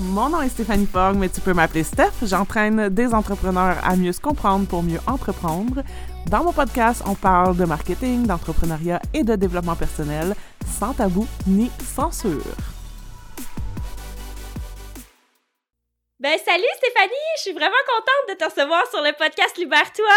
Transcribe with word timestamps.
Mon 0.00 0.28
nom 0.28 0.42
est 0.42 0.50
Stéphanie 0.50 0.86
Fogg, 0.86 1.16
mais 1.16 1.30
tu 1.30 1.40
peux 1.40 1.54
m'appeler 1.54 1.82
Steph. 1.82 2.12
J'entraîne 2.22 2.90
des 2.90 3.14
entrepreneurs 3.14 3.78
à 3.82 3.96
mieux 3.96 4.12
se 4.12 4.20
comprendre 4.20 4.68
pour 4.68 4.82
mieux 4.82 5.00
entreprendre. 5.06 5.82
Dans 6.30 6.44
mon 6.44 6.52
podcast, 6.52 7.02
on 7.06 7.14
parle 7.14 7.56
de 7.56 7.64
marketing, 7.64 8.26
d'entrepreneuriat 8.26 9.00
et 9.14 9.24
de 9.24 9.36
développement 9.36 9.74
personnel, 9.74 10.34
sans 10.66 10.92
tabou 10.92 11.26
ni 11.46 11.70
censure. 11.80 12.42
Ben 16.20 16.38
salut 16.44 16.64
Stéphanie, 16.76 17.14
je 17.36 17.42
suis 17.42 17.52
vraiment 17.52 17.74
contente 17.86 18.28
de 18.28 18.34
te 18.34 18.44
recevoir 18.44 18.86
sur 18.90 19.00
le 19.00 19.12
podcast 19.16 19.56
Libère-toi. 19.56 20.16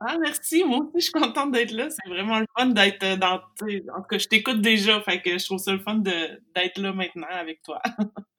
Ah 0.00 0.16
merci, 0.18 0.64
moi 0.64 0.78
aussi 0.78 0.92
je 0.96 1.00
suis 1.04 1.12
contente 1.12 1.52
d'être 1.52 1.72
là. 1.72 1.88
C'est 1.90 2.08
vraiment 2.08 2.38
le 2.38 2.46
fun 2.56 2.66
d'être 2.66 3.02
euh, 3.02 3.16
dans. 3.16 3.34
En 3.34 4.02
tout 4.02 4.08
cas, 4.08 4.18
je 4.18 4.28
t'écoute 4.28 4.62
déjà, 4.62 5.02
fait 5.02 5.20
que 5.20 5.36
je 5.36 5.44
trouve 5.44 5.58
ça 5.58 5.72
le 5.72 5.80
fun 5.80 5.96
d'être 5.96 6.78
là 6.78 6.92
maintenant 6.92 7.26
avec 7.30 7.60
toi. 7.62 7.82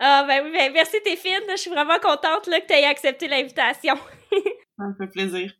ah 0.00 0.24
ben 0.26 0.44
oui, 0.44 0.52
ben 0.52 0.72
merci 0.72 0.96
t'es 1.04 1.16
fine. 1.16 1.42
Je 1.50 1.56
suis 1.56 1.70
vraiment 1.70 1.98
contente 1.98 2.46
là, 2.46 2.60
que 2.60 2.66
tu 2.66 2.72
aies 2.72 2.84
accepté 2.84 3.28
l'invitation. 3.28 3.94
ça 4.78 4.84
me 4.84 4.94
fait 4.94 5.10
plaisir. 5.10 5.52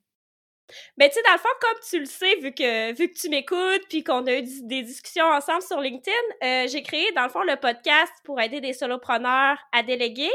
Ben, 0.97 1.09
tu 1.09 1.15
sais, 1.15 1.23
dans 1.23 1.33
le 1.33 1.39
fond, 1.39 1.49
comme 1.61 1.79
tu 1.89 1.99
le 2.01 2.07
sais, 2.07 2.37
vu 2.37 2.53
que, 2.53 2.93
vu 2.93 3.09
que 3.09 3.19
tu 3.19 3.29
m'écoutes, 3.29 3.87
puis 3.89 4.03
qu'on 4.03 4.27
a 4.27 4.39
eu 4.39 4.43
des 4.43 4.83
discussions 4.83 5.27
ensemble 5.27 5.63
sur 5.63 5.81
LinkedIn, 5.81 6.13
euh, 6.43 6.67
j'ai 6.67 6.83
créé, 6.83 7.13
dans 7.13 7.23
le 7.23 7.29
fond, 7.29 7.43
le 7.43 7.57
podcast 7.57 8.13
pour 8.25 8.41
aider 8.41 8.61
des 8.61 8.73
solopreneurs 8.73 9.59
à 9.73 9.83
déléguer, 9.83 10.31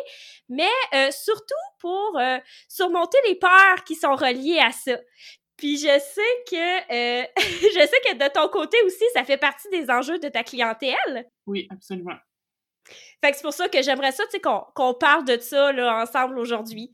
mais 0.48 0.70
euh, 0.94 1.12
surtout 1.12 1.54
pour 1.80 2.18
euh, 2.18 2.38
surmonter 2.70 3.18
les 3.28 3.36
peurs 3.36 3.84
qui 3.86 3.96
sont 3.96 4.16
reliées 4.16 4.60
à 4.60 4.72
ça. 4.72 4.98
Puis 5.58 5.78
je 5.78 6.00
sais 6.00 6.22
que 6.50 6.56
je 7.38 7.88
sais 7.88 8.00
que 8.10 8.14
de 8.14 8.32
ton 8.32 8.48
côté 8.48 8.78
aussi, 8.84 9.04
ça 9.14 9.24
fait 9.24 9.38
partie 9.38 9.70
des 9.70 9.90
enjeux 9.90 10.18
de 10.18 10.30
ta 10.30 10.44
clientèle. 10.44 11.30
Oui, 11.46 11.68
absolument. 11.70 12.16
Fait 13.22 13.32
que 13.32 13.38
c'est 13.38 13.44
pour 13.44 13.54
ça 13.54 13.70
que 13.70 13.82
j'aimerais 13.82 14.12
ça, 14.12 14.24
tu 14.26 14.32
sais, 14.32 14.40
qu'on 14.40 14.94
parle 14.94 15.26
de 15.26 15.38
ça 15.40 15.72
là, 15.72 16.02
ensemble 16.02 16.40
aujourd'hui. 16.40 16.94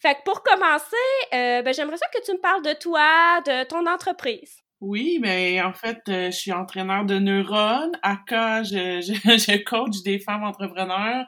Fait 0.00 0.14
que 0.14 0.22
pour 0.24 0.42
commencer, 0.42 0.96
euh, 1.34 1.62
ben, 1.62 1.72
j'aimerais 1.74 1.96
ça 1.96 2.06
que 2.12 2.24
tu 2.24 2.32
me 2.32 2.40
parles 2.40 2.62
de 2.62 2.72
toi, 2.74 3.40
de 3.46 3.64
ton 3.64 3.86
entreprise. 3.86 4.56
Oui, 4.80 5.18
mais 5.20 5.60
en 5.60 5.72
fait, 5.74 6.00
euh, 6.08 6.30
je 6.30 6.36
suis 6.36 6.52
entraîneur 6.52 7.04
de 7.04 7.18
neurones. 7.18 7.92
À 8.02 8.16
cas, 8.26 8.62
je, 8.62 9.00
je, 9.02 9.62
coach 9.64 10.02
des 10.02 10.18
femmes 10.18 10.44
entrepreneurs 10.44 11.26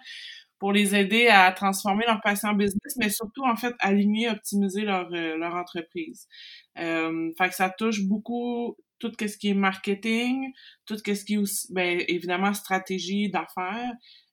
pour 0.58 0.72
les 0.72 0.94
aider 0.94 1.26
à 1.28 1.50
transformer 1.52 2.06
leur 2.06 2.20
passion 2.22 2.50
en 2.50 2.54
business, 2.54 2.96
mais 2.96 3.10
surtout, 3.10 3.44
en 3.44 3.56
fait, 3.56 3.74
aligner, 3.80 4.30
optimiser 4.30 4.82
leur, 4.82 5.08
euh, 5.12 5.36
leur 5.36 5.54
entreprise. 5.54 6.28
fait 6.76 7.48
que 7.48 7.54
ça 7.54 7.68
touche 7.68 8.02
beaucoup 8.02 8.76
tout 9.02 9.12
ce 9.20 9.36
qui 9.36 9.48
est 9.50 9.54
marketing, 9.54 10.52
tout 10.86 10.96
ce 10.96 11.02
qui 11.02 11.34
est 11.34 11.36
aussi, 11.36 11.72
ben, 11.72 12.02
évidemment, 12.08 12.54
stratégie 12.54 13.30
d'affaires, 13.30 13.92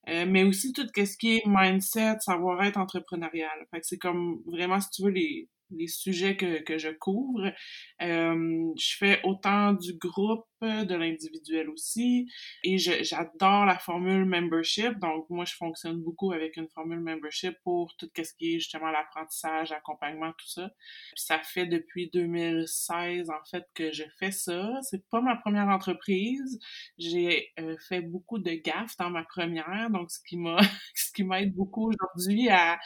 euh, 0.10 0.26
mais 0.28 0.44
aussi 0.44 0.74
tout 0.74 0.88
ce 0.96 1.18
qui 1.18 1.38
est 1.38 1.44
mindset, 1.46 2.18
savoir-être 2.20 2.78
entrepreneurial. 2.78 3.68
Fait 3.72 3.80
que 3.80 3.86
c'est 3.86 3.98
comme 3.98 4.42
vraiment, 4.46 4.80
si 4.80 4.90
tu 4.92 5.04
veux, 5.04 5.12
les, 5.12 5.50
les 5.72 5.88
sujets 5.88 6.36
que, 6.36 6.62
que 6.62 6.78
je 6.78 6.90
couvre. 6.90 7.52
Euh, 8.02 8.74
je 8.78 8.96
fais 8.98 9.20
autant 9.24 9.74
du 9.74 9.94
groupe, 9.98 10.46
de 10.62 10.96
l'individuel 10.96 11.70
aussi. 11.70 12.28
Et 12.64 12.78
j'adore 12.78 13.66
la 13.66 13.78
formule 13.78 14.26
membership. 14.26 15.00
Donc, 15.00 15.30
moi, 15.30 15.46
je 15.46 15.56
fonctionne 15.56 16.02
beaucoup 16.02 16.32
avec 16.32 16.58
une 16.58 16.68
formule 16.70 17.00
membership 17.00 17.56
pour 17.64 17.96
tout 17.98 18.10
ce 18.16 18.34
qui 18.38 18.56
est 18.56 18.60
justement 18.60 18.92
l'apprentissage, 18.92 19.70
l'accompagnement, 19.70 20.32
tout 20.32 20.48
ça. 20.48 20.70
Ça 21.16 21.40
fait 21.40 21.66
depuis 21.66 22.10
2016, 22.12 23.30
en 23.30 23.46
fait, 23.50 23.64
que 23.74 23.92
je 23.92 24.04
fais 24.20 24.32
ça. 24.32 24.70
C'est 24.82 25.08
pas 25.10 25.22
ma 25.22 25.36
première 25.38 25.68
entreprise. 25.68 26.60
J'ai 26.98 27.52
euh, 27.60 27.76
fait 27.88 28.02
beaucoup 28.02 28.40
de 28.40 28.52
gaffes 28.52 28.98
dans 28.98 29.10
ma 29.10 29.24
première. 29.24 29.90
Donc, 29.92 30.12
ce 30.12 30.20
qui 30.28 30.38
m'a, 30.38 30.58
ce 30.96 31.24
m'aide 31.24 31.54
beaucoup 31.54 31.90
aujourd'hui 31.90 32.50
à, 32.50 32.80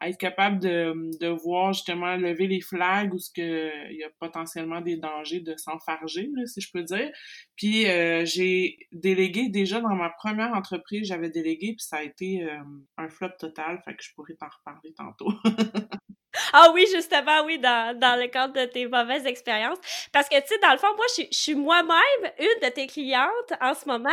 à 0.00 0.08
être 0.08 0.18
capable 0.18 0.58
de, 0.58 0.94
de 1.20 1.28
voir 1.28 1.72
justement 1.72 2.16
lever 2.16 2.46
les 2.46 2.60
flags 2.60 3.12
ou 3.14 3.18
ce 3.18 3.30
que 3.30 3.90
il 3.90 3.98
y 3.98 4.04
a 4.04 4.10
potentiellement 4.18 4.80
des 4.80 4.96
dangers 4.96 5.40
de 5.40 5.56
s'enfarger, 5.56 6.28
si 6.46 6.60
je 6.60 6.70
peux 6.72 6.82
dire. 6.82 7.10
Puis 7.56 7.86
euh, 7.86 8.24
j'ai 8.24 8.76
délégué 8.92 9.48
déjà 9.48 9.80
dans 9.80 9.94
ma 9.94 10.10
première 10.10 10.52
entreprise, 10.54 11.08
j'avais 11.08 11.30
délégué 11.30 11.68
puis 11.68 11.84
ça 11.86 11.98
a 11.98 12.02
été 12.02 12.44
euh, 12.44 12.58
un 12.96 13.08
flop 13.08 13.30
total, 13.38 13.80
fait 13.84 13.94
que 13.94 14.02
je 14.02 14.12
pourrais 14.14 14.34
t'en 14.34 14.48
reparler 14.48 14.92
tantôt. 14.94 15.32
ah 16.52 16.70
oui, 16.74 16.86
justement, 16.92 17.44
oui, 17.44 17.58
dans, 17.58 17.98
dans 17.98 18.20
le 18.20 18.28
cadre 18.28 18.54
de 18.54 18.64
tes 18.64 18.86
mauvaises 18.86 19.26
expériences. 19.26 19.78
Parce 20.12 20.28
que, 20.28 20.36
tu 20.40 20.48
sais, 20.48 20.58
dans 20.62 20.72
le 20.72 20.78
fond, 20.78 20.94
moi, 20.96 21.06
je, 21.16 21.24
suis 21.30 21.54
moi-même 21.54 22.32
une 22.38 22.68
de 22.68 22.72
tes 22.72 22.86
clientes 22.86 23.52
en 23.60 23.74
ce 23.74 23.86
moment. 23.86 24.10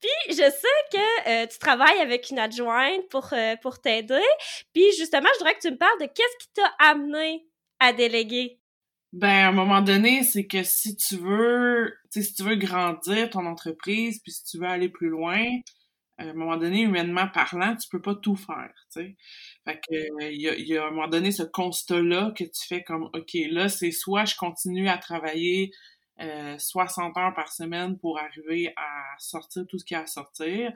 Puis, 0.00 0.34
je 0.34 0.34
sais 0.34 0.88
que 0.92 1.28
euh, 1.28 1.46
tu 1.46 1.58
travailles 1.58 2.00
avec 2.00 2.30
une 2.30 2.38
adjointe 2.38 3.08
pour, 3.10 3.32
pour 3.62 3.80
t'aider. 3.80 4.20
Puis, 4.72 4.84
justement, 4.98 5.28
je 5.34 5.38
voudrais 5.38 5.54
que 5.54 5.60
tu 5.60 5.70
me 5.70 5.78
parles 5.78 6.00
de 6.00 6.06
qu'est-ce 6.06 6.46
qui 6.46 6.52
t'a 6.54 6.72
amené 6.78 7.46
à 7.80 7.92
déléguer? 7.92 8.58
Ben, 9.12 9.28
à 9.28 9.48
un 9.48 9.52
moment 9.52 9.80
donné, 9.80 10.24
c'est 10.24 10.46
que 10.46 10.64
si 10.64 10.96
tu 10.96 11.16
veux, 11.16 11.94
si 12.10 12.34
tu 12.34 12.42
veux 12.42 12.56
grandir 12.56 13.30
ton 13.30 13.46
entreprise, 13.46 14.20
puis 14.20 14.32
si 14.32 14.44
tu 14.44 14.58
veux 14.58 14.66
aller 14.66 14.88
plus 14.88 15.08
loin, 15.08 15.40
à 16.18 16.24
un 16.24 16.32
moment 16.32 16.56
donné, 16.56 16.82
humainement 16.82 17.28
parlant, 17.28 17.76
tu 17.76 17.88
peux 17.88 18.02
pas 18.02 18.16
tout 18.16 18.34
faire. 18.34 18.72
Fait 19.64 19.80
que, 19.88 20.30
il 20.30 20.40
y 20.40 20.48
a, 20.48 20.56
y 20.56 20.76
a, 20.76 20.84
à 20.84 20.88
un 20.88 20.90
moment 20.90 21.08
donné 21.08 21.30
ce 21.32 21.42
constat-là 21.42 22.32
que 22.36 22.44
tu 22.44 22.66
fais 22.68 22.82
comme, 22.82 23.04
OK, 23.14 23.34
là, 23.50 23.68
c'est 23.68 23.90
soit 23.92 24.24
je 24.26 24.36
continue 24.36 24.88
à 24.88 24.98
travailler 24.98 25.70
euh, 26.20 26.56
60 26.58 27.16
heures 27.16 27.34
par 27.34 27.50
semaine 27.52 27.98
pour 27.98 28.18
arriver 28.20 28.72
à 28.76 29.02
sortir 29.18 29.64
tout 29.66 29.78
ce 29.78 29.84
qu'il 29.84 29.96
y 29.96 29.98
a 29.98 30.02
à 30.02 30.06
sortir, 30.06 30.72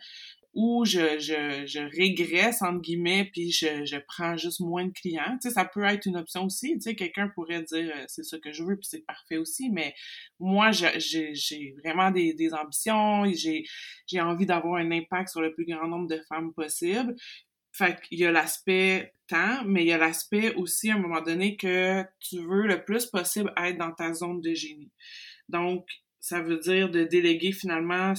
ou 0.54 0.84
je, 0.84 1.18
je, 1.20 1.66
je 1.66 1.80
régresse, 1.96 2.62
entre 2.62 2.80
guillemets, 2.80 3.30
puis 3.32 3.52
je, 3.52 3.84
je 3.84 3.96
prends 4.08 4.36
juste 4.36 4.60
moins 4.60 4.86
de 4.86 4.92
clients. 4.92 5.36
Tu 5.40 5.48
sais, 5.48 5.54
ça 5.54 5.64
peut 5.64 5.84
être 5.84 6.06
une 6.06 6.16
option 6.16 6.44
aussi. 6.46 6.72
Tu 6.74 6.80
sais, 6.80 6.94
quelqu'un 6.96 7.28
pourrait 7.28 7.62
dire 7.62 7.92
euh, 7.94 8.04
c'est 8.08 8.24
ça 8.24 8.38
que 8.38 8.50
je 8.52 8.64
veux, 8.64 8.76
puis 8.76 8.88
c'est 8.90 9.04
parfait 9.06 9.36
aussi. 9.36 9.70
Mais 9.70 9.94
moi, 10.40 10.70
j'ai 10.72 11.74
vraiment 11.84 12.10
des, 12.10 12.32
des 12.34 12.54
ambitions, 12.54 13.24
j'ai 14.06 14.20
envie 14.20 14.46
d'avoir 14.46 14.76
un 14.80 14.90
impact 14.90 15.28
sur 15.28 15.40
le 15.40 15.52
plus 15.54 15.66
grand 15.66 15.86
nombre 15.86 16.08
de 16.08 16.20
femmes 16.28 16.52
possible. 16.52 17.14
Fait 17.78 18.00
qu'il 18.00 18.18
y 18.18 18.26
a 18.26 18.32
l'aspect 18.32 19.14
temps, 19.28 19.62
mais 19.64 19.84
il 19.84 19.86
y 19.86 19.92
a 19.92 19.98
l'aspect 19.98 20.52
aussi, 20.56 20.90
à 20.90 20.96
un 20.96 20.98
moment 20.98 21.20
donné, 21.20 21.56
que 21.56 22.04
tu 22.18 22.40
veux 22.40 22.66
le 22.66 22.84
plus 22.84 23.06
possible 23.06 23.52
être 23.56 23.78
dans 23.78 23.92
ta 23.92 24.12
zone 24.12 24.40
de 24.40 24.52
génie. 24.52 24.90
Donc, 25.48 25.86
ça 26.20 26.40
veut 26.40 26.58
dire 26.58 26.90
de 26.90 27.04
déléguer 27.04 27.52
finalement 27.52 28.12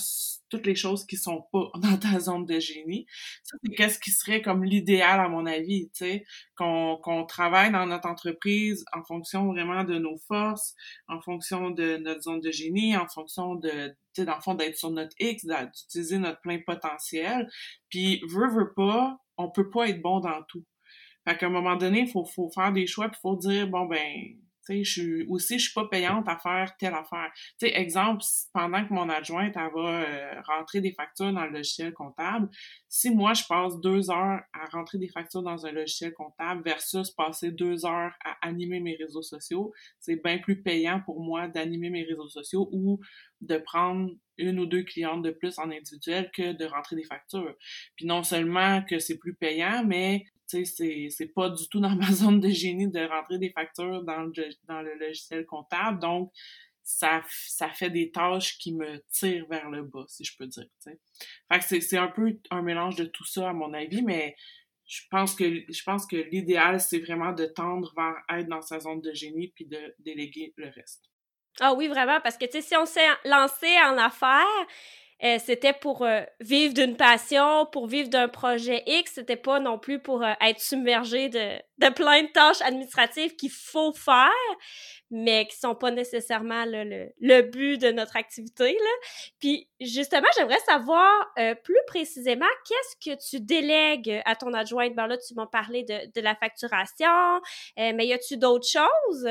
toutes 0.49 0.65
les 0.65 0.75
choses 0.75 1.05
qui 1.05 1.17
sont 1.17 1.45
pas 1.51 1.69
dans 1.79 1.97
ta 1.97 2.19
zone 2.19 2.45
de 2.45 2.59
génie. 2.59 3.05
Ça, 3.43 3.57
c'est 3.63 3.75
qu'est-ce 3.75 3.99
qui 3.99 4.11
serait 4.11 4.41
comme 4.41 4.63
l'idéal, 4.63 5.19
à 5.19 5.29
mon 5.29 5.45
avis, 5.45 5.89
tu 5.91 6.05
sais, 6.05 6.25
qu'on 6.55 6.97
qu'on 7.01 7.25
travaille 7.25 7.71
dans 7.71 7.85
notre 7.85 8.07
entreprise 8.07 8.83
en 8.93 9.03
fonction 9.03 9.47
vraiment 9.47 9.83
de 9.83 9.97
nos 9.97 10.17
forces, 10.27 10.75
en 11.07 11.21
fonction 11.21 11.71
de 11.71 11.97
notre 11.97 12.21
zone 12.21 12.41
de 12.41 12.51
génie, 12.51 12.95
en 12.97 13.07
fonction 13.07 13.55
de, 13.55 13.69
tu 13.69 13.95
sais, 14.21 14.25
dans 14.25 14.35
le 14.35 14.41
fond, 14.41 14.55
d'être 14.55 14.77
sur 14.77 14.91
notre 14.91 15.15
X, 15.19 15.45
d'utiliser 15.45 16.17
notre 16.17 16.41
plein 16.41 16.59
potentiel. 16.65 17.49
Puis, 17.89 18.21
veut, 18.29 18.49
veut 18.49 18.73
pas, 18.75 19.17
on 19.37 19.49
peut 19.51 19.69
pas 19.69 19.87
être 19.89 20.01
bon 20.01 20.19
dans 20.19 20.43
tout. 20.47 20.65
Fait 21.27 21.37
qu'à 21.37 21.47
un 21.47 21.49
moment 21.49 21.75
donné, 21.75 22.01
il 22.01 22.09
faut, 22.09 22.25
faut 22.25 22.49
faire 22.49 22.71
des 22.71 22.87
choix, 22.87 23.09
puis 23.09 23.19
faut 23.21 23.35
dire, 23.35 23.67
bon, 23.67 23.85
ben, 23.85 24.39
je 24.69 25.27
aussi, 25.29 25.59
je 25.59 25.65
suis 25.65 25.73
pas 25.73 25.87
payante 25.87 26.27
à 26.27 26.37
faire 26.37 26.75
telle 26.77 26.93
affaire. 26.93 27.31
Exemple, 27.61 28.23
pendant 28.53 28.85
que 28.85 28.93
mon 28.93 29.09
adjointe, 29.09 29.55
va 29.55 29.69
euh, 29.75 30.41
rentrer 30.45 30.81
des 30.81 30.93
factures 30.93 31.33
dans 31.33 31.45
le 31.45 31.51
logiciel 31.51 31.93
comptable, 31.93 32.49
si 32.87 33.11
moi, 33.11 33.33
je 33.33 33.43
passe 33.47 33.79
deux 33.81 34.09
heures 34.09 34.41
à 34.53 34.65
rentrer 34.71 34.97
des 34.97 35.09
factures 35.09 35.43
dans 35.43 35.65
un 35.65 35.71
logiciel 35.71 36.13
comptable 36.13 36.63
versus 36.63 37.11
passer 37.11 37.51
deux 37.51 37.85
heures 37.85 38.13
à 38.23 38.47
animer 38.47 38.79
mes 38.79 38.95
réseaux 38.95 39.21
sociaux, 39.21 39.73
c'est 39.99 40.21
bien 40.23 40.39
plus 40.39 40.61
payant 40.61 41.01
pour 41.05 41.21
moi 41.21 41.47
d'animer 41.47 41.89
mes 41.89 42.03
réseaux 42.03 42.29
sociaux 42.29 42.69
ou 42.71 42.99
de 43.41 43.57
prendre 43.57 44.11
une 44.37 44.59
ou 44.59 44.65
deux 44.65 44.83
clientes 44.83 45.21
de 45.21 45.31
plus 45.31 45.59
en 45.59 45.69
individuel 45.69 46.31
que 46.33 46.53
de 46.53 46.65
rentrer 46.65 46.95
des 46.95 47.03
factures. 47.03 47.55
Puis 47.95 48.05
non 48.05 48.23
seulement 48.23 48.81
que 48.83 48.99
c'est 48.99 49.17
plus 49.17 49.35
payant, 49.35 49.83
mais 49.85 50.25
tu 50.49 50.65
c'est 50.65 51.33
pas 51.33 51.49
du 51.49 51.67
tout 51.69 51.79
dans 51.79 51.95
ma 51.95 52.11
zone 52.11 52.39
de 52.39 52.49
génie 52.49 52.89
de 52.89 53.07
rentrer 53.07 53.37
des 53.37 53.51
factures 53.51 54.03
dans 54.03 54.23
le, 54.23 54.49
dans 54.67 54.81
le 54.81 54.95
logiciel 54.95 55.45
comptable. 55.45 55.99
Donc, 55.99 56.31
ça, 56.83 57.21
ça 57.29 57.69
fait 57.69 57.91
des 57.91 58.11
tâches 58.11 58.57
qui 58.57 58.73
me 58.73 58.99
tirent 59.11 59.45
vers 59.47 59.69
le 59.69 59.83
bas, 59.83 60.05
si 60.07 60.23
je 60.23 60.35
peux 60.35 60.47
dire. 60.47 60.65
Fait 60.83 61.59
que 61.59 61.81
c'est 61.81 61.97
un 61.97 62.07
peu 62.07 62.39
un 62.49 62.63
mélange 62.63 62.95
de 62.95 63.05
tout 63.05 63.25
ça, 63.25 63.49
à 63.49 63.53
mon 63.53 63.73
avis, 63.73 64.01
mais 64.01 64.35
je 64.87 65.01
pense 65.11 65.35
que 65.35 65.45
je 65.71 65.83
pense 65.83 66.07
que 66.07 66.15
l'idéal, 66.15 66.79
c'est 66.79 66.99
vraiment 66.99 67.31
de 67.31 67.45
tendre 67.45 67.93
vers 67.95 68.39
être 68.39 68.47
dans 68.47 68.61
sa 68.61 68.79
zone 68.79 69.01
de 69.01 69.13
génie 69.13 69.49
puis 69.49 69.65
de 69.65 69.95
déléguer 69.99 70.53
le 70.57 70.69
reste. 70.69 71.11
Ah 71.59 71.73
oui, 71.73 71.87
vraiment, 71.87 72.19
parce 72.21 72.37
que 72.37 72.45
si 72.49 72.75
on 72.75 72.85
s'est 72.85 73.07
lancé 73.25 73.67
en 73.85 73.97
affaires, 73.97 74.65
euh, 75.23 75.37
c'était 75.43 75.73
pour 75.73 76.03
euh, 76.05 76.21
vivre 76.39 76.73
d'une 76.73 76.95
passion, 76.95 77.65
pour 77.65 77.87
vivre 77.87 78.09
d'un 78.09 78.29
projet 78.29 78.83
X, 78.87 79.13
c'était 79.15 79.35
pas 79.35 79.59
non 79.59 79.77
plus 79.77 79.99
pour 79.99 80.23
euh, 80.23 80.31
être 80.39 80.61
submergé 80.61 81.27
de, 81.27 81.57
de 81.77 81.93
plein 81.93 82.23
de 82.23 82.29
tâches 82.29 82.61
administratives 82.61 83.35
qu'il 83.35 83.51
faut 83.51 83.91
faire, 83.91 84.29
mais 85.11 85.45
qui 85.47 85.57
sont 85.57 85.75
pas 85.75 85.91
nécessairement 85.91 86.63
le, 86.65 87.09
le, 87.19 87.41
but 87.41 87.77
de 87.77 87.91
notre 87.91 88.15
activité. 88.15 88.71
Là. 88.71 89.07
Puis 89.39 89.67
justement, 89.81 90.27
j'aimerais 90.37 90.59
savoir 90.59 91.11
plus 91.63 91.79
précisément 91.87 92.45
qu'est-ce 92.67 93.09
que 93.09 93.29
tu 93.29 93.41
délègues 93.41 94.21
à 94.25 94.35
ton 94.35 94.53
adjointe? 94.53 94.93
Ben 94.95 95.07
là, 95.07 95.17
tu 95.17 95.33
m'as 95.33 95.47
parlé 95.47 95.83
de, 95.83 96.11
de 96.13 96.21
la 96.21 96.35
facturation, 96.35 97.41
mais 97.77 98.05
y 98.05 98.13
a-tu 98.13 98.37
d'autres 98.37 98.67
choses? 98.67 99.27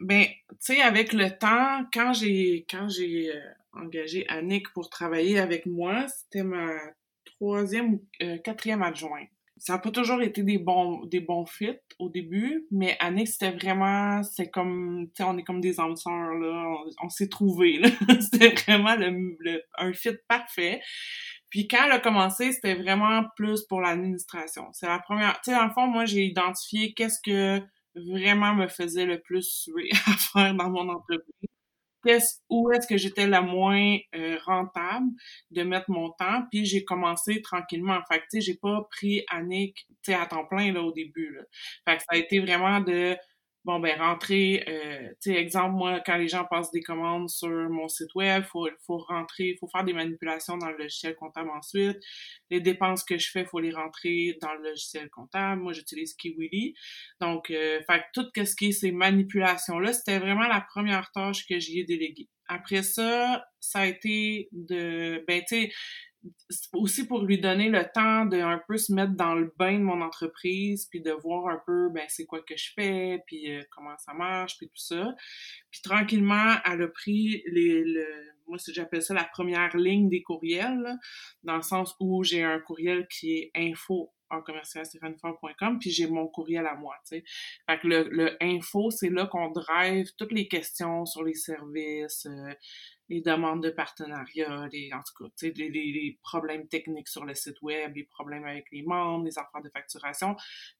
Ben, 0.00 0.26
tu 0.48 0.56
sais, 0.60 0.80
avec 0.82 1.12
le 1.12 1.30
temps, 1.30 1.86
quand 1.92 2.12
j'ai 2.12 2.66
quand 2.68 2.88
j'ai 2.88 3.32
engagé 3.76 4.26
Annick 4.28 4.72
pour 4.72 4.90
travailler 4.90 5.38
avec 5.38 5.66
moi. 5.66 6.06
C'était 6.08 6.42
ma 6.42 6.72
troisième 7.24 7.94
ou 7.94 8.04
euh, 8.22 8.38
quatrième 8.38 8.82
adjointe. 8.82 9.28
Ça 9.58 9.74
n'a 9.74 9.78
pas 9.78 9.90
toujours 9.90 10.20
été 10.20 10.42
des 10.42 10.58
bons 10.58 11.06
des 11.06 11.20
bons 11.20 11.46
fits 11.46 11.78
au 11.98 12.10
début, 12.10 12.66
mais 12.70 12.96
Annick, 13.00 13.28
c'était 13.28 13.52
vraiment, 13.52 14.22
c'est 14.22 14.50
comme, 14.50 15.06
tu 15.14 15.22
sais, 15.22 15.28
on 15.28 15.38
est 15.38 15.44
comme 15.44 15.62
des 15.62 15.80
âmes 15.80 15.96
sœurs, 15.96 16.34
là, 16.34 16.76
on, 17.02 17.08
s'est 17.08 17.28
trouvés, 17.28 17.78
là. 17.78 17.88
c'était 18.20 18.50
vraiment 18.50 18.96
le, 18.96 19.62
un 19.78 19.92
fit 19.94 20.16
parfait. 20.28 20.82
Puis 21.48 21.68
quand 21.68 21.86
elle 21.86 21.92
a 21.92 22.00
commencé, 22.00 22.52
c'était 22.52 22.74
vraiment 22.74 23.24
plus 23.34 23.62
pour 23.62 23.80
l'administration. 23.80 24.68
C'est 24.72 24.88
la 24.88 24.98
première, 24.98 25.40
tu 25.40 25.52
sais, 25.52 25.56
en 25.56 25.70
fond, 25.70 25.86
moi, 25.86 26.04
j'ai 26.04 26.24
identifié 26.24 26.92
qu'est-ce 26.92 27.20
que 27.24 27.62
vraiment 27.96 28.54
me 28.54 28.68
faisait 28.68 29.06
le 29.06 29.20
plus 29.20 29.42
suer 29.42 29.90
à 30.06 30.12
faire 30.12 30.54
dans 30.54 30.70
mon 30.70 30.88
entreprise 30.88 31.48
où 32.48 32.70
est-ce 32.72 32.86
que 32.86 32.96
j'étais 32.96 33.26
la 33.26 33.40
moins 33.40 33.96
euh, 34.14 34.38
rentable 34.44 35.06
de 35.50 35.62
mettre 35.62 35.90
mon 35.90 36.10
temps, 36.10 36.42
puis 36.50 36.64
j'ai 36.64 36.84
commencé 36.84 37.42
tranquillement. 37.42 37.98
Fait 38.08 38.18
que, 38.18 38.24
tu 38.24 38.28
sais, 38.30 38.40
j'ai 38.40 38.56
pas 38.56 38.86
pris 38.90 39.24
Annick, 39.28 39.86
tu 40.02 40.12
sais, 40.12 40.14
à 40.14 40.26
temps 40.26 40.46
plein, 40.46 40.72
là, 40.72 40.82
au 40.82 40.92
début, 40.92 41.34
là. 41.34 41.42
Fait 41.88 41.96
que 41.96 42.02
ça 42.02 42.08
a 42.10 42.16
été 42.16 42.40
vraiment 42.40 42.80
de 42.80 43.16
bon 43.66 43.80
ben 43.80 43.98
rentrer 44.00 44.62
euh, 44.68 45.08
tu 45.20 45.32
sais 45.32 45.36
exemple 45.36 45.74
moi 45.74 46.00
quand 46.06 46.16
les 46.16 46.28
gens 46.28 46.44
passent 46.44 46.70
des 46.70 46.82
commandes 46.82 47.28
sur 47.28 47.48
mon 47.48 47.88
site 47.88 48.14
web 48.14 48.44
faut 48.44 48.68
faut 48.86 48.98
rentrer 48.98 49.56
faut 49.58 49.66
faire 49.66 49.82
des 49.82 49.92
manipulations 49.92 50.56
dans 50.56 50.70
le 50.70 50.78
logiciel 50.78 51.16
comptable 51.16 51.50
ensuite. 51.50 51.98
Les 52.48 52.60
dépenses 52.60 53.02
que 53.02 53.18
je 53.18 53.28
fais 53.28 53.44
faut 53.44 53.58
les 53.58 53.72
rentrer 53.72 54.38
dans 54.40 54.54
le 54.54 54.70
logiciel 54.70 55.10
comptable. 55.10 55.62
Moi 55.62 55.72
j'utilise 55.72 56.14
Kiwili. 56.14 56.74
Donc 57.20 57.50
euh, 57.50 57.80
fait 57.90 58.02
tout 58.14 58.26
ce 58.36 58.54
qui 58.54 58.66
est 58.68 58.72
ces 58.72 58.92
manipulations 58.92 59.80
là 59.80 59.92
c'était 59.92 60.20
vraiment 60.20 60.46
la 60.46 60.60
première 60.60 61.10
tâche 61.10 61.44
que 61.48 61.58
j'y 61.58 61.80
ai 61.80 61.84
déléguée. 61.84 62.28
Après 62.46 62.84
ça 62.84 63.44
ça 63.58 63.80
a 63.80 63.86
été 63.86 64.48
de 64.52 65.24
ben 65.26 65.40
tu 65.40 65.62
sais 65.62 65.72
aussi 66.74 67.06
pour 67.06 67.22
lui 67.22 67.38
donner 67.38 67.68
le 67.68 67.84
temps 67.92 68.24
de 68.26 68.36
un 68.36 68.60
peu 68.68 68.76
se 68.76 68.92
mettre 68.92 69.14
dans 69.14 69.34
le 69.34 69.52
bain 69.58 69.78
de 69.78 69.84
mon 69.84 70.00
entreprise, 70.02 70.86
puis 70.86 71.00
de 71.00 71.12
voir 71.12 71.48
un 71.48 71.60
peu, 71.66 71.88
ben, 71.90 72.04
c'est 72.08 72.26
quoi 72.26 72.40
que 72.42 72.56
je 72.56 72.70
fais, 72.74 73.22
puis 73.26 73.52
euh, 73.52 73.62
comment 73.70 73.96
ça 73.98 74.12
marche, 74.14 74.56
puis 74.58 74.68
tout 74.68 74.76
ça. 74.76 75.14
Puis 75.70 75.80
tranquillement, 75.82 76.56
elle 76.64 76.82
a 76.82 76.88
pris 76.88 77.42
les, 77.46 77.84
le, 77.84 78.06
moi, 78.46 78.58
j'appelle 78.68 79.02
ça 79.02 79.14
la 79.14 79.24
première 79.24 79.76
ligne 79.76 80.08
des 80.08 80.22
courriels, 80.22 80.96
dans 81.42 81.56
le 81.56 81.62
sens 81.62 81.94
où 82.00 82.22
j'ai 82.22 82.42
un 82.42 82.60
courriel 82.60 83.06
qui 83.08 83.32
est 83.32 83.50
info 83.54 84.12
en 84.30 84.42
commercial 84.42 84.84
puis 85.80 85.90
j'ai 85.90 86.08
mon 86.08 86.26
courriel 86.26 86.66
à 86.66 86.74
moi, 86.74 86.94
tu 87.06 87.16
sais. 87.16 87.24
Fait 87.68 87.78
que 87.78 87.86
le, 87.86 88.08
le 88.10 88.36
info, 88.42 88.90
c'est 88.90 89.08
là 89.08 89.26
qu'on 89.26 89.50
drive 89.50 90.10
toutes 90.18 90.32
les 90.32 90.48
questions 90.48 91.06
sur 91.06 91.22
les 91.22 91.34
services, 91.34 92.26
euh, 92.26 92.52
les 93.08 93.20
demandes 93.20 93.62
de 93.62 93.70
partenariat, 93.70 94.68
les, 94.72 94.90
en 94.92 95.00
tout 95.00 95.24
cas, 95.24 95.30
les, 95.42 95.52
les, 95.52 95.70
les, 95.70 96.18
problèmes 96.22 96.66
techniques 96.66 97.08
sur 97.08 97.24
le 97.24 97.34
site 97.34 97.60
web, 97.62 97.94
les 97.94 98.04
problèmes 98.04 98.44
avec 98.44 98.66
les 98.72 98.82
membres, 98.82 99.24
les 99.24 99.38
affaires 99.38 99.62
de 99.62 99.70
facturation. 99.70 100.36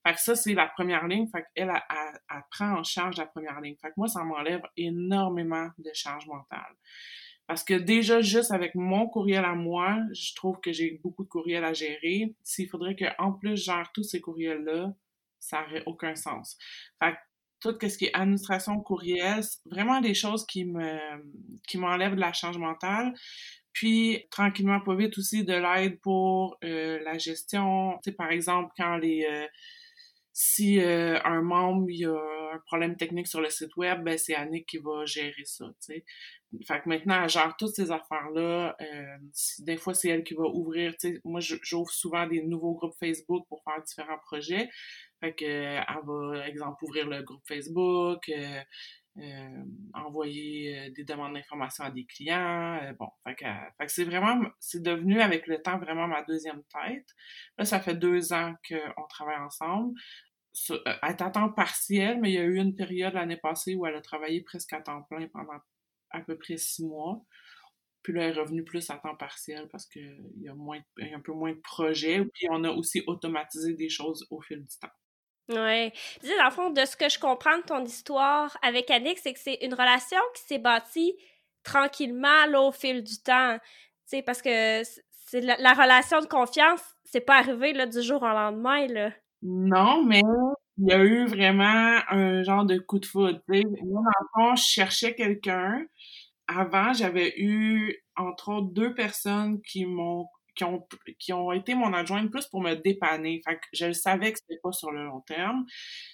Fait 0.06 0.14
que 0.14 0.20
ça, 0.20 0.34
c'est 0.34 0.54
la 0.54 0.66
première 0.66 1.06
ligne. 1.06 1.28
Fait 1.28 1.44
qu'elle, 1.54 1.70
elle, 1.70 2.20
elle, 2.30 2.42
prend 2.50 2.78
en 2.78 2.82
charge 2.82 3.16
la 3.16 3.26
première 3.26 3.60
ligne. 3.60 3.76
Fait 3.80 3.88
que 3.88 3.94
moi, 3.96 4.08
ça 4.08 4.24
m'enlève 4.24 4.62
énormément 4.76 5.68
de 5.78 5.90
charge 5.94 6.26
mentale. 6.26 6.74
Parce 7.46 7.62
que 7.62 7.74
déjà, 7.74 8.20
juste 8.20 8.50
avec 8.50 8.74
mon 8.74 9.08
courriel 9.08 9.44
à 9.44 9.54
moi, 9.54 9.98
je 10.12 10.34
trouve 10.34 10.58
que 10.60 10.72
j'ai 10.72 11.00
beaucoup 11.02 11.22
de 11.22 11.28
courriels 11.28 11.64
à 11.64 11.72
gérer. 11.72 12.34
S'il 12.42 12.68
faudrait 12.68 12.96
qu'en 12.96 13.32
plus, 13.32 13.56
je 13.56 13.64
gère 13.64 13.90
tous 13.94 14.02
ces 14.02 14.20
courriels-là, 14.20 14.92
ça 15.38 15.62
n'aurait 15.62 15.84
aucun 15.86 16.16
sens. 16.16 16.58
Fait 16.98 17.12
que 17.12 17.18
tout 17.60 17.76
ce 17.80 17.98
qui 17.98 18.06
est 18.06 18.14
administration 18.14 18.78
courriel, 18.80 19.40
vraiment 19.66 20.00
des 20.00 20.14
choses 20.14 20.46
qui 20.46 20.64
me 20.64 20.98
qui 21.66 21.78
m'enlèvent 21.78 22.14
de 22.14 22.20
la 22.20 22.32
charge 22.32 22.58
mentale. 22.58 23.14
Puis 23.72 24.26
tranquillement 24.30 24.80
pas 24.80 24.94
vite 24.94 25.18
aussi 25.18 25.44
de 25.44 25.52
l'aide 25.52 26.00
pour 26.00 26.56
euh, 26.64 26.98
la 27.04 27.18
gestion, 27.18 27.98
tu 28.02 28.12
par 28.12 28.30
exemple 28.30 28.72
quand 28.76 28.96
les 28.96 29.26
euh, 29.30 29.46
si 30.32 30.80
euh, 30.80 31.18
un 31.24 31.42
membre 31.42 31.90
il 31.90 32.06
a 32.06 32.54
un 32.54 32.58
problème 32.66 32.96
technique 32.96 33.26
sur 33.26 33.40
le 33.40 33.50
site 33.50 33.76
web, 33.76 34.02
ben 34.02 34.16
c'est 34.16 34.34
Annick 34.34 34.66
qui 34.66 34.78
va 34.78 35.04
gérer 35.04 35.44
ça, 35.44 35.66
tu 35.80 35.94
sais. 35.94 36.04
Fait 36.66 36.80
que 36.80 36.88
maintenant, 36.88 37.22
elle 37.22 37.28
gère 37.28 37.54
toutes 37.58 37.74
ces 37.74 37.90
affaires-là. 37.90 38.76
des 39.58 39.76
fois, 39.76 39.94
c'est 39.94 40.08
elle 40.08 40.24
qui 40.24 40.34
va 40.34 40.44
ouvrir, 40.44 40.94
moi 41.24 41.40
j'ouvre 41.40 41.90
souvent 41.90 42.26
des 42.26 42.42
nouveaux 42.42 42.74
groupes 42.74 42.94
Facebook 42.98 43.46
pour 43.48 43.62
faire 43.62 43.82
différents 43.82 44.18
projets. 44.24 44.70
Fait 45.20 45.34
que, 45.34 45.44
euh, 45.44 45.80
elle 45.88 46.38
va, 46.38 46.48
exemple, 46.48 46.84
ouvrir 46.84 47.08
le 47.08 47.22
groupe 47.22 47.42
Facebook, 47.46 48.28
euh, 48.28 48.60
euh, 49.18 49.64
envoyer 49.94 50.90
des 50.90 51.04
demandes 51.04 51.34
d'information 51.34 51.84
à 51.84 51.90
des 51.90 52.04
clients. 52.04 52.78
bon, 52.98 53.08
fait 53.26 53.34
que, 53.36 53.46
c'est 53.88 54.04
vraiment, 54.04 54.42
c'est 54.60 54.82
devenu 54.82 55.20
avec 55.20 55.46
le 55.46 55.62
temps 55.62 55.78
vraiment 55.78 56.06
ma 56.06 56.22
deuxième 56.22 56.62
tête. 56.64 57.08
Là, 57.58 57.64
ça 57.64 57.80
fait 57.80 57.94
deux 57.94 58.32
ans 58.34 58.54
qu'on 58.68 59.06
travaille 59.08 59.38
ensemble. 59.38 59.98
elle 60.84 61.10
est 61.10 61.22
à 61.22 61.30
temps 61.30 61.50
partiel, 61.50 62.20
mais 62.20 62.30
il 62.30 62.34
y 62.34 62.38
a 62.38 62.44
eu 62.44 62.56
une 62.56 62.74
période 62.74 63.14
l'année 63.14 63.38
passée 63.38 63.74
où 63.74 63.86
elle 63.86 63.96
a 63.96 64.02
travaillé 64.02 64.42
presque 64.42 64.72
à 64.74 64.80
temps 64.82 65.02
plein 65.04 65.26
pendant 65.28 65.60
à 66.10 66.20
peu 66.20 66.36
près 66.38 66.58
six 66.58 66.84
mois. 66.84 67.22
Puis 68.02 68.12
là, 68.12 68.24
elle 68.24 68.36
est 68.36 68.40
revenue 68.40 68.64
plus 68.64 68.88
à 68.90 68.98
temps 68.98 69.16
partiel 69.16 69.68
parce 69.68 69.86
qu'il 69.86 70.02
y 70.38 70.48
a 70.48 70.52
y 70.52 71.12
a 71.12 71.16
un 71.16 71.20
peu 71.20 71.32
moins 71.32 71.52
de 71.52 71.60
projets. 71.60 72.24
Puis 72.34 72.46
on 72.50 72.64
a 72.64 72.70
aussi 72.70 73.02
automatisé 73.06 73.74
des 73.74 73.88
choses 73.88 74.26
au 74.30 74.40
fil 74.40 74.60
du 74.60 74.78
temps. 74.78 74.92
Ouais. 75.48 75.92
Tu 76.20 76.26
sais, 76.26 76.36
dans 76.36 76.44
le 76.44 76.50
fond, 76.50 76.70
de 76.70 76.84
ce 76.84 76.96
que 76.96 77.08
je 77.08 77.18
comprends 77.18 77.58
de 77.58 77.62
ton 77.62 77.84
histoire 77.84 78.56
avec 78.62 78.90
Annick, 78.90 79.18
c'est 79.18 79.32
que 79.32 79.38
c'est 79.38 79.58
une 79.62 79.74
relation 79.74 80.20
qui 80.34 80.42
s'est 80.42 80.58
bâtie 80.58 81.14
tranquillement 81.62 82.46
là, 82.48 82.60
au 82.62 82.72
fil 82.72 83.02
du 83.02 83.18
temps. 83.22 83.58
Tu 83.58 84.18
sais, 84.18 84.22
parce 84.22 84.42
que 84.42 84.82
c'est 85.26 85.40
la, 85.40 85.74
relation 85.74 86.20
de 86.20 86.26
confiance, 86.26 86.82
c'est 87.04 87.20
pas 87.20 87.38
arrivé 87.38 87.72
là, 87.72 87.86
du 87.86 88.02
jour 88.02 88.22
au 88.22 88.26
lendemain. 88.26 88.86
Là. 88.86 89.10
Non, 89.42 90.02
mais 90.04 90.22
il 90.78 90.88
y 90.88 90.92
a 90.92 91.02
eu 91.02 91.26
vraiment 91.26 92.00
un 92.10 92.42
genre 92.42 92.64
de 92.64 92.78
coup 92.78 92.98
de 92.98 93.06
foudre. 93.06 93.40
Moi, 93.48 93.62
dans 93.62 93.98
le 94.00 94.26
fond, 94.34 94.56
je 94.56 94.64
cherchais 94.64 95.14
quelqu'un. 95.14 95.84
Avant, 96.48 96.92
j'avais 96.92 97.34
eu, 97.38 97.96
entre 98.16 98.50
autres, 98.50 98.72
deux 98.72 98.94
personnes 98.94 99.60
qui 99.62 99.84
m'ont 99.84 100.28
qui 100.56 100.64
ont, 100.64 100.86
qui 101.18 101.32
ont 101.32 101.52
été 101.52 101.74
mon 101.74 101.92
adjointe 101.92 102.30
plus 102.30 102.46
pour 102.46 102.60
me 102.60 102.74
dépanner. 102.74 103.40
Fait 103.46 103.56
que 103.56 103.66
je 103.72 103.92
savais 103.92 104.32
que 104.32 104.38
c'était 104.38 104.60
pas 104.60 104.72
sur 104.72 104.90
le 104.90 105.04
long 105.04 105.20
terme. 105.20 105.64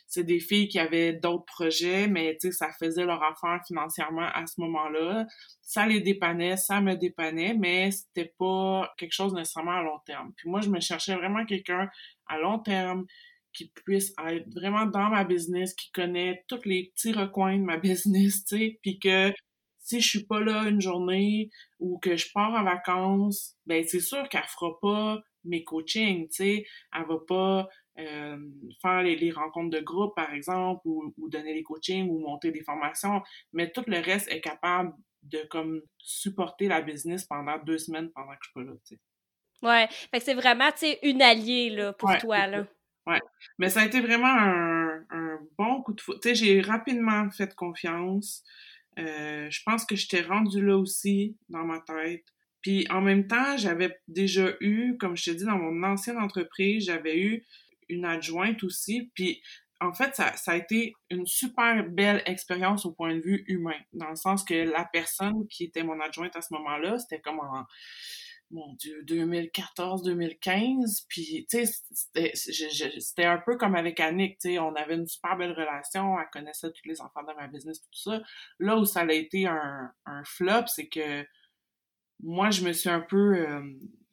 C'est 0.06 0.24
des 0.24 0.40
filles 0.40 0.68
qui 0.68 0.78
avaient 0.78 1.14
d'autres 1.14 1.46
projets, 1.46 2.08
mais 2.08 2.36
tu 2.40 2.48
sais, 2.48 2.52
ça 2.52 2.70
faisait 2.78 3.04
leur 3.04 3.22
affaire 3.22 3.60
financièrement 3.66 4.28
à 4.34 4.46
ce 4.46 4.60
moment-là. 4.60 5.26
Ça 5.62 5.86
les 5.86 6.00
dépannait, 6.00 6.56
ça 6.56 6.80
me 6.80 6.94
dépannait, 6.94 7.54
mais 7.54 7.90
c'était 7.92 8.34
pas 8.38 8.92
quelque 8.98 9.12
chose 9.12 9.32
nécessairement 9.32 9.78
à 9.78 9.82
long 9.82 10.00
terme. 10.04 10.32
Puis 10.36 10.50
moi, 10.50 10.60
je 10.60 10.68
me 10.68 10.80
cherchais 10.80 11.14
vraiment 11.14 11.46
quelqu'un 11.46 11.88
à 12.26 12.38
long 12.38 12.58
terme 12.58 13.06
qui 13.52 13.70
puisse 13.84 14.12
être 14.26 14.48
vraiment 14.54 14.86
dans 14.86 15.10
ma 15.10 15.24
business, 15.24 15.74
qui 15.74 15.90
connaît 15.92 16.44
tous 16.48 16.64
les 16.64 16.92
petits 16.94 17.12
recoins 17.12 17.58
de 17.58 17.64
ma 17.64 17.76
business, 17.78 18.44
tu 18.44 18.58
sais, 18.58 18.78
puis 18.82 18.98
que 18.98 19.32
si 19.92 20.00
je 20.00 20.08
suis 20.08 20.24
pas 20.24 20.40
là 20.40 20.62
une 20.68 20.80
journée 20.80 21.50
ou 21.78 21.98
que 21.98 22.16
je 22.16 22.32
pars 22.32 22.52
en 22.54 22.64
vacances, 22.64 23.56
ben 23.66 23.84
c'est 23.86 24.00
sûr 24.00 24.26
qu'elle 24.30 24.44
fera 24.44 24.80
pas 24.80 25.20
mes 25.44 25.64
coachings, 25.64 26.28
tu 26.28 26.34
sais, 26.36 26.66
elle 26.96 27.06
va 27.06 27.18
pas 27.28 27.68
euh, 27.98 28.38
faire 28.80 29.02
les, 29.02 29.30
rencontres 29.30 29.68
de 29.68 29.80
groupe 29.80 30.14
par 30.16 30.32
exemple 30.32 30.80
ou, 30.86 31.12
donner 31.28 31.52
les 31.52 31.62
coachings 31.62 32.08
ou 32.08 32.20
monter 32.20 32.50
des 32.50 32.62
formations, 32.62 33.22
mais 33.52 33.70
tout 33.70 33.84
le 33.86 33.98
reste 33.98 34.32
est 34.32 34.40
capable 34.40 34.94
de 35.24 35.42
comme 35.50 35.82
supporter 35.98 36.68
la 36.68 36.80
business 36.80 37.24
pendant 37.24 37.58
deux 37.58 37.78
semaines 37.78 38.10
pendant 38.12 38.32
que 38.32 38.38
je 38.42 38.50
suis 38.50 38.54
pas 38.54 38.70
là, 38.72 38.76
tu 38.86 38.94
sais. 38.94 39.00
Ouais, 39.62 39.86
fait 40.10 40.18
que 40.18 40.24
c'est 40.24 40.34
vraiment, 40.34 40.72
tu 40.72 40.78
sais, 40.78 40.98
une 41.02 41.22
alliée, 41.22 41.70
là, 41.70 41.92
pour 41.92 42.16
toi, 42.18 42.48
là. 42.48 42.66
Ouais, 43.06 43.20
mais 43.58 43.68
ça 43.68 43.82
a 43.82 43.84
été 43.84 44.00
vraiment 44.00 44.26
un, 44.26 45.04
un 45.10 45.38
bon 45.56 45.82
coup 45.82 45.92
de 45.92 46.00
foot. 46.00 46.20
Tu 46.20 46.30
sais, 46.30 46.34
j'ai 46.34 46.60
rapidement 46.60 47.30
fait 47.30 47.54
confiance. 47.54 48.42
Euh, 48.98 49.48
je 49.50 49.60
pense 49.64 49.84
que 49.84 49.96
j'étais 49.96 50.20
rendue 50.20 50.64
là 50.64 50.76
aussi 50.76 51.36
dans 51.48 51.64
ma 51.64 51.80
tête. 51.80 52.24
Puis 52.60 52.86
en 52.90 53.00
même 53.00 53.26
temps, 53.26 53.56
j'avais 53.56 53.98
déjà 54.06 54.54
eu, 54.60 54.96
comme 54.98 55.16
je 55.16 55.30
te 55.30 55.36
dis, 55.36 55.44
dans 55.44 55.58
mon 55.58 55.82
ancienne 55.82 56.18
entreprise, 56.18 56.84
j'avais 56.86 57.18
eu 57.18 57.44
une 57.88 58.04
adjointe 58.04 58.62
aussi. 58.62 59.10
Puis 59.14 59.42
en 59.80 59.92
fait, 59.92 60.14
ça, 60.14 60.36
ça 60.36 60.52
a 60.52 60.56
été 60.56 60.94
une 61.10 61.26
super 61.26 61.84
belle 61.88 62.22
expérience 62.26 62.86
au 62.86 62.92
point 62.92 63.16
de 63.16 63.20
vue 63.20 63.44
humain, 63.48 63.78
dans 63.92 64.10
le 64.10 64.16
sens 64.16 64.44
que 64.44 64.54
la 64.54 64.84
personne 64.84 65.46
qui 65.48 65.64
était 65.64 65.82
mon 65.82 66.00
adjointe 66.00 66.36
à 66.36 66.40
ce 66.40 66.54
moment-là, 66.54 66.98
c'était 66.98 67.20
comme 67.20 67.40
en 67.40 67.64
mon 68.52 68.74
Dieu, 68.74 69.02
2014-2015. 69.04 71.06
Puis, 71.08 71.46
tu 71.50 71.66
sais, 71.66 73.00
c'était 73.00 73.24
un 73.24 73.38
peu 73.38 73.56
comme 73.56 73.74
avec 73.74 74.00
Annick, 74.00 74.38
tu 74.38 74.50
sais, 74.50 74.58
on 74.58 74.74
avait 74.74 74.94
une 74.94 75.06
super 75.06 75.36
belle 75.36 75.52
relation, 75.52 76.18
elle 76.18 76.26
connaissait 76.32 76.70
tous 76.70 76.88
les 76.88 77.00
enfants 77.00 77.22
de 77.22 77.32
ma 77.34 77.48
business, 77.48 77.80
tout 77.80 77.88
ça. 77.92 78.22
Là 78.58 78.76
où 78.76 78.84
ça 78.84 79.00
a 79.00 79.12
été 79.12 79.46
un, 79.46 79.92
un 80.06 80.24
flop, 80.24 80.66
c'est 80.66 80.88
que 80.88 81.24
moi, 82.22 82.50
je 82.50 82.64
me 82.64 82.72
suis 82.72 82.90
un 82.90 83.00
peu, 83.00 83.36
euh, 83.36 83.62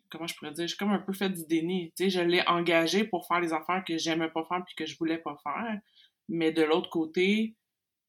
comment 0.09 0.27
je 0.27 0.35
pourrais 0.35 0.51
dire, 0.51 0.67
j'ai 0.67 0.75
comme 0.75 0.91
un 0.91 0.99
peu 0.99 1.13
fait 1.13 1.29
du 1.29 1.45
déni. 1.45 1.93
Tu 1.95 2.05
sais, 2.05 2.09
je 2.09 2.21
l'ai 2.21 2.41
engagé 2.47 3.03
pour 3.03 3.27
faire 3.27 3.39
les 3.39 3.53
affaires 3.53 3.83
que 3.87 3.97
j'aimais 3.97 4.29
pas 4.29 4.43
faire 4.45 4.63
puis 4.65 4.75
que 4.75 4.85
je 4.85 4.97
voulais 4.97 5.19
pas 5.19 5.37
faire. 5.43 5.79
Mais 6.27 6.51
de 6.51 6.63
l'autre 6.63 6.89
côté, 6.89 7.55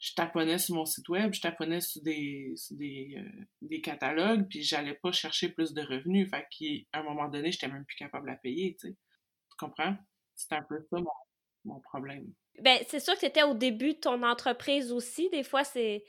je 0.00 0.14
taponnais 0.14 0.58
sur 0.58 0.74
mon 0.74 0.86
site 0.86 1.08
web, 1.08 1.32
je 1.34 1.40
taponnais 1.40 1.80
sur 1.80 2.02
des, 2.02 2.54
des, 2.70 3.14
euh, 3.18 3.44
des 3.60 3.80
catalogues, 3.80 4.46
puis 4.48 4.62
j'allais 4.62 4.94
pas 4.94 5.12
chercher 5.12 5.50
plus 5.50 5.74
de 5.74 5.82
revenus. 5.82 6.28
Fait 6.30 6.46
qu'à 6.50 6.98
un 6.98 7.02
moment 7.02 7.28
donné, 7.28 7.52
j'étais 7.52 7.68
même 7.68 7.84
plus 7.84 7.96
capable 7.96 8.30
à 8.30 8.36
payer, 8.36 8.76
tu 8.80 8.96
comprends? 9.58 9.94
C'est 10.34 10.54
un 10.54 10.62
peu 10.62 10.80
ça 10.90 10.96
mon, 10.96 11.10
mon 11.66 11.80
problème. 11.80 12.32
Ben, 12.60 12.78
c'est 12.88 13.00
sûr 13.00 13.12
que 13.14 13.20
c'était 13.20 13.42
au 13.42 13.54
début 13.54 13.92
de 13.92 14.00
ton 14.00 14.22
entreprise 14.22 14.90
aussi. 14.90 15.28
Des 15.30 15.44
fois, 15.44 15.64
c'est 15.64 16.04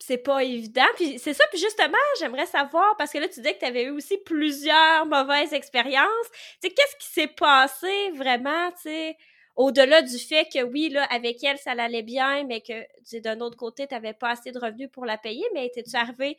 c'est 0.00 0.18
pas 0.18 0.42
évident. 0.42 0.86
Puis 0.96 1.18
c'est 1.18 1.34
ça, 1.34 1.44
puis 1.50 1.58
justement, 1.58 1.96
j'aimerais 2.18 2.46
savoir, 2.46 2.96
parce 2.96 3.12
que 3.12 3.18
là, 3.18 3.28
tu 3.28 3.40
dis 3.40 3.52
que 3.52 3.58
tu 3.58 3.64
avais 3.64 3.84
eu 3.84 3.90
aussi 3.90 4.18
plusieurs 4.18 5.06
mauvaises 5.06 5.52
expériences. 5.52 6.28
Qu'est-ce 6.60 6.96
qui 6.96 7.12
s'est 7.12 7.28
passé 7.28 8.10
vraiment, 8.10 8.70
tu 8.82 9.14
au-delà 9.56 10.02
du 10.02 10.18
fait 10.18 10.48
que 10.52 10.62
oui, 10.62 10.88
là, 10.88 11.04
avec 11.04 11.42
elle, 11.44 11.58
ça 11.58 11.72
allait 11.72 12.02
bien, 12.02 12.44
mais 12.44 12.60
que 12.60 13.20
d'un 13.20 13.40
autre 13.40 13.56
côté, 13.56 13.86
tu 13.86 13.94
n'avais 13.94 14.14
pas 14.14 14.30
assez 14.30 14.52
de 14.52 14.58
revenus 14.58 14.88
pour 14.92 15.04
la 15.04 15.18
payer, 15.18 15.44
mais 15.54 15.66
étais-tu 15.66 15.96
arrivé 15.96 16.36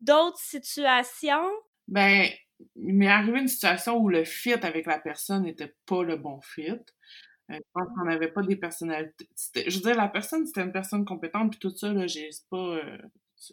d'autres 0.00 0.38
situations? 0.38 1.48
Ben, 1.88 2.28
il 2.76 2.94
m'est 2.94 3.08
arrivé 3.08 3.40
une 3.40 3.48
situation 3.48 3.96
où 3.98 4.08
le 4.08 4.24
fit 4.24 4.54
avec 4.54 4.86
la 4.86 4.98
personne 4.98 5.44
n'était 5.44 5.74
pas 5.86 6.02
le 6.02 6.16
bon 6.16 6.40
fit. 6.40 6.70
Euh, 6.70 7.54
je 7.54 7.58
pense 7.72 7.88
qu'on 7.96 8.04
n'avait 8.04 8.30
pas 8.30 8.42
des 8.42 8.56
personnalités. 8.56 9.28
Je 9.54 9.76
veux 9.76 9.82
dire, 9.82 9.96
la 9.96 10.08
personne, 10.08 10.46
c'était 10.46 10.62
une 10.62 10.72
personne 10.72 11.04
compétente, 11.04 11.50
puis 11.50 11.60
tout 11.60 11.74
ça, 11.76 11.92
là, 11.92 12.06
j'ai 12.06 12.30
pas. 12.50 12.56
Euh, 12.56 12.98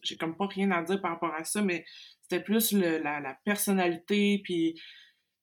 j'ai 0.02 0.16
comme 0.16 0.36
pas 0.38 0.48
rien 0.48 0.72
à 0.72 0.82
dire 0.82 1.02
par 1.02 1.12
rapport 1.12 1.34
à 1.34 1.44
ça, 1.44 1.62
mais 1.62 1.86
c'était 2.22 2.44
plus 2.44 2.72
la, 2.74 3.38
personnalité, 3.46 4.42
puis. 4.44 4.74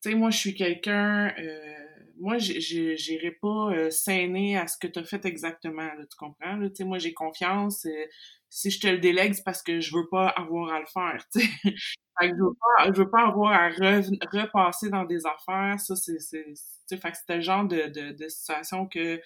Tu 0.02 0.10
sais, 0.10 0.16
moi, 0.16 0.30
je 0.30 0.38
suis 0.38 0.54
quelqu'un. 0.54 1.34
Euh, 1.38 1.99
moi, 2.20 2.38
j'irai 2.38 3.32
pas 3.32 3.72
euh, 3.72 3.88
à 3.88 4.66
ce 4.66 4.78
que 4.78 4.86
tu 4.86 4.98
as 4.98 5.04
fait 5.04 5.24
exactement, 5.24 5.82
là, 5.82 6.04
tu 6.08 6.16
comprends? 6.18 6.56
Là? 6.56 6.68
Moi, 6.80 6.98
j'ai 6.98 7.14
confiance. 7.14 7.86
Euh, 7.86 8.04
si 8.50 8.70
je 8.70 8.80
te 8.80 8.86
le 8.86 8.98
délègue, 8.98 9.32
c'est 9.34 9.44
parce 9.44 9.62
que 9.62 9.80
je 9.80 9.96
veux 9.96 10.08
pas 10.10 10.28
avoir 10.28 10.72
à 10.72 10.80
le 10.80 10.86
faire. 10.86 11.24
je 11.34 12.26
veux 12.26 12.54
pas, 12.60 12.90
veux 12.90 13.10
pas 13.10 13.26
avoir 13.28 13.52
à 13.52 13.68
repasser 13.68 14.90
dans 14.90 15.04
des 15.04 15.24
affaires. 15.24 15.80
Ça, 15.80 15.96
c'est. 15.96 16.18
C'était 16.20 17.36
le 17.36 17.40
genre 17.40 17.66
de, 17.66 18.12
de, 18.12 18.28
situation 18.28 18.86
que 18.86 19.20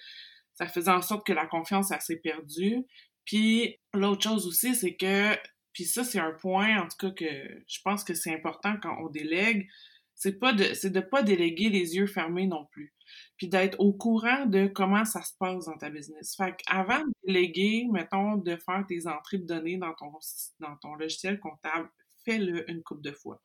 ça 0.53 0.67
faisait 0.67 0.91
en 0.91 1.01
sorte 1.01 1.25
que 1.25 1.33
la 1.33 1.47
confiance, 1.47 1.91
s'est 1.99 2.17
perdue. 2.17 2.85
Puis 3.25 3.79
l'autre 3.93 4.23
chose 4.23 4.47
aussi, 4.47 4.75
c'est 4.75 4.95
que. 4.95 5.35
Puis 5.73 5.83
ça, 5.83 6.05
c'est 6.05 6.19
un 6.19 6.31
point, 6.31 6.81
en 6.81 6.87
tout 6.87 6.97
cas, 6.97 7.11
que 7.11 7.25
je 7.67 7.79
pense 7.83 8.05
que 8.05 8.13
c'est 8.13 8.33
important 8.33 8.77
quand 8.81 8.95
on 9.01 9.09
délègue 9.09 9.67
c'est 10.15 10.39
pas 10.39 10.53
de 10.53 10.73
c'est 10.73 10.89
de 10.89 11.01
pas 11.01 11.23
déléguer 11.23 11.69
les 11.69 11.95
yeux 11.95 12.07
fermés 12.07 12.47
non 12.47 12.65
plus. 12.71 12.93
Puis 13.37 13.47
d'être 13.47 13.79
au 13.79 13.93
courant 13.93 14.45
de 14.45 14.67
comment 14.67 15.05
ça 15.05 15.21
se 15.21 15.33
passe 15.37 15.65
dans 15.65 15.77
ta 15.77 15.89
business. 15.89 16.35
Fait 16.35 16.55
qu'avant 16.55 16.99
de 16.99 17.13
déléguer, 17.27 17.85
mettons, 17.91 18.37
de 18.37 18.55
faire 18.55 18.85
tes 18.87 19.07
entrées 19.07 19.37
de 19.39 19.45
données 19.45 19.77
dans 19.77 19.93
ton 19.93 20.11
dans 20.59 20.75
ton 20.77 20.95
logiciel 20.95 21.39
comptable, 21.39 21.89
fais-le 22.23 22.69
une 22.71 22.81
coupe 22.83 23.01
de 23.01 23.11
fois. 23.11 23.41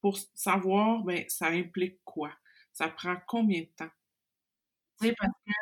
Pour 0.00 0.18
savoir, 0.34 1.02
ben, 1.02 1.24
ça 1.28 1.48
implique 1.48 1.98
quoi? 2.04 2.30
Ça 2.72 2.88
prend 2.88 3.16
combien 3.26 3.60
de 3.62 3.70
temps? 3.76 3.90
Tu 5.00 5.08
sais, 5.08 5.14
parce 5.18 5.32
que 5.46 5.52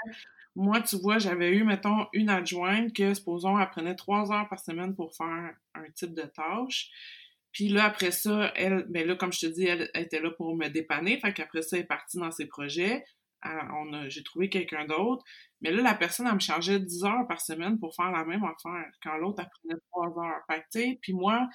moi, 0.55 0.83
tu 0.83 0.97
vois, 0.97 1.19
j'avais 1.19 1.51
eu, 1.57 1.65
mettons, 1.65 2.07
une 2.13 2.29
adjointe 2.29 2.93
que, 2.93 3.15
supposons, 3.15 3.59
elle 3.59 3.71
prenait 3.71 3.95
trois 3.97 4.31
heures 4.33 4.49
par 4.49 4.61
semaine 4.61 4.95
pour 4.95 5.15
faire 5.17 5.55
un 5.75 5.91
type 5.95 6.15
de 6.15 6.23
tâche. 6.23 6.91
Puis 7.53 7.69
là, 7.69 7.85
après 7.85 8.11
ça, 8.11 8.53
elle, 8.57 8.87
ben 8.89 9.07
là, 9.07 9.15
comme 9.15 9.33
je 9.33 9.41
te 9.41 9.47
dis, 9.47 9.67
elle, 9.67 9.91
était 9.95 10.21
là 10.21 10.31
pour 10.31 10.57
me 10.57 10.69
dépanner. 10.69 11.21
Fait 11.21 11.33
qu'après 11.33 11.63
ça, 11.63 11.77
elle 11.77 11.85
est 11.85 11.87
partie 11.87 12.19
dans 12.19 12.31
ses 12.31 12.47
projets. 12.47 13.05
j'ai 14.09 14.23
trouvé 14.23 14.49
quelqu'un 14.49 14.87
d'autre. 14.87 15.25
Mais 15.61 15.71
là, 15.71 15.83
la 15.83 15.95
personne, 15.95 16.27
elle 16.27 16.35
me 16.35 16.41
chargeait 16.41 16.81
10 16.81 17.05
heures 17.05 17.27
par 17.29 17.41
semaine 17.41 17.79
pour 17.79 17.95
faire 17.95 18.11
la 18.11 18.25
même 18.25 18.45
affaire, 18.45 18.87
quand 19.03 19.17
l'autre, 19.19 19.43
elle 19.43 19.51
prenait 19.63 19.81
3 19.91 20.25
heures. 20.25 20.43
Fait 20.51 20.61
que, 20.61 20.93
tu 20.93 20.99
puis 21.01 21.13
moi, 21.13 21.47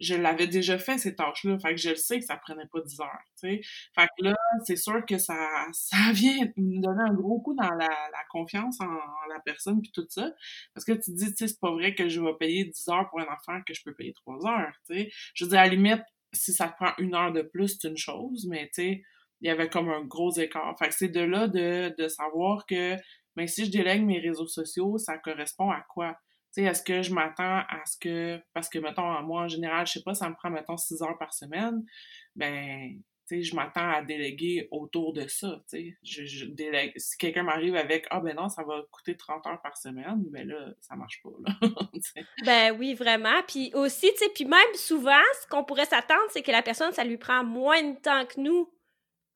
je 0.00 0.14
l'avais 0.14 0.46
déjà 0.46 0.78
fait, 0.78 0.98
ces 0.98 1.14
tâches-là. 1.14 1.58
Fait 1.58 1.74
que 1.74 1.80
je 1.80 1.90
le 1.90 1.96
sais 1.96 2.18
que 2.18 2.24
ça 2.24 2.36
prenait 2.36 2.66
pas 2.66 2.80
10 2.80 3.00
heures, 3.00 3.18
tu 3.38 3.48
sais. 3.48 3.60
Fait 3.94 4.08
que 4.18 4.24
là, 4.24 4.34
c'est 4.64 4.76
sûr 4.76 5.04
que 5.06 5.18
ça, 5.18 5.36
ça 5.72 6.12
vient 6.12 6.46
me 6.56 6.80
donner 6.82 7.02
un 7.08 7.14
gros 7.14 7.40
coup 7.40 7.54
dans 7.54 7.70
la, 7.70 7.88
la 7.88 8.24
confiance 8.30 8.80
en, 8.80 8.86
la 9.28 9.40
personne 9.44 9.80
puis 9.82 9.92
tout 9.92 10.06
ça. 10.08 10.30
Parce 10.74 10.84
que 10.84 10.92
tu 10.92 11.12
te 11.12 11.16
dis, 11.16 11.26
tu 11.26 11.36
sais, 11.36 11.48
c'est 11.48 11.60
pas 11.60 11.70
vrai 11.70 11.94
que 11.94 12.08
je 12.08 12.20
vais 12.20 12.34
payer 12.38 12.64
10 12.64 12.88
heures 12.88 13.08
pour 13.10 13.20
un 13.20 13.32
enfant 13.32 13.60
que 13.66 13.74
je 13.74 13.82
peux 13.84 13.94
payer 13.94 14.12
3 14.14 14.46
heures, 14.46 14.72
tu 14.88 14.94
sais. 14.94 15.10
Je 15.34 15.44
veux 15.44 15.50
dire, 15.50 15.60
à 15.60 15.64
la 15.64 15.70
limite, 15.70 16.02
si 16.32 16.52
ça 16.52 16.68
te 16.68 16.76
prend 16.76 16.92
une 16.98 17.14
heure 17.14 17.32
de 17.32 17.42
plus, 17.42 17.78
c'est 17.80 17.88
une 17.88 17.96
chose, 17.96 18.46
mais 18.48 18.66
tu 18.74 18.82
sais, 18.82 19.02
il 19.40 19.48
y 19.48 19.50
avait 19.50 19.68
comme 19.68 19.88
un 19.88 20.04
gros 20.04 20.32
écart. 20.32 20.76
Fait 20.78 20.88
que 20.88 20.94
c'est 20.94 21.08
de 21.08 21.20
là 21.20 21.48
de, 21.48 21.94
de 21.96 22.08
savoir 22.08 22.66
que, 22.66 22.96
ben, 23.36 23.46
si 23.46 23.66
je 23.66 23.70
délègue 23.70 24.04
mes 24.04 24.18
réseaux 24.18 24.46
sociaux, 24.46 24.98
ça 24.98 25.18
correspond 25.18 25.70
à 25.70 25.80
quoi? 25.88 26.16
Tu 26.52 26.62
sais, 26.62 26.68
est-ce 26.68 26.82
que 26.82 27.02
je 27.02 27.12
m'attends 27.14 27.58
à 27.58 27.82
ce 27.86 27.96
que, 27.96 28.40
parce 28.52 28.68
que, 28.68 28.78
mettons, 28.78 29.22
moi, 29.22 29.42
en 29.42 29.48
général, 29.48 29.86
je 29.86 29.92
sais 29.92 30.02
pas, 30.02 30.14
ça 30.14 30.28
me 30.28 30.34
prend, 30.34 30.50
mettons, 30.50 30.76
6 30.76 31.00
heures 31.02 31.18
par 31.18 31.32
semaine, 31.32 31.84
ben, 32.34 33.00
tu 33.28 33.36
sais, 33.36 33.42
je 33.42 33.54
m'attends 33.54 33.88
à 33.88 34.02
déléguer 34.02 34.66
autour 34.72 35.12
de 35.12 35.28
ça, 35.28 35.62
tu 35.70 35.78
sais. 35.78 35.96
Je, 36.02 36.24
je 36.24 36.46
délègue. 36.46 36.92
Si 36.96 37.16
quelqu'un 37.16 37.44
m'arrive 37.44 37.76
avec, 37.76 38.06
ah, 38.10 38.18
ben 38.18 38.34
non, 38.34 38.48
ça 38.48 38.64
va 38.64 38.82
coûter 38.90 39.16
30 39.16 39.46
heures 39.46 39.62
par 39.62 39.76
semaine, 39.76 40.24
ben 40.32 40.48
là, 40.48 40.72
ça 40.80 40.96
marche 40.96 41.22
pas, 41.22 41.30
là. 41.46 41.54
ben 42.44 42.76
oui, 42.76 42.94
vraiment. 42.94 43.42
Puis 43.46 43.70
aussi, 43.74 44.10
tu 44.12 44.24
sais, 44.24 44.30
puis 44.34 44.44
même 44.44 44.74
souvent, 44.74 45.22
ce 45.42 45.46
qu'on 45.46 45.62
pourrait 45.62 45.86
s'attendre, 45.86 46.26
c'est 46.30 46.42
que 46.42 46.50
la 46.50 46.62
personne, 46.62 46.92
ça 46.92 47.04
lui 47.04 47.18
prend 47.18 47.44
moins 47.44 47.82
de 47.82 47.96
temps 47.96 48.26
que 48.26 48.40
nous, 48.40 48.68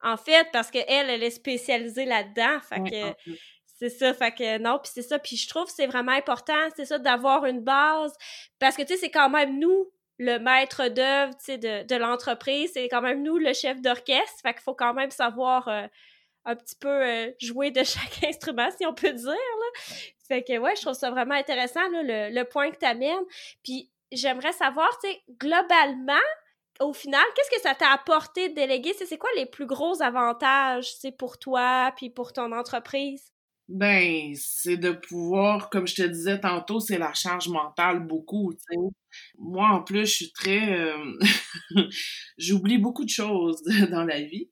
en 0.01 0.17
fait, 0.17 0.47
parce 0.51 0.69
qu'elle, 0.69 1.09
elle 1.09 1.23
est 1.23 1.31
spécialisée 1.31 2.05
là-dedans. 2.05 2.59
Fait 2.61 2.83
que 2.83 3.31
c'est 3.77 3.89
ça, 3.89 4.13
fait 4.13 4.31
que 4.31 4.57
non, 4.57 4.79
puis 4.79 4.91
c'est 4.93 5.01
ça, 5.01 5.19
puis 5.19 5.35
je 5.35 5.49
trouve 5.49 5.65
que 5.65 5.71
c'est 5.71 5.87
vraiment 5.87 6.13
important, 6.13 6.53
c'est 6.75 6.85
ça, 6.85 6.97
d'avoir 6.97 7.45
une 7.45 7.59
base, 7.61 8.13
parce 8.57 8.75
que, 8.77 8.83
tu 8.83 8.93
sais, 8.93 8.97
c'est 8.97 9.11
quand 9.11 9.29
même 9.29 9.59
nous, 9.59 9.91
le 10.17 10.37
maître 10.37 10.87
d'œuvre, 10.87 11.35
tu 11.37 11.45
sais, 11.45 11.57
de, 11.57 11.83
de 11.83 11.95
l'entreprise, 11.95 12.71
c'est 12.73 12.87
quand 12.87 13.01
même 13.01 13.21
nous, 13.21 13.37
le 13.37 13.53
chef 13.53 13.81
d'orchestre, 13.81 14.41
fait 14.41 14.53
qu'il 14.53 14.61
faut 14.61 14.75
quand 14.75 14.93
même 14.93 15.11
savoir 15.11 15.67
euh, 15.67 15.87
un 16.45 16.55
petit 16.55 16.75
peu 16.77 16.87
euh, 16.87 17.31
jouer 17.41 17.71
de 17.71 17.83
chaque 17.83 18.23
instrument, 18.23 18.69
si 18.71 18.85
on 18.85 18.93
peut 18.93 19.11
dire, 19.11 19.31
là. 19.31 19.83
Fait 20.27 20.41
que, 20.41 20.57
ouais, 20.57 20.75
je 20.75 20.81
trouve 20.81 20.93
ça 20.93 21.11
vraiment 21.11 21.35
intéressant, 21.35 21.87
là, 21.89 22.01
le, 22.01 22.33
le 22.33 22.43
point 22.45 22.71
que 22.71 22.77
tu 22.77 22.85
amènes, 22.85 23.25
puis 23.61 23.91
j'aimerais 24.11 24.53
savoir, 24.53 24.89
tu 24.99 25.09
sais, 25.09 25.21
globalement, 25.37 26.13
au 26.79 26.93
final, 26.93 27.23
qu'est-ce 27.35 27.51
que 27.51 27.61
ça 27.61 27.75
t'a 27.75 27.91
apporté 27.91 28.49
de 28.49 28.55
déléguer? 28.55 28.93
C'est 28.93 29.17
quoi 29.17 29.29
les 29.35 29.45
plus 29.45 29.65
gros 29.65 30.01
avantages, 30.01 30.93
pour 31.17 31.37
toi, 31.37 31.91
puis 31.95 32.09
pour 32.09 32.33
ton 32.33 32.51
entreprise? 32.51 33.34
Ben, 33.67 34.33
c'est 34.35 34.77
de 34.77 34.91
pouvoir, 34.91 35.71
comme 35.71 35.87
je 35.87 35.95
te 35.95 36.03
disais 36.03 36.39
tantôt, 36.39 36.79
c'est 36.79 36.99
la 36.99 37.13
charge 37.13 37.49
mentale 37.49 38.05
beaucoup, 38.05 38.53
tu 38.53 38.59
sais. 38.69 38.77
Moi, 39.39 39.67
en 39.69 39.81
plus, 39.81 40.05
je 40.05 40.13
suis 40.13 40.31
très... 40.33 40.79
Euh, 40.79 41.17
j'oublie 42.37 42.77
beaucoup 42.77 43.03
de 43.05 43.09
choses 43.09 43.63
dans 43.91 44.03
la 44.03 44.21
vie. 44.21 44.49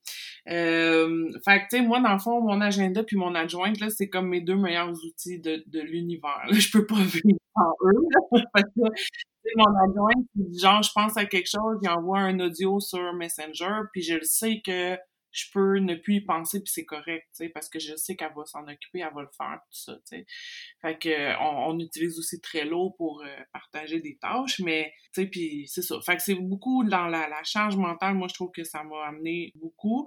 Euh, 0.48 1.30
fait 1.44 1.60
que, 1.60 1.64
tu 1.70 1.76
sais, 1.76 1.82
moi, 1.82 2.00
dans 2.00 2.12
le 2.14 2.18
fond, 2.18 2.40
mon 2.40 2.60
agenda 2.60 3.04
puis 3.04 3.16
mon 3.16 3.34
adjointe, 3.36 3.78
là, 3.78 3.88
c'est 3.88 4.08
comme 4.08 4.28
mes 4.28 4.40
deux 4.40 4.56
meilleurs 4.56 4.90
outils 4.90 5.38
de, 5.40 5.62
de 5.66 5.80
l'univers. 5.80 6.46
Je 6.50 6.70
peux 6.72 6.86
pas 6.86 6.96
vivre 6.96 7.38
sans 7.56 7.72
eux, 7.86 8.40
Fait 8.56 8.62
que, 8.62 8.80
mon 9.56 9.76
adjointe, 9.84 10.26
genre, 10.60 10.82
je 10.82 10.90
pense 10.94 11.16
à 11.16 11.26
quelque 11.26 11.48
chose, 11.48 11.78
il 11.82 11.88
envoie 11.88 12.18
un 12.18 12.40
audio 12.40 12.80
sur 12.80 13.12
Messenger, 13.12 13.82
puis 13.92 14.02
je 14.02 14.14
le 14.14 14.22
sais 14.24 14.60
que 14.64 14.96
je 15.34 15.46
peux 15.52 15.78
ne 15.78 15.96
plus 15.96 16.14
y 16.16 16.20
penser 16.20 16.60
puis 16.60 16.72
c'est 16.72 16.84
correct, 16.84 17.26
parce 17.52 17.68
que 17.68 17.78
je 17.78 17.96
sais 17.96 18.14
qu'elle 18.16 18.32
va 18.34 18.44
s'en 18.46 18.62
occuper, 18.62 19.00
elle 19.00 19.12
va 19.14 19.22
le 19.22 19.28
faire, 19.36 19.60
tout 19.66 19.78
ça, 19.78 19.94
tu 19.96 20.16
sais. 20.16 20.26
Fait 20.80 20.98
que 20.98 21.42
on, 21.42 21.78
utilise 21.80 22.18
aussi 22.18 22.40
Trello 22.40 22.90
pour 22.96 23.22
euh, 23.22 23.26
partager 23.52 24.00
des 24.00 24.16
tâches, 24.16 24.60
mais 24.60 24.92
tu 25.12 25.22
sais, 25.22 25.26
puis 25.26 25.64
c'est 25.66 25.82
ça. 25.82 26.00
Fait 26.06 26.16
que 26.16 26.22
c'est 26.22 26.36
beaucoup 26.36 26.84
dans 26.84 27.08
la, 27.08 27.28
la 27.28 27.42
charge 27.42 27.76
mentale, 27.76 28.14
moi 28.14 28.28
je 28.28 28.34
trouve 28.34 28.52
que 28.52 28.64
ça 28.64 28.84
m'a 28.84 29.06
amené 29.06 29.52
beaucoup. 29.56 30.06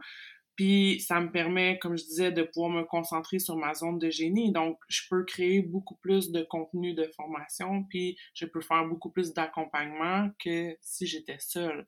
Puis 0.58 1.00
ça 1.02 1.22
me 1.22 1.32
permet, 1.32 1.78
comme 1.78 1.96
je 1.96 2.04
disais, 2.04 2.32
de 2.32 2.42
pouvoir 2.42 2.72
me 2.72 2.84
concentrer 2.84 3.38
sur 3.38 3.56
ma 3.56 3.76
zone 3.76 4.00
de 4.00 4.10
génie. 4.10 4.52
Donc, 4.52 4.80
je 4.90 5.04
peux 5.08 5.24
créer 5.24 5.62
beaucoup 5.62 5.96
plus 5.96 6.32
de 6.32 6.42
contenu 6.42 6.96
de 6.96 7.08
formation, 7.16 7.84
puis 7.84 8.18
je 8.34 8.48
peux 8.48 8.62
faire 8.62 8.84
beaucoup 8.88 9.12
plus 9.12 9.34
d'accompagnement 9.34 10.32
que 10.44 10.76
si 10.82 11.06
j'étais 11.06 11.38
seule. 11.38 11.86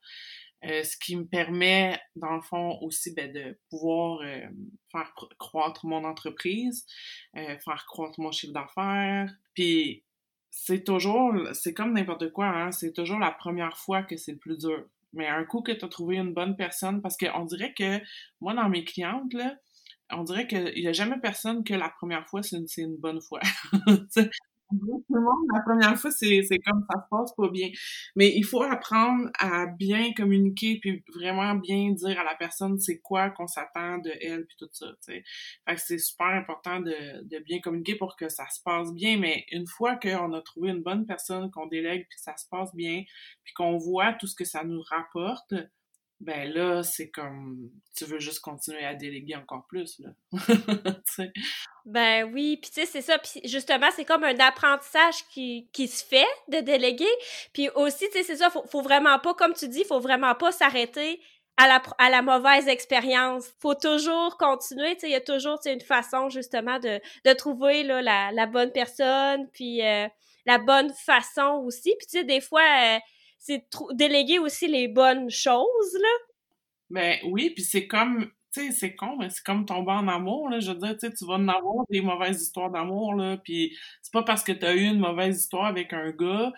Euh, 0.66 0.84
ce 0.84 0.98
qui 0.98 1.16
me 1.16 1.26
permet, 1.26 2.00
dans 2.18 2.36
le 2.36 2.42
fond, 2.42 2.78
aussi 2.82 3.14
ben, 3.14 3.32
de 3.32 3.58
pouvoir 3.70 4.20
euh, 4.22 4.42
faire 4.92 5.14
croître 5.38 5.86
mon 5.86 6.04
entreprise, 6.04 6.86
euh, 7.38 7.58
faire 7.60 7.86
croître 7.88 8.20
mon 8.20 8.32
chiffre 8.32 8.52
d'affaires. 8.54 9.32
Puis 9.54 10.04
c'est 10.52 10.84
toujours, 10.84 11.34
c'est 11.54 11.74
comme 11.74 11.94
n'importe 11.94 12.32
quoi, 12.34 12.48
hein, 12.48 12.72
c'est 12.72 12.92
toujours 12.92 13.20
la 13.20 13.32
première 13.32 13.78
fois 13.78 14.04
que 14.04 14.18
c'est 14.18 14.34
le 14.34 14.38
plus 14.38 14.58
dur. 14.58 14.86
Mais 15.14 15.28
un 15.28 15.46
coup 15.46 15.62
que 15.62 15.72
tu 15.72 15.86
as 15.86 15.88
trouvé 15.88 16.18
une 16.18 16.34
bonne 16.34 16.56
personne, 16.58 17.02
parce 17.02 17.16
qu'on 17.18 17.46
dirait 17.46 17.74
que 17.74 18.00
moi, 18.42 18.54
dans 18.54 18.68
mes 18.70 18.84
clientes, 18.84 19.34
là, 19.34 19.56
on 20.12 20.24
dirait 20.24 20.48
qu'il 20.48 20.74
n'y 20.76 20.88
a 20.88 20.94
jamais 20.94 21.20
personne 21.20 21.64
que 21.64 21.74
la 21.74 21.90
première 21.90 22.28
fois, 22.28 22.44
c'est 22.44 22.58
une, 22.58 22.68
une 22.78 22.98
bonne 22.98 23.22
fois. 23.22 23.40
la 24.72 25.62
première 25.62 25.98
fois, 25.98 26.12
c'est, 26.12 26.42
comme 26.66 26.86
ça 26.90 27.00
se 27.02 27.10
passe 27.10 27.34
pas 27.36 27.50
bien. 27.50 27.70
Mais 28.16 28.34
il 28.36 28.44
faut 28.44 28.62
apprendre 28.64 29.30
à 29.40 29.66
bien 29.66 30.14
communiquer 30.14 30.80
puis 30.80 31.04
vraiment 31.14 31.56
bien 31.56 31.92
dire 31.92 32.20
à 32.20 32.24
la 32.24 32.36
personne 32.36 32.78
c'est 32.80 33.00
quoi 33.00 33.30
qu'on 33.32 33.48
s'attend 33.48 33.98
de 33.98 34.12
elle 34.22 34.46
puis 34.46 34.56
tout 34.58 34.70
ça, 34.72 34.88
tu 34.88 35.14
sais. 35.14 35.24
Fait 35.68 35.76
que 35.76 35.82
c'est 35.82 35.98
super 35.98 36.28
important 36.28 36.80
de, 36.80 37.24
de 37.24 37.40
bien 37.40 37.60
communiquer 37.60 37.96
pour 37.96 38.16
que 38.16 38.30
ça 38.30 38.48
se 38.50 38.62
passe 38.64 38.94
bien. 38.94 39.18
Mais 39.18 39.46
une 39.52 39.68
fois 39.68 39.96
qu'on 39.96 40.34
a 40.34 40.42
trouvé 40.42 40.70
une 40.70 40.84
bonne 40.84 41.06
personne 41.06 41.50
qu'on 41.52 41.68
délègue 41.68 42.06
puis 42.10 42.20
ça 42.20 42.36
se 42.38 42.46
passe 42.50 42.74
bien 42.76 43.04
puis 43.44 43.54
qu'on 43.54 43.78
voit 43.78 44.14
tout 44.14 44.28
ce 44.28 44.36
que 44.36 44.46
ça 44.46 44.64
nous 44.64 44.82
rapporte, 44.82 45.54
ben 46.20 46.52
là, 46.52 46.84
c'est 46.84 47.10
comme 47.10 47.70
tu 47.96 48.04
veux 48.06 48.20
juste 48.20 48.42
continuer 48.42 48.84
à 48.84 48.94
déléguer 48.94 49.36
encore 49.36 49.66
plus, 49.68 50.00
là. 50.00 50.10
ben 51.86 52.30
oui, 52.34 52.58
puis 52.58 52.72
tu 52.72 52.82
sais, 52.82 52.86
c'est 52.86 53.02
ça. 53.02 53.18
Puis 53.20 53.42
justement, 53.46 53.88
c'est 53.96 54.04
comme 54.04 54.26
un 54.26 54.38
apprentissage 54.40 55.26
qui, 55.32 55.70
qui 55.72 55.88
se 55.88 56.04
fait 56.04 56.28
de 56.50 56.60
déléguer. 56.60 57.10
Puis 57.54 57.70
aussi, 57.70 58.06
tu 58.10 58.18
sais, 58.18 58.24
c'est 58.24 58.36
ça, 58.36 58.50
faut, 58.50 58.66
faut 58.68 58.82
vraiment 58.82 59.18
pas, 59.20 59.34
comme 59.34 59.54
tu 59.54 59.70
dis, 59.70 59.86
faut 59.86 60.02
vraiment 60.02 60.36
pas 60.36 60.52
s'arrêter 60.52 61.22
à 61.56 61.68
la, 61.68 61.82
à 61.98 62.10
la 62.10 62.22
mauvaise 62.22 62.68
expérience. 62.68 63.50
Faut 63.60 63.76
toujours 63.76 64.38
continuer, 64.38 64.96
tu 64.96 65.02
sais, 65.02 65.08
il 65.08 65.14
y 65.14 65.16
a 65.16 65.22
toujours 65.22 65.60
une 65.66 65.82
façon 65.82 66.30
justement 66.30 66.80
de, 66.80 67.00
de 67.26 67.34
trouver 67.34 67.84
là, 67.84 68.02
la, 68.02 68.32
la 68.34 68.46
bonne 68.46 68.72
personne, 68.74 69.48
puis 69.54 69.86
euh, 69.86 70.08
la 70.46 70.58
bonne 70.58 70.94
façon 70.94 71.64
aussi. 71.66 71.96
Puis 71.98 72.08
tu 72.08 72.18
sais, 72.20 72.24
des 72.26 72.42
fois... 72.42 72.62
Euh, 72.62 73.00
c'est 73.40 73.66
déléguer 73.94 74.38
aussi 74.38 74.68
les 74.68 74.88
bonnes 74.88 75.30
choses, 75.30 75.94
là. 75.94 76.10
Ben 76.90 77.18
oui, 77.26 77.52
puis 77.52 77.64
c'est 77.64 77.88
comme, 77.88 78.32
tu 78.54 78.68
sais, 78.68 78.72
c'est 78.72 78.96
con, 78.96 79.18
mais 79.18 79.30
c'est 79.30 79.44
comme 79.44 79.66
tomber 79.66 79.92
en 79.92 80.08
amour, 80.08 80.50
là. 80.50 80.60
Je 80.60 80.72
veux 80.72 80.78
dire, 80.78 80.96
tu 80.98 81.26
vas 81.26 81.36
en 81.36 81.48
avoir 81.48 81.86
des 81.90 82.02
mauvaises 82.02 82.42
histoires 82.42 82.70
d'amour, 82.70 83.16
là, 83.16 83.38
puis 83.38 83.76
c'est 84.02 84.14
pas 84.14 84.24
parce 84.24 84.44
que 84.44 84.52
t'as 84.52 84.76
eu 84.76 84.84
une 84.84 85.00
mauvaise 85.00 85.40
histoire 85.40 85.66
avec 85.66 85.94
un 85.94 86.12
gars 86.12 86.52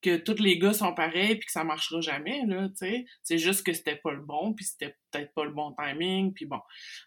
que 0.00 0.16
tous 0.16 0.40
les 0.40 0.58
gars 0.58 0.72
sont 0.72 0.94
pareils 0.94 1.36
puis 1.36 1.46
que 1.46 1.52
ça 1.52 1.64
marchera 1.64 2.00
jamais, 2.00 2.44
là, 2.46 2.68
tu 2.68 2.76
sais. 2.76 3.04
C'est 3.24 3.38
juste 3.38 3.64
que 3.66 3.72
c'était 3.72 3.96
pas 3.96 4.12
le 4.12 4.20
bon, 4.20 4.54
puis 4.54 4.64
c'était 4.64 4.96
peut-être 5.10 5.34
pas 5.34 5.44
le 5.44 5.50
bon 5.50 5.74
timing, 5.74 6.32
puis 6.32 6.46
bon. 6.46 6.60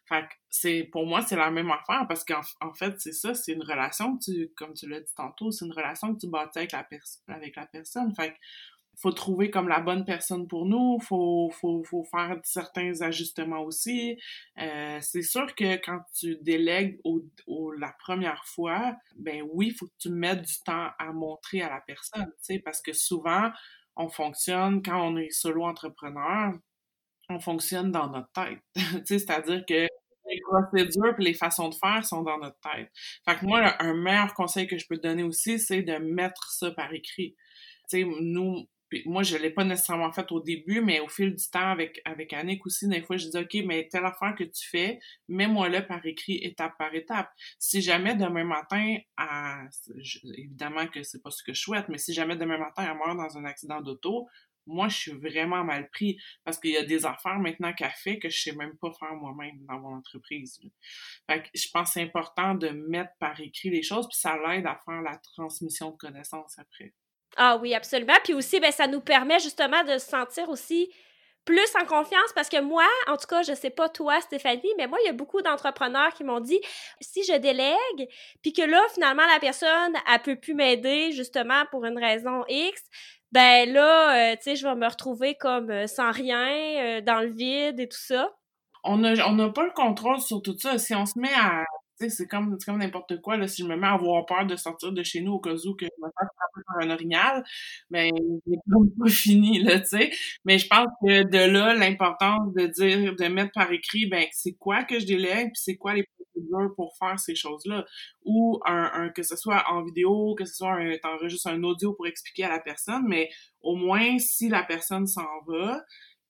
Fait 0.09 0.23
que 0.23 0.33
c'est, 0.49 0.83
pour 0.91 1.05
moi, 1.05 1.21
c'est 1.21 1.37
la 1.37 1.51
même 1.51 1.71
affaire, 1.71 2.05
parce 2.07 2.25
qu'en 2.25 2.41
en 2.59 2.73
fait, 2.73 2.99
c'est 2.99 3.13
ça, 3.13 3.33
c'est 3.33 3.53
une 3.53 3.63
relation 3.63 4.17
que 4.17 4.23
tu, 4.25 4.51
comme 4.57 4.73
tu 4.73 4.89
l'as 4.89 4.99
dit 4.99 5.13
tantôt, 5.15 5.51
c'est 5.51 5.65
une 5.65 5.71
relation 5.71 6.13
que 6.13 6.19
tu 6.19 6.27
bâtis 6.27 6.59
avec 6.59 6.73
la, 6.73 6.85
avec 7.27 7.55
la 7.55 7.65
personne. 7.67 8.13
Fait 8.13 8.31
que 8.31 8.37
faut 8.97 9.11
trouver 9.11 9.49
comme 9.49 9.67
la 9.67 9.79
bonne 9.79 10.05
personne 10.05 10.47
pour 10.47 10.65
nous, 10.65 10.99
faut, 10.99 11.49
faut, 11.59 11.83
faut 11.83 12.03
faire 12.03 12.39
certains 12.43 13.01
ajustements 13.01 13.61
aussi. 13.61 14.19
Euh, 14.59 14.99
c'est 15.01 15.23
sûr 15.23 15.55
que 15.55 15.75
quand 15.83 16.01
tu 16.13 16.37
délègues 16.41 16.99
au, 17.03 17.71
la 17.71 17.93
première 17.99 18.45
fois, 18.45 18.95
ben 19.15 19.43
oui, 19.53 19.71
faut 19.71 19.87
que 19.87 19.97
tu 19.99 20.09
mettes 20.09 20.43
du 20.43 20.59
temps 20.65 20.89
à 20.99 21.11
montrer 21.13 21.61
à 21.61 21.69
la 21.69 21.81
personne, 21.81 22.27
tu 22.37 22.55
sais, 22.55 22.59
parce 22.59 22.81
que 22.81 22.93
souvent, 22.93 23.49
on 23.95 24.09
fonctionne, 24.09 24.81
quand 24.83 25.01
on 25.01 25.17
est 25.17 25.31
solo 25.31 25.63
entrepreneur, 25.65 26.53
on 27.29 27.39
fonctionne 27.39 27.91
dans 27.91 28.09
notre 28.09 28.31
tête, 28.33 28.59
tu 28.75 29.05
sais, 29.05 29.19
c'est-à-dire 29.19 29.63
que 29.67 29.87
les 30.29 30.39
procédures 30.41 31.15
et 31.19 31.23
les 31.23 31.33
façons 31.33 31.69
de 31.69 31.75
faire 31.75 32.05
sont 32.05 32.21
dans 32.21 32.37
notre 32.37 32.59
tête. 32.59 32.89
Fait 33.25 33.35
que 33.37 33.45
moi, 33.45 33.75
un 33.81 33.93
meilleur 33.93 34.33
conseil 34.33 34.67
que 34.67 34.77
je 34.77 34.85
peux 34.87 34.97
te 34.97 35.07
donner 35.07 35.23
aussi, 35.23 35.59
c'est 35.59 35.81
de 35.81 35.95
mettre 35.97 36.51
ça 36.51 36.71
par 36.71 36.93
écrit. 36.93 37.35
Tu 37.89 38.05
nous, 38.05 38.67
moi, 39.05 39.23
je 39.23 39.37
l'ai 39.37 39.49
pas 39.49 39.63
nécessairement 39.63 40.11
fait 40.11 40.31
au 40.31 40.39
début, 40.39 40.81
mais 40.81 40.99
au 40.99 41.07
fil 41.07 41.35
du 41.35 41.49
temps, 41.49 41.71
avec, 41.71 42.01
avec 42.05 42.33
Annick 42.33 42.65
aussi, 42.65 42.87
des 42.87 43.01
fois, 43.01 43.17
je 43.17 43.27
dis, 43.27 43.37
OK, 43.37 43.65
mais 43.65 43.87
telle 43.89 44.05
affaire 44.05 44.35
que 44.37 44.43
tu 44.43 44.67
fais, 44.67 44.99
mets-moi-le 45.27 45.85
par 45.85 46.05
écrit, 46.05 46.37
étape 46.43 46.77
par 46.77 46.93
étape. 46.93 47.29
Si 47.59 47.81
jamais 47.81 48.15
demain 48.15 48.43
matin, 48.43 48.97
à, 49.17 49.63
évidemment 50.37 50.87
que 50.87 51.03
c'est 51.03 51.21
pas 51.21 51.31
ce 51.31 51.43
que 51.43 51.53
je 51.53 51.61
souhaite, 51.61 51.87
mais 51.89 51.97
si 51.97 52.13
jamais 52.13 52.35
demain 52.35 52.57
matin, 52.57 52.83
elle 52.89 52.97
meurt 52.97 53.17
dans 53.17 53.37
un 53.37 53.45
accident 53.45 53.81
d'auto, 53.81 54.27
moi, 54.67 54.87
je 54.87 54.97
suis 54.97 55.11
vraiment 55.11 55.63
mal 55.63 55.89
pris 55.89 56.17
parce 56.43 56.59
qu'il 56.59 56.71
y 56.71 56.77
a 56.77 56.83
des 56.83 57.05
affaires 57.05 57.39
maintenant 57.39 57.73
qu'elle 57.73 57.91
fait 57.91 58.19
que 58.19 58.29
je 58.29 58.41
sais 58.41 58.55
même 58.55 58.77
pas 58.77 58.91
faire 58.93 59.15
moi-même 59.15 59.65
dans 59.65 59.79
mon 59.79 59.95
entreprise. 59.95 60.59
Fait 61.29 61.43
que 61.43 61.49
je 61.55 61.67
pense 61.73 61.89
que 61.89 61.93
c'est 61.93 62.03
important 62.03 62.53
de 62.53 62.69
mettre 62.69 63.11
par 63.19 63.39
écrit 63.39 63.69
les 63.69 63.83
choses, 63.83 64.07
puis 64.07 64.17
ça 64.17 64.37
l'aide 64.37 64.67
à 64.67 64.79
faire 64.85 65.01
la 65.01 65.17
transmission 65.17 65.91
de 65.91 65.97
connaissances 65.97 66.59
après. 66.59 66.93
Ah 67.37 67.57
oui, 67.61 67.73
absolument. 67.73 68.13
Puis 68.23 68.33
aussi, 68.33 68.59
ben, 68.59 68.71
ça 68.71 68.87
nous 68.87 69.01
permet 69.01 69.39
justement 69.39 69.83
de 69.83 69.97
se 69.97 70.07
sentir 70.07 70.49
aussi 70.49 70.91
plus 71.45 71.75
en 71.81 71.85
confiance 71.85 72.31
parce 72.35 72.49
que 72.49 72.61
moi, 72.61 72.85
en 73.07 73.17
tout 73.17 73.25
cas, 73.27 73.41
je 73.41 73.53
sais 73.53 73.69
pas 73.71 73.89
toi, 73.89 74.21
Stéphanie, 74.21 74.73
mais 74.77 74.87
moi, 74.87 74.99
il 75.03 75.07
y 75.07 75.09
a 75.09 75.13
beaucoup 75.13 75.41
d'entrepreneurs 75.41 76.13
qui 76.13 76.23
m'ont 76.23 76.39
dit 76.39 76.59
si 76.99 77.23
je 77.23 77.35
délègue, 77.37 78.09
puis 78.43 78.53
que 78.53 78.61
là, 78.61 78.79
finalement, 78.93 79.25
la 79.25 79.39
personne, 79.39 79.93
elle 80.11 80.21
peut 80.21 80.35
plus 80.35 80.53
m'aider 80.53 81.11
justement 81.11 81.63
pour 81.71 81.85
une 81.85 81.97
raison 81.97 82.43
X, 82.47 82.83
ben 83.31 83.71
là, 83.71 84.33
euh, 84.33 84.35
tu 84.35 84.43
sais, 84.43 84.55
je 84.55 84.67
vais 84.67 84.75
me 84.75 84.87
retrouver 84.87 85.35
comme 85.35 85.71
euh, 85.71 85.87
sans 85.87 86.11
rien, 86.11 86.97
euh, 86.97 87.01
dans 87.01 87.21
le 87.21 87.29
vide 87.29 87.79
et 87.79 87.87
tout 87.87 87.97
ça. 87.97 88.29
On 88.83 88.97
n'a 88.97 89.13
on 89.27 89.39
a 89.39 89.49
pas 89.49 89.63
le 89.63 89.71
contrôle 89.71 90.19
sur 90.19 90.41
tout 90.41 90.57
ça. 90.57 90.77
Si 90.77 90.93
on 90.93 91.05
se 91.05 91.17
met 91.17 91.33
à 91.33 91.63
c'est 92.09 92.27
comme, 92.27 92.57
comme 92.65 92.79
n'importe 92.79 93.21
quoi, 93.21 93.37
là, 93.37 93.47
si 93.47 93.61
je 93.63 93.67
me 93.67 93.75
mets 93.75 93.87
à 93.87 93.93
avoir 93.93 94.25
peur 94.25 94.45
de 94.45 94.55
sortir 94.55 94.91
de 94.91 95.03
chez 95.03 95.21
nous 95.21 95.33
au 95.33 95.39
cas 95.39 95.53
où 95.53 95.75
que 95.75 95.85
je 95.85 96.01
me 96.01 96.09
fasse 96.19 96.29
un 96.81 96.89
orignal, 96.89 97.43
ben, 97.89 98.11
j'ai 98.47 98.55
pas 98.67 99.09
fini, 99.09 99.63
là, 99.63 99.79
tu 99.79 99.87
sais. 99.87 100.11
Mais 100.45 100.57
je 100.57 100.67
pense 100.67 100.87
que 101.03 101.23
de 101.23 101.51
là, 101.51 101.73
l'importance 101.73 102.53
de 102.53 102.67
dire, 102.67 103.15
de 103.15 103.25
mettre 103.27 103.51
par 103.53 103.71
écrit, 103.71 104.07
ben, 104.07 104.25
c'est 104.31 104.53
quoi 104.53 104.83
que 104.83 104.99
je 104.99 105.05
délègue, 105.05 105.47
puis 105.47 105.61
c'est 105.61 105.77
quoi 105.77 105.93
les 105.93 106.03
procédures 106.03 106.73
pour 106.75 106.95
faire 106.97 107.19
ces 107.19 107.35
choses-là. 107.35 107.85
Ou 108.25 108.59
un, 108.65 109.09
que 109.09 109.23
ce 109.23 109.35
soit 109.35 109.63
en 109.69 109.83
vidéo, 109.83 110.35
que 110.35 110.45
ce 110.45 110.55
soit 110.55 110.73
un, 110.73 110.97
t'enregistres 110.97 111.47
un 111.49 111.63
audio 111.63 111.93
pour 111.93 112.07
expliquer 112.07 112.45
à 112.45 112.49
la 112.49 112.59
personne, 112.59 113.03
mais 113.07 113.29
au 113.61 113.75
moins, 113.75 114.17
si 114.19 114.49
la 114.49 114.63
personne 114.63 115.07
s'en 115.07 115.27
va, 115.47 115.81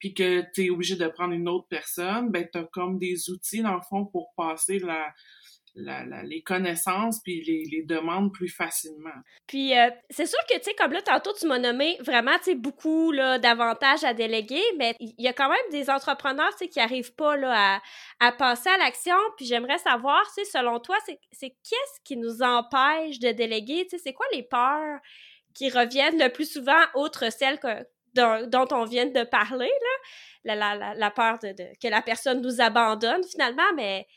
puis 0.01 0.15
que 0.15 0.43
tu 0.53 0.65
es 0.65 0.69
obligé 0.71 0.95
de 0.95 1.07
prendre 1.07 1.33
une 1.33 1.47
autre 1.47 1.67
personne, 1.69 2.31
ben 2.31 2.47
tu 2.51 2.57
as 2.57 2.63
comme 2.63 2.97
des 2.97 3.29
outils 3.29 3.61
dans 3.61 3.75
le 3.75 3.81
fond 3.87 4.05
pour 4.05 4.33
passer 4.35 4.79
la 4.79 5.13
les 5.75 6.41
connaissances 6.43 7.21
puis 7.23 7.43
les, 7.43 7.83
demandes 7.83 8.31
plus 8.33 8.49
facilement. 8.49 9.09
Puis 9.47 9.77
euh, 9.77 9.89
c'est 10.09 10.25
sûr 10.25 10.39
que, 10.49 10.55
tu 10.57 10.63
sais, 10.63 10.73
comme 10.73 10.91
là, 10.91 11.01
tantôt, 11.01 11.33
tu 11.33 11.47
m'as 11.47 11.59
nommé 11.59 11.97
vraiment, 12.01 12.37
tu 12.37 12.43
sais, 12.45 12.55
beaucoup 12.55 13.13
d'avantages 13.13 14.03
à 14.03 14.13
déléguer, 14.13 14.61
mais 14.77 14.95
il 14.99 15.13
y 15.17 15.27
a 15.27 15.33
quand 15.33 15.49
même 15.49 15.71
des 15.71 15.89
entrepreneurs, 15.89 16.51
tu 16.51 16.59
sais, 16.59 16.67
qui 16.67 16.79
n'arrivent 16.79 17.15
pas 17.15 17.35
là, 17.37 17.81
à, 18.19 18.31
passer 18.31 18.69
à 18.69 18.77
l'action. 18.77 19.15
Puis 19.37 19.45
j'aimerais 19.45 19.77
savoir, 19.79 20.21
tu 20.27 20.43
sais, 20.43 20.51
selon 20.51 20.79
toi, 20.79 20.97
c'est 21.05 21.49
qu'est-ce 21.49 22.01
qui 22.03 22.17
nous 22.17 22.41
empêche 22.41 23.19
de 23.19 23.31
déléguer? 23.31 23.85
Tu 23.89 23.97
sais, 23.97 24.03
c'est 24.03 24.13
quoi 24.13 24.25
les 24.33 24.43
peurs 24.43 24.99
qui 25.53 25.69
reviennent 25.69 26.19
le 26.19 26.29
plus 26.29 26.49
souvent, 26.51 26.81
outre 26.95 27.31
celles 27.31 27.59
que, 27.59 27.85
dont, 28.13 28.67
on 28.71 28.85
vient 28.85 29.05
de 29.05 29.23
parler, 29.23 29.67
là? 29.67 29.97
La, 30.43 30.55
la, 30.55 30.95
la, 30.95 31.11
peur 31.11 31.37
de, 31.39 31.53
que 31.79 31.87
la 31.87 32.01
personne 32.01 32.41
nous 32.41 32.61
abandonne 32.61 33.21
finalement, 33.23 33.71
mais 33.75 34.07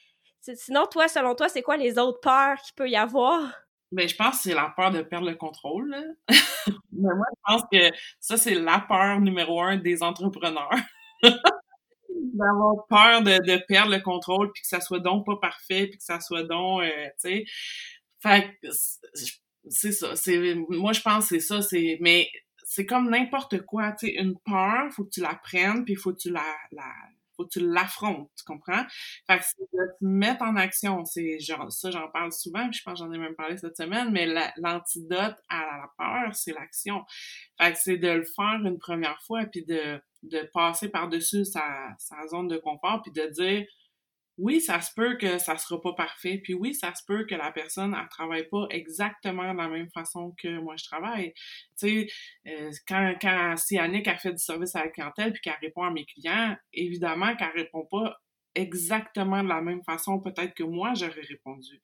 Sinon, 0.53 0.87
toi, 0.87 1.09
selon 1.09 1.35
toi, 1.35 1.49
c'est 1.49 1.63
quoi 1.63 1.77
les 1.77 1.99
autres 1.99 2.21
peurs 2.21 2.61
qu'il 2.61 2.75
peut 2.75 2.89
y 2.89 2.97
avoir? 2.97 3.41
Ben, 3.93 4.09
je 4.09 4.17
pense 4.17 4.37
que 4.37 4.43
c'est 4.43 4.55
la 4.55 4.73
peur 4.77 4.91
de 4.91 5.03
perdre 5.03 5.29
le 5.29 5.37
contrôle. 5.37 5.95
Mais 6.93 7.15
moi, 7.15 7.27
je 7.31 7.53
pense 7.53 7.63
que 7.73 7.97
ça, 8.21 8.37
c'est 8.37 8.55
la 8.55 8.85
peur 8.87 9.21
numéro 9.21 9.63
un 9.63 9.77
des 9.77 10.03
entrepreneurs. 10.03 10.75
D'avoir 12.35 12.87
peur 12.89 13.23
de, 13.23 13.39
de, 13.45 13.63
perdre 13.67 13.93
le 13.93 14.01
contrôle, 14.01 14.51
puis 14.53 14.63
que 14.63 14.69
ça 14.69 14.81
soit 14.81 14.99
donc 14.99 15.25
pas 15.25 15.37
parfait, 15.37 15.87
puis 15.87 15.99
que 15.99 16.05
ça 16.05 16.21
soit 16.21 16.43
donc, 16.43 16.83
euh, 16.83 17.07
tu 17.21 17.29
sais. 17.29 17.45
Fait 18.21 18.51
c'est 19.69 19.93
ça. 19.93 20.17
C'est, 20.17 20.55
moi, 20.69 20.93
je 20.93 21.01
pense 21.01 21.29
que 21.29 21.39
c'est 21.39 21.41
ça. 21.41 21.63
C'est, 21.63 21.99
mais 22.01 22.29
c'est 22.65 22.87
comme 22.87 23.11
n'importe 23.11 23.65
quoi, 23.65 23.93
tu 23.93 24.07
sais. 24.07 24.15
Une 24.15 24.37
peur, 24.45 24.91
faut 24.93 25.05
que 25.05 25.11
tu 25.11 25.21
la 25.21 25.35
prennes, 25.43 25.85
puis 25.85 25.95
faut 25.95 26.13
que 26.13 26.19
tu 26.19 26.31
la 26.31 26.43
faut 27.37 27.45
que 27.45 27.59
tu 27.59 27.61
l'affrontes, 27.61 28.31
tu 28.37 28.45
comprends? 28.45 28.85
Fait 29.27 29.39
que 29.39 29.45
c'est 29.45 29.63
de 29.73 29.87
te 29.99 30.05
mettre 30.05 30.43
en 30.43 30.57
action. 30.57 31.05
C'est 31.05 31.39
genre, 31.39 31.71
ça, 31.71 31.91
j'en 31.91 32.09
parle 32.09 32.33
souvent, 32.33 32.71
je 32.73 32.81
pense 32.85 33.01
que 33.01 33.07
j'en 33.07 33.13
ai 33.13 33.19
même 33.19 33.35
parlé 33.35 33.57
cette 33.57 33.77
semaine, 33.77 34.11
mais 34.11 34.27
l'antidote 34.57 35.37
à 35.49 35.61
la 35.61 35.87
peur, 35.99 36.35
c'est 36.35 36.53
l'action. 36.53 37.05
Fait 37.61 37.73
que 37.73 37.79
c'est 37.79 37.99
de 37.99 38.09
le 38.09 38.25
faire 38.25 38.61
une 38.65 38.79
première 38.79 39.21
fois, 39.27 39.45
puis 39.47 39.65
de, 39.65 40.01
de 40.23 40.51
passer 40.53 40.89
par-dessus 40.89 41.45
sa, 41.45 41.89
sa 41.99 42.27
zone 42.29 42.49
de 42.49 42.57
confort, 42.59 43.03
puis 43.03 43.13
de 43.13 43.27
dire, 43.31 43.67
oui, 44.39 44.61
ça 44.61 44.81
se 44.81 44.91
peut 44.95 45.17
que 45.17 45.39
ça 45.39 45.57
sera 45.57 45.81
pas 45.81 45.93
parfait, 45.95 46.41
puis 46.43 46.55
oui, 46.55 46.75
ça 46.75 46.95
se 46.95 47.03
peut 47.07 47.25
que 47.25 47.35
la 47.35 47.53
personne 47.53 47.97
elle 47.99 48.09
travaille 48.09 48.49
pas 48.49 48.67
exactement 48.71 49.53
de 49.53 49.59
la 49.59 49.69
même 49.69 49.89
façon 49.91 50.35
que 50.39 50.59
moi 50.59 50.75
je 50.77 50.85
travaille. 50.85 51.33
Tu 51.79 52.07
sais, 52.07 52.07
euh, 52.49 52.71
quand 52.89 53.15
quand 53.21 53.55
si 53.57 53.79
Annick 53.79 54.09
a 54.09 54.17
fait 54.17 54.33
du 54.33 54.39
service 54.39 54.75
à 54.75 54.85
la 54.85 54.91
clientèle 54.91 55.33
puis 55.33 55.43
qu'elle 55.43 55.55
répond 55.63 55.83
à 55.85 55.91
mes 55.91 56.05
clients, 56.05 56.57
évidemment 56.73 57.37
qu'elle 57.37 57.53
répond 57.55 57.87
pas 57.91 58.17
exactement 58.55 59.43
de 59.43 59.49
la 59.49 59.61
même 59.61 59.83
façon, 59.83 60.21
peut-être 60.21 60.55
que 60.55 60.63
moi, 60.63 60.95
j'aurais 60.95 61.23
répondu. 61.23 61.81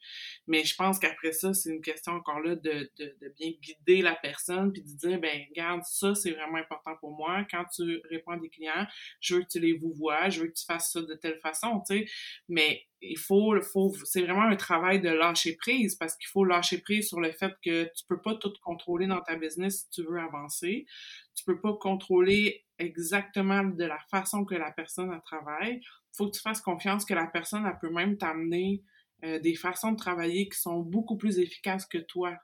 Mais 0.47 0.65
je 0.65 0.75
pense 0.77 0.99
qu'après 0.99 1.33
ça, 1.33 1.53
c'est 1.53 1.71
une 1.71 1.83
question 1.83 2.13
encore 2.13 2.41
là 2.41 2.55
de, 2.55 2.91
de, 2.99 3.17
de, 3.21 3.35
bien 3.37 3.51
guider 3.61 4.03
la 4.03 4.15
personne 4.15 4.73
puis 4.73 4.83
de 4.83 4.97
dire, 4.97 5.21
ben, 5.21 5.45
regarde, 5.49 5.83
ça, 5.85 6.15
c'est 6.15 6.33
vraiment 6.33 6.59
important 6.59 6.93
pour 7.01 7.17
moi. 7.17 7.45
Quand 7.51 7.65
tu 7.75 8.01
réponds 8.09 8.33
à 8.33 8.39
des 8.39 8.51
clients, 8.51 8.87
je 9.21 9.37
veux 9.37 9.43
que 9.43 9.49
tu 9.49 9.61
les 9.61 9.73
vous 9.73 9.93
vois, 9.93 10.29
je 10.29 10.43
veux 10.43 10.49
que 10.49 10.55
tu 10.55 10.65
fasses 10.65 10.93
ça 10.93 11.03
de 11.03 11.15
telle 11.15 11.39
façon, 11.41 11.83
tu 11.87 11.99
sais. 11.99 12.07
Mais 12.49 12.83
il 13.03 13.19
faut, 13.19 13.59
faut 13.63 13.95
c'est 14.05 14.23
vraiment 14.23 14.43
un 14.43 14.57
travail 14.57 15.01
de 15.01 15.09
lâcher 15.09 15.57
prise 15.57 15.97
parce 15.97 16.17
qu'il 16.17 16.29
faut 16.29 16.45
lâcher 16.45 16.79
prise 16.79 17.09
sur 17.09 17.21
le 17.21 17.33
fait 17.33 17.55
que 17.65 17.85
tu 17.85 18.05
peux 18.09 18.21
pas 18.21 18.35
tout 18.35 18.53
contrôler 18.63 19.07
dans 19.07 19.23
ta 19.23 19.37
business 19.37 19.81
si 19.81 19.91
tu 19.91 20.03
veux 20.09 20.21
avancer. 20.21 20.87
Tu 21.35 21.45
peux 21.45 21.61
pas 21.61 21.73
contrôler 21.81 22.67
exactement 22.79 23.65
de 23.65 23.85
la 23.85 23.99
façon 24.11 24.45
que 24.45 24.55
la 24.55 24.71
personne 24.73 25.19
travaille 25.25 25.81
faut 26.13 26.27
que 26.27 26.37
tu 26.37 26.41
fasses 26.41 26.61
confiance 26.61 27.05
que 27.05 27.15
la 27.15 27.27
personne, 27.27 27.65
elle 27.67 27.79
peut 27.79 27.93
même 27.93 28.17
t'amener 28.17 28.83
euh, 29.25 29.39
des 29.39 29.55
façons 29.55 29.93
de 29.93 29.97
travailler 29.97 30.49
qui 30.49 30.59
sont 30.59 30.81
beaucoup 30.81 31.17
plus 31.17 31.39
efficaces 31.39 31.87
que 31.87 31.99
toi. 31.99 32.37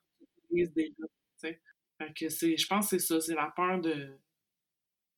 que 0.53 2.29
c'est, 2.29 2.57
je 2.57 2.67
pense 2.67 2.91
que 2.91 2.99
c'est 2.99 3.07
ça, 3.07 3.21
c'est 3.21 3.35
la 3.35 3.53
peur 3.57 3.81
de 3.81 4.19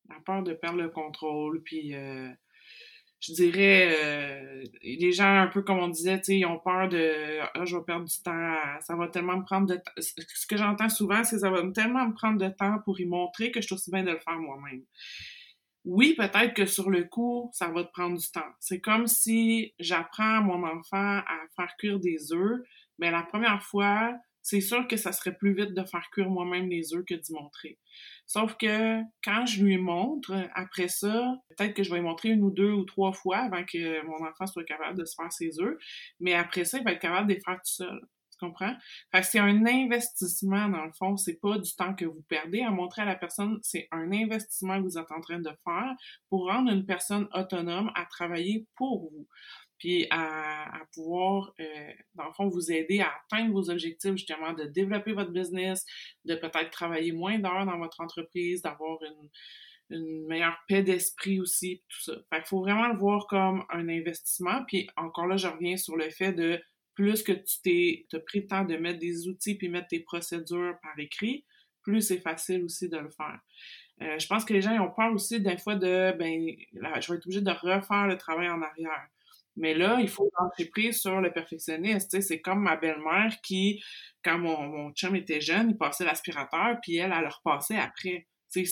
la 0.09 0.19
peur 0.25 0.41
de 0.41 0.53
perdre 0.53 0.81
le 0.81 0.89
contrôle, 0.89 1.61
puis 1.61 1.93
euh, 1.93 2.29
je 3.19 3.33
dirais, 3.33 3.89
euh, 3.93 4.63
les 4.81 5.11
gens, 5.11 5.41
un 5.41 5.47
peu 5.47 5.61
comme 5.61 5.77
on 5.77 5.89
disait, 5.89 6.19
ils 6.29 6.45
ont 6.45 6.57
peur 6.59 6.89
de 6.89 7.39
ah, 7.41 7.65
je 7.65 7.75
vais 7.75 7.83
perdre 7.83 8.05
du 8.05 8.21
temps, 8.23 8.55
ça 8.81 8.95
va 8.95 9.07
tellement 9.09 9.37
me 9.37 9.43
prendre 9.43 9.67
de 9.67 9.75
temps. 9.75 9.91
Ce 9.97 10.47
que 10.47 10.57
j'entends 10.57 10.89
souvent, 10.89 11.23
c'est 11.23 11.39
ça 11.39 11.51
va 11.51 11.61
tellement 11.71 12.07
me 12.07 12.13
prendre 12.13 12.39
de 12.39 12.49
temps 12.49 12.79
pour 12.85 12.99
y 12.99 13.05
montrer 13.05 13.51
que 13.51 13.61
je 13.61 13.67
suis 13.67 13.75
aussi 13.75 13.91
bien 13.91 14.03
de 14.03 14.11
le 14.11 14.19
faire 14.19 14.39
moi-même 14.39 14.83
oui, 15.85 16.15
peut-être 16.17 16.53
que 16.53 16.65
sur 16.65 16.89
le 16.89 17.05
coup, 17.05 17.49
ça 17.53 17.69
va 17.69 17.83
te 17.83 17.91
prendre 17.91 18.17
du 18.17 18.31
temps. 18.31 18.51
C'est 18.59 18.81
comme 18.81 19.07
si 19.07 19.73
j'apprends 19.79 20.37
à 20.37 20.41
mon 20.41 20.63
enfant 20.65 21.19
à 21.19 21.39
faire 21.55 21.73
cuire 21.77 21.99
des 21.99 22.33
œufs, 22.33 22.59
mais 22.97 23.11
la 23.11 23.23
première 23.23 23.63
fois, 23.63 24.13
c'est 24.41 24.61
sûr 24.61 24.87
que 24.87 24.97
ça 24.97 25.11
serait 25.11 25.35
plus 25.35 25.53
vite 25.53 25.73
de 25.73 25.83
faire 25.85 26.09
cuire 26.11 26.29
moi-même 26.29 26.69
les 26.69 26.93
œufs 26.93 27.03
que 27.07 27.13
d'y 27.13 27.33
montrer. 27.33 27.77
Sauf 28.25 28.55
que 28.57 29.01
quand 29.23 29.45
je 29.45 29.63
lui 29.63 29.77
montre, 29.77 30.33
après 30.53 30.87
ça, 30.87 31.35
peut-être 31.49 31.73
que 31.73 31.83
je 31.83 31.91
vais 31.91 31.97
lui 31.97 32.05
montrer 32.05 32.29
une 32.29 32.43
ou 32.43 32.51
deux 32.51 32.71
ou 32.71 32.83
trois 32.83 33.13
fois 33.13 33.37
avant 33.37 33.63
que 33.63 34.05
mon 34.05 34.25
enfant 34.27 34.47
soit 34.47 34.63
capable 34.63 34.97
de 34.97 35.05
se 35.05 35.15
faire 35.15 35.31
ses 35.31 35.59
œufs, 35.59 35.77
mais 36.19 36.33
après 36.33 36.65
ça, 36.65 36.77
il 36.77 36.83
va 36.83 36.93
être 36.93 37.01
capable 37.01 37.27
de 37.27 37.33
les 37.35 37.41
faire 37.41 37.55
tout 37.55 37.71
seul 37.71 37.99
comprends? 38.39 38.73
Fait 39.11 39.21
que 39.21 39.27
c'est 39.27 39.39
un 39.39 39.65
investissement, 39.65 40.69
dans 40.69 40.85
le 40.85 40.91
fond. 40.91 41.17
C'est 41.17 41.39
pas 41.39 41.57
du 41.57 41.75
temps 41.75 41.93
que 41.93 42.05
vous 42.05 42.23
perdez 42.27 42.61
à 42.61 42.71
montrer 42.71 43.01
à 43.03 43.05
la 43.05 43.15
personne. 43.15 43.59
C'est 43.61 43.87
un 43.91 44.11
investissement 44.11 44.77
que 44.77 44.83
vous 44.83 44.97
êtes 44.97 45.11
en 45.11 45.21
train 45.21 45.39
de 45.39 45.51
faire 45.63 45.95
pour 46.29 46.47
rendre 46.47 46.71
une 46.71 46.85
personne 46.85 47.27
autonome 47.33 47.91
à 47.95 48.05
travailler 48.05 48.65
pour 48.75 49.09
vous. 49.11 49.27
Puis 49.79 50.07
à, 50.11 50.81
pouvoir, 50.93 51.53
euh, 51.59 51.91
dans 52.13 52.25
le 52.25 52.33
fond, 52.33 52.49
vous 52.49 52.71
aider 52.71 52.99
à 52.99 53.11
atteindre 53.23 53.53
vos 53.53 53.69
objectifs, 53.69 54.11
justement, 54.11 54.51
de 54.51 54.65
développer 54.65 55.13
votre 55.13 55.31
business, 55.31 55.85
de 56.25 56.35
peut-être 56.35 56.69
travailler 56.69 57.13
moins 57.13 57.39
d'heures 57.39 57.65
dans 57.65 57.77
votre 57.77 58.01
entreprise, 58.01 58.61
d'avoir 58.61 59.01
une, 59.03 59.29
une 59.89 60.27
meilleure 60.27 60.57
paix 60.67 60.83
d'esprit 60.83 61.39
aussi, 61.39 61.81
tout 61.87 62.01
ça. 62.01 62.13
Fait 62.29 62.37
qu'il 62.37 62.47
faut 62.47 62.59
vraiment 62.59 62.89
le 62.89 62.97
voir 62.97 63.25
comme 63.27 63.65
un 63.69 63.87
investissement. 63.89 64.63
Puis 64.67 64.89
encore 64.95 65.27
là, 65.27 65.37
je 65.37 65.47
reviens 65.47 65.77
sur 65.77 65.95
le 65.95 66.09
fait 66.09 66.33
de 66.33 66.61
plus 66.99 67.23
que 67.23 67.31
tu 67.31 67.61
t'es 67.63 68.19
pris 68.25 68.41
le 68.41 68.47
temps 68.47 68.65
de 68.65 68.75
mettre 68.75 68.99
des 68.99 69.29
outils 69.29 69.55
puis 69.55 69.69
mettre 69.69 69.87
tes 69.87 70.01
procédures 70.01 70.75
par 70.83 70.99
écrit, 70.99 71.45
plus 71.81 72.01
c'est 72.01 72.19
facile 72.19 72.65
aussi 72.65 72.89
de 72.89 72.97
le 72.97 73.09
faire. 73.09 73.39
Euh, 74.01 74.19
je 74.19 74.27
pense 74.27 74.43
que 74.43 74.51
les 74.51 74.61
gens 74.61 74.77
ont 74.81 74.91
peur 74.91 75.13
aussi 75.13 75.39
des 75.39 75.57
fois 75.57 75.75
de 75.75 76.11
ben 76.17 76.45
je 76.73 76.79
vais 76.79 77.17
être 77.17 77.25
obligée 77.25 77.39
de 77.39 77.51
refaire 77.51 78.05
le 78.05 78.17
travail 78.17 78.49
en 78.49 78.61
arrière. 78.61 79.07
Mais 79.55 79.73
là, 79.73 79.97
il 80.01 80.09
faut 80.09 80.29
lâcher 80.37 80.91
sur 80.91 81.21
le 81.21 81.31
perfectionniste. 81.31 82.19
C'est 82.19 82.41
comme 82.41 82.63
ma 82.63 82.75
belle-mère 82.75 83.33
qui, 83.43 83.81
quand 84.21 84.37
mon, 84.37 84.91
chum 84.91 85.15
était 85.15 85.41
jeune, 85.41 85.69
il 85.69 85.77
passait 85.77 86.03
l'aspirateur, 86.03 86.79
puis 86.81 86.97
elle, 86.97 87.13
elle 87.15 87.23
le 87.23 87.29
repassait 87.29 87.77
après. 87.77 88.27
C'est 88.49 88.65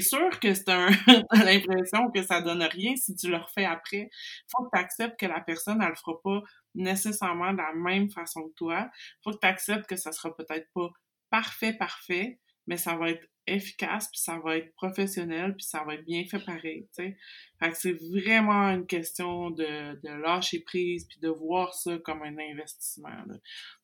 sûr 0.00 0.40
que 0.40 0.54
c'est 0.54 0.68
un 0.70 0.88
l'impression 1.32 2.10
que 2.14 2.22
ça 2.22 2.40
donne 2.40 2.62
rien 2.62 2.96
si 2.96 3.14
tu 3.14 3.28
le 3.28 3.36
refais 3.36 3.66
après. 3.66 4.08
Faut 4.50 4.64
que 4.64 4.70
tu 4.72 4.82
acceptes 4.82 5.20
que 5.20 5.26
la 5.26 5.40
personne 5.40 5.82
elle 5.82 5.90
le 5.90 5.94
fera 5.96 6.20
pas 6.22 6.40
nécessairement 6.74 7.52
de 7.52 7.58
la 7.58 7.72
même 7.74 8.10
façon 8.10 8.48
que 8.48 8.54
toi. 8.54 8.90
Faut 9.22 9.32
que 9.32 9.38
tu 9.40 9.46
acceptes 9.46 9.86
que 9.86 9.96
ça 9.96 10.12
sera 10.12 10.34
peut-être 10.36 10.68
pas 10.74 10.90
parfait 11.30 11.72
parfait, 11.72 12.40
mais 12.66 12.76
ça 12.76 12.96
va 12.96 13.10
être 13.10 13.26
efficace, 13.46 14.08
puis 14.08 14.20
ça 14.20 14.38
va 14.38 14.56
être 14.56 14.72
professionnel, 14.74 15.54
puis 15.56 15.66
ça 15.66 15.82
va 15.84 15.94
être 15.94 16.04
bien 16.04 16.24
fait 16.24 16.38
pareil, 16.44 16.88
tu 16.94 17.02
sais. 17.02 17.16
Fait 17.58 17.70
que 17.70 17.76
c'est 17.76 17.92
vraiment 17.92 18.68
une 18.70 18.86
question 18.86 19.50
de, 19.50 20.00
de 20.00 20.22
lâcher 20.22 20.60
prise, 20.60 21.06
puis 21.08 21.18
de 21.20 21.28
voir 21.28 21.74
ça 21.74 21.98
comme 21.98 22.22
un 22.22 22.36
investissement, 22.38 23.10
Tu 23.26 23.34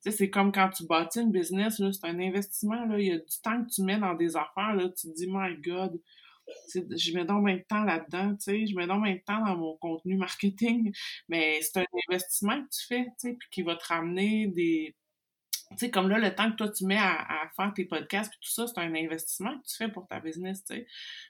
sais, 0.00 0.10
c'est 0.12 0.30
comme 0.30 0.52
quand 0.52 0.70
tu 0.70 0.86
bâtis 0.86 1.20
une 1.20 1.32
business, 1.32 1.80
là, 1.80 1.90
c'est 1.92 2.06
un 2.06 2.20
investissement, 2.20 2.84
là. 2.86 3.00
Il 3.00 3.06
y 3.06 3.12
a 3.12 3.18
du 3.18 3.40
temps 3.42 3.64
que 3.64 3.68
tu 3.68 3.82
mets 3.82 3.98
dans 3.98 4.14
des 4.14 4.36
affaires, 4.36 4.74
là. 4.76 4.88
Tu 4.90 5.08
te 5.08 5.14
dis, 5.14 5.26
my 5.28 5.56
God, 5.60 6.00
je 6.74 7.12
mets 7.14 7.24
donc 7.24 7.44
même 7.44 7.64
temps 7.64 7.84
là-dedans, 7.84 8.34
tu 8.36 8.44
sais, 8.44 8.66
je 8.66 8.74
mets 8.74 8.86
donc 8.86 9.02
même 9.02 9.20
temps 9.22 9.44
dans 9.44 9.56
mon 9.56 9.76
contenu 9.76 10.16
marketing, 10.16 10.92
mais 11.28 11.60
c'est 11.62 11.80
un 11.80 11.86
investissement 12.08 12.62
que 12.62 12.68
tu 12.70 12.86
fais, 12.86 13.04
tu 13.04 13.30
sais, 13.30 13.32
puis 13.34 13.48
qui 13.50 13.62
va 13.62 13.76
te 13.76 13.86
ramener 13.86 14.48
des 14.48 14.94
tu 15.72 15.76
sais, 15.76 15.90
comme 15.90 16.08
là, 16.08 16.18
le 16.18 16.34
temps 16.34 16.50
que 16.50 16.56
toi, 16.56 16.70
tu 16.70 16.86
mets 16.86 16.96
à, 16.98 17.50
faire 17.54 17.72
tes 17.74 17.84
podcasts 17.84 18.30
puis 18.30 18.40
tout 18.42 18.50
ça, 18.50 18.66
c'est 18.66 18.80
un 18.80 18.94
investissement 18.94 19.54
que 19.58 19.66
tu 19.66 19.76
fais 19.76 19.88
pour 19.88 20.06
ta 20.06 20.18
business, 20.18 20.64
tu 20.64 20.74
sais. 20.74 20.86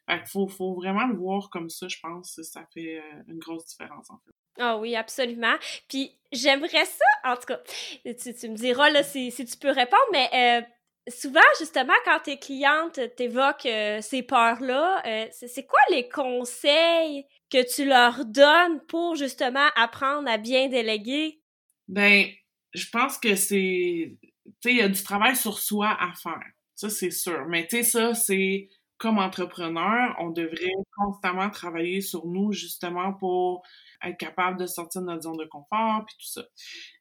Fait 0.08 0.18
qu'il 0.18 0.28
faut, 0.28 0.46
faut 0.46 0.74
vraiment 0.74 1.06
le 1.06 1.16
voir 1.16 1.50
comme 1.50 1.68
ça, 1.68 1.88
je 1.88 1.96
pense. 2.00 2.40
Ça 2.42 2.64
fait 2.72 3.00
euh, 3.00 3.22
une 3.26 3.38
grosse 3.38 3.66
différence, 3.66 4.08
en 4.10 4.18
fait. 4.18 4.30
Ah 4.60 4.76
oui, 4.78 4.94
absolument. 4.96 5.54
Puis 5.88 6.16
j'aimerais 6.32 6.84
ça, 6.84 7.04
en 7.24 7.36
tout 7.36 7.46
cas, 7.46 7.60
tu, 8.04 8.48
me 8.48 8.54
diras 8.54 8.90
là 8.90 9.02
si, 9.02 9.30
si, 9.30 9.44
tu 9.44 9.56
peux 9.56 9.70
répondre, 9.70 10.02
mais 10.12 10.28
euh, 10.32 10.66
souvent, 11.10 11.40
justement, 11.58 11.94
quand 12.04 12.20
tes 12.20 12.38
clientes 12.38 13.00
t'évoquent 13.16 13.66
euh, 13.66 14.00
ces 14.00 14.22
peurs-là, 14.22 15.02
c'est 15.30 15.66
quoi 15.66 15.80
les 15.90 16.08
conseils 16.08 17.26
que 17.50 17.74
tu 17.74 17.84
leur 17.84 18.24
donnes 18.24 18.80
pour 18.88 19.16
justement 19.16 19.68
apprendre 19.76 20.28
à 20.28 20.38
bien 20.38 20.68
déléguer? 20.68 21.40
Ben, 21.88 22.26
je 22.74 22.86
pense 22.90 23.18
que 23.18 23.34
c'est 23.34 24.18
sais, 24.62 24.72
il 24.72 24.76
y 24.78 24.82
a 24.82 24.88
du 24.88 25.02
travail 25.02 25.36
sur 25.36 25.58
soi 25.58 25.96
à 26.00 26.12
faire. 26.14 26.42
Ça, 26.74 26.90
c'est 26.90 27.10
sûr. 27.10 27.46
Mais 27.48 27.66
tu 27.66 27.78
sais, 27.78 27.82
ça, 27.82 28.14
c'est 28.14 28.68
comme 28.98 29.18
entrepreneur, 29.18 30.14
on 30.18 30.30
devrait 30.30 30.72
constamment 30.96 31.50
travailler 31.50 32.00
sur 32.00 32.26
nous 32.26 32.52
justement 32.52 33.12
pour 33.14 33.62
être 34.02 34.18
capable 34.18 34.58
de 34.58 34.66
sortir 34.66 35.02
de 35.02 35.06
notre 35.06 35.22
zone 35.22 35.36
de 35.36 35.44
confort 35.44 36.04
puis 36.06 36.16
tout 36.18 36.26
ça. 36.26 36.42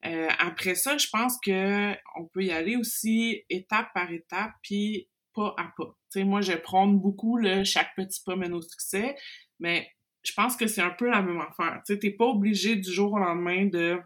Euh, 0.05 0.29
après 0.39 0.75
ça, 0.75 0.97
je 0.97 1.07
pense 1.11 1.37
que 1.43 1.91
on 2.19 2.25
peut 2.33 2.43
y 2.43 2.51
aller 2.51 2.75
aussi 2.75 3.43
étape 3.49 3.87
par 3.93 4.11
étape 4.11 4.51
puis 4.61 5.09
pas 5.33 5.53
à 5.57 5.71
pas. 5.77 5.95
Tu 6.11 6.19
sais, 6.19 6.23
moi, 6.23 6.41
je 6.41 6.53
prône 6.53 6.99
beaucoup 6.99 7.37
le 7.37 7.63
chaque 7.63 7.95
petit 7.95 8.21
pas 8.25 8.35
mène 8.35 8.53
au 8.53 8.61
succès, 8.61 9.15
mais 9.59 9.87
je 10.23 10.33
pense 10.33 10.55
que 10.55 10.67
c'est 10.67 10.81
un 10.81 10.89
peu 10.89 11.09
la 11.09 11.21
même 11.21 11.39
affaire. 11.39 11.81
Tu 11.85 11.93
sais, 11.93 11.99
t'es 11.99 12.11
pas 12.11 12.25
obligé 12.25 12.75
du 12.75 12.91
jour 12.91 13.13
au 13.13 13.19
lendemain 13.19 13.65
de 13.65 13.99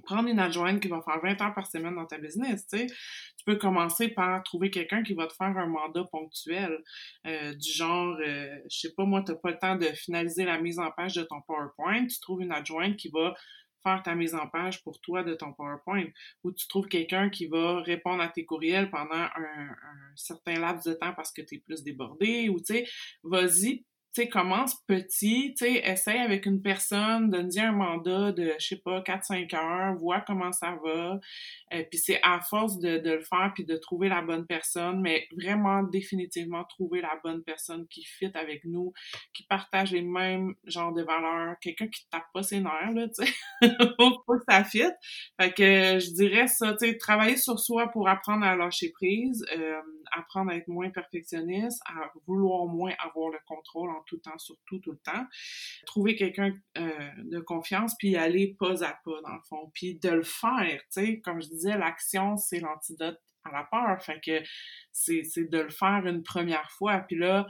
prendre 0.00 0.28
une 0.28 0.38
adjointe 0.38 0.80
qui 0.80 0.88
va 0.88 1.02
faire 1.02 1.20
20 1.22 1.40
heures 1.40 1.54
par 1.54 1.66
semaine 1.66 1.94
dans 1.94 2.06
ta 2.06 2.18
business, 2.18 2.66
tu 2.66 2.78
sais. 2.78 2.86
Tu 2.86 3.44
peux 3.44 3.56
commencer 3.56 4.08
par 4.08 4.42
trouver 4.42 4.70
quelqu'un 4.70 5.02
qui 5.02 5.14
va 5.14 5.26
te 5.26 5.34
faire 5.34 5.56
un 5.56 5.66
mandat 5.66 6.04
ponctuel, 6.10 6.82
euh, 7.26 7.54
du 7.54 7.70
genre, 7.70 8.16
euh, 8.24 8.56
je 8.70 8.78
sais 8.78 8.94
pas, 8.94 9.04
moi, 9.04 9.22
t'as 9.26 9.34
pas 9.34 9.50
le 9.50 9.58
temps 9.58 9.76
de 9.76 9.86
finaliser 9.86 10.44
la 10.44 10.58
mise 10.58 10.78
en 10.78 10.90
page 10.90 11.14
de 11.14 11.22
ton 11.22 11.40
PowerPoint, 11.42 12.06
tu 12.06 12.20
trouves 12.20 12.42
une 12.42 12.52
adjointe 12.52 12.96
qui 12.96 13.10
va 13.10 13.34
faire 13.82 14.02
ta 14.02 14.14
mise 14.14 14.34
en 14.34 14.46
page 14.46 14.82
pour 14.82 15.00
toi 15.00 15.22
de 15.24 15.34
ton 15.34 15.52
PowerPoint, 15.52 16.06
ou 16.44 16.52
tu 16.52 16.68
trouves 16.68 16.86
quelqu'un 16.86 17.30
qui 17.30 17.46
va 17.46 17.80
répondre 17.82 18.22
à 18.22 18.28
tes 18.28 18.44
courriels 18.44 18.90
pendant 18.90 19.14
un, 19.14 19.28
un 19.34 20.16
certain 20.16 20.60
laps 20.60 20.84
de 20.86 20.94
temps 20.94 21.12
parce 21.14 21.32
que 21.32 21.42
tu 21.42 21.56
es 21.56 21.58
plus 21.58 21.82
débordé, 21.82 22.48
ou 22.48 22.58
tu 22.60 22.74
sais, 22.74 22.86
vas-y, 23.24 23.84
tu 24.14 24.22
sais, 24.22 24.28
commence 24.28 24.74
petit, 24.86 25.54
tu 25.56 25.64
sais, 25.64 25.80
essaye 25.84 26.18
avec 26.18 26.44
une 26.44 26.60
personne, 26.60 27.30
donne-lui 27.30 27.60
un 27.60 27.72
mandat 27.72 28.32
de, 28.32 28.52
je 28.58 28.66
sais 28.66 28.80
pas, 28.84 29.00
4-5 29.00 29.54
heures, 29.54 29.96
vois 29.96 30.20
comment 30.20 30.52
ça 30.52 30.76
va. 30.84 31.18
Euh, 31.72 31.82
puis 31.90 31.98
c'est 31.98 32.20
à 32.22 32.40
force 32.40 32.78
de, 32.78 33.00
le 33.02 33.22
faire 33.22 33.52
puis 33.54 33.64
de 33.64 33.76
trouver 33.76 34.10
la 34.10 34.20
bonne 34.20 34.46
personne, 34.46 35.00
mais 35.00 35.26
vraiment 35.34 35.82
définitivement 35.82 36.64
trouver 36.64 37.00
la 37.00 37.18
bonne 37.24 37.42
personne 37.42 37.86
qui 37.88 38.04
fit 38.04 38.30
avec 38.34 38.64
nous, 38.64 38.92
qui 39.32 39.44
partage 39.44 39.92
les 39.92 40.02
mêmes 40.02 40.54
genres 40.66 40.92
de 40.92 41.02
valeurs, 41.02 41.56
quelqu'un 41.62 41.88
qui 41.88 42.06
tape 42.10 42.26
pas 42.34 42.42
ses 42.42 42.60
nerfs, 42.60 42.92
là, 42.92 43.08
tu 43.08 43.24
sais, 43.24 43.32
pas 43.98 44.36
que 44.36 44.44
ça 44.46 44.64
fit. 44.64 44.82
Fait 45.40 45.52
que 45.52 45.98
je 45.98 46.14
dirais 46.14 46.48
ça, 46.48 46.74
tu 46.74 46.86
sais, 46.86 46.98
travailler 46.98 47.38
sur 47.38 47.58
soi 47.58 47.88
pour 47.88 48.10
apprendre 48.10 48.44
à 48.44 48.56
lâcher 48.56 48.90
prise, 48.90 49.42
euh, 49.56 49.80
apprendre 50.12 50.50
à 50.50 50.56
être 50.56 50.68
moins 50.68 50.90
perfectionniste, 50.90 51.80
à 51.86 52.10
vouloir 52.26 52.66
moins 52.66 52.92
avoir 52.98 53.30
le 53.30 53.38
contrôle 53.46 53.90
en 53.90 54.02
tout 54.06 54.18
temps, 54.18 54.38
surtout 54.38 54.78
tout 54.78 54.92
le 54.92 54.98
temps. 54.98 55.26
Trouver 55.86 56.16
quelqu'un 56.16 56.54
euh, 56.78 57.10
de 57.18 57.40
confiance, 57.40 57.94
puis 57.98 58.16
aller 58.16 58.56
pas 58.58 58.84
à 58.84 58.98
pas, 59.04 59.20
dans 59.22 59.34
le 59.34 59.42
fond, 59.48 59.70
puis 59.74 59.98
de 59.98 60.10
le 60.10 60.22
faire, 60.22 60.80
tu 60.92 61.04
sais. 61.04 61.20
Comme 61.20 61.40
je 61.42 61.48
disais, 61.48 61.76
l'action, 61.76 62.36
c'est 62.36 62.60
l'antidote 62.60 63.20
à 63.44 63.52
la 63.52 63.64
peur. 63.64 64.02
Fait 64.02 64.20
que 64.20 64.42
c'est 64.92 65.22
de 65.50 65.58
le 65.58 65.70
faire 65.70 66.06
une 66.06 66.22
première 66.22 66.70
fois, 66.70 67.00
puis 67.00 67.16
là, 67.16 67.46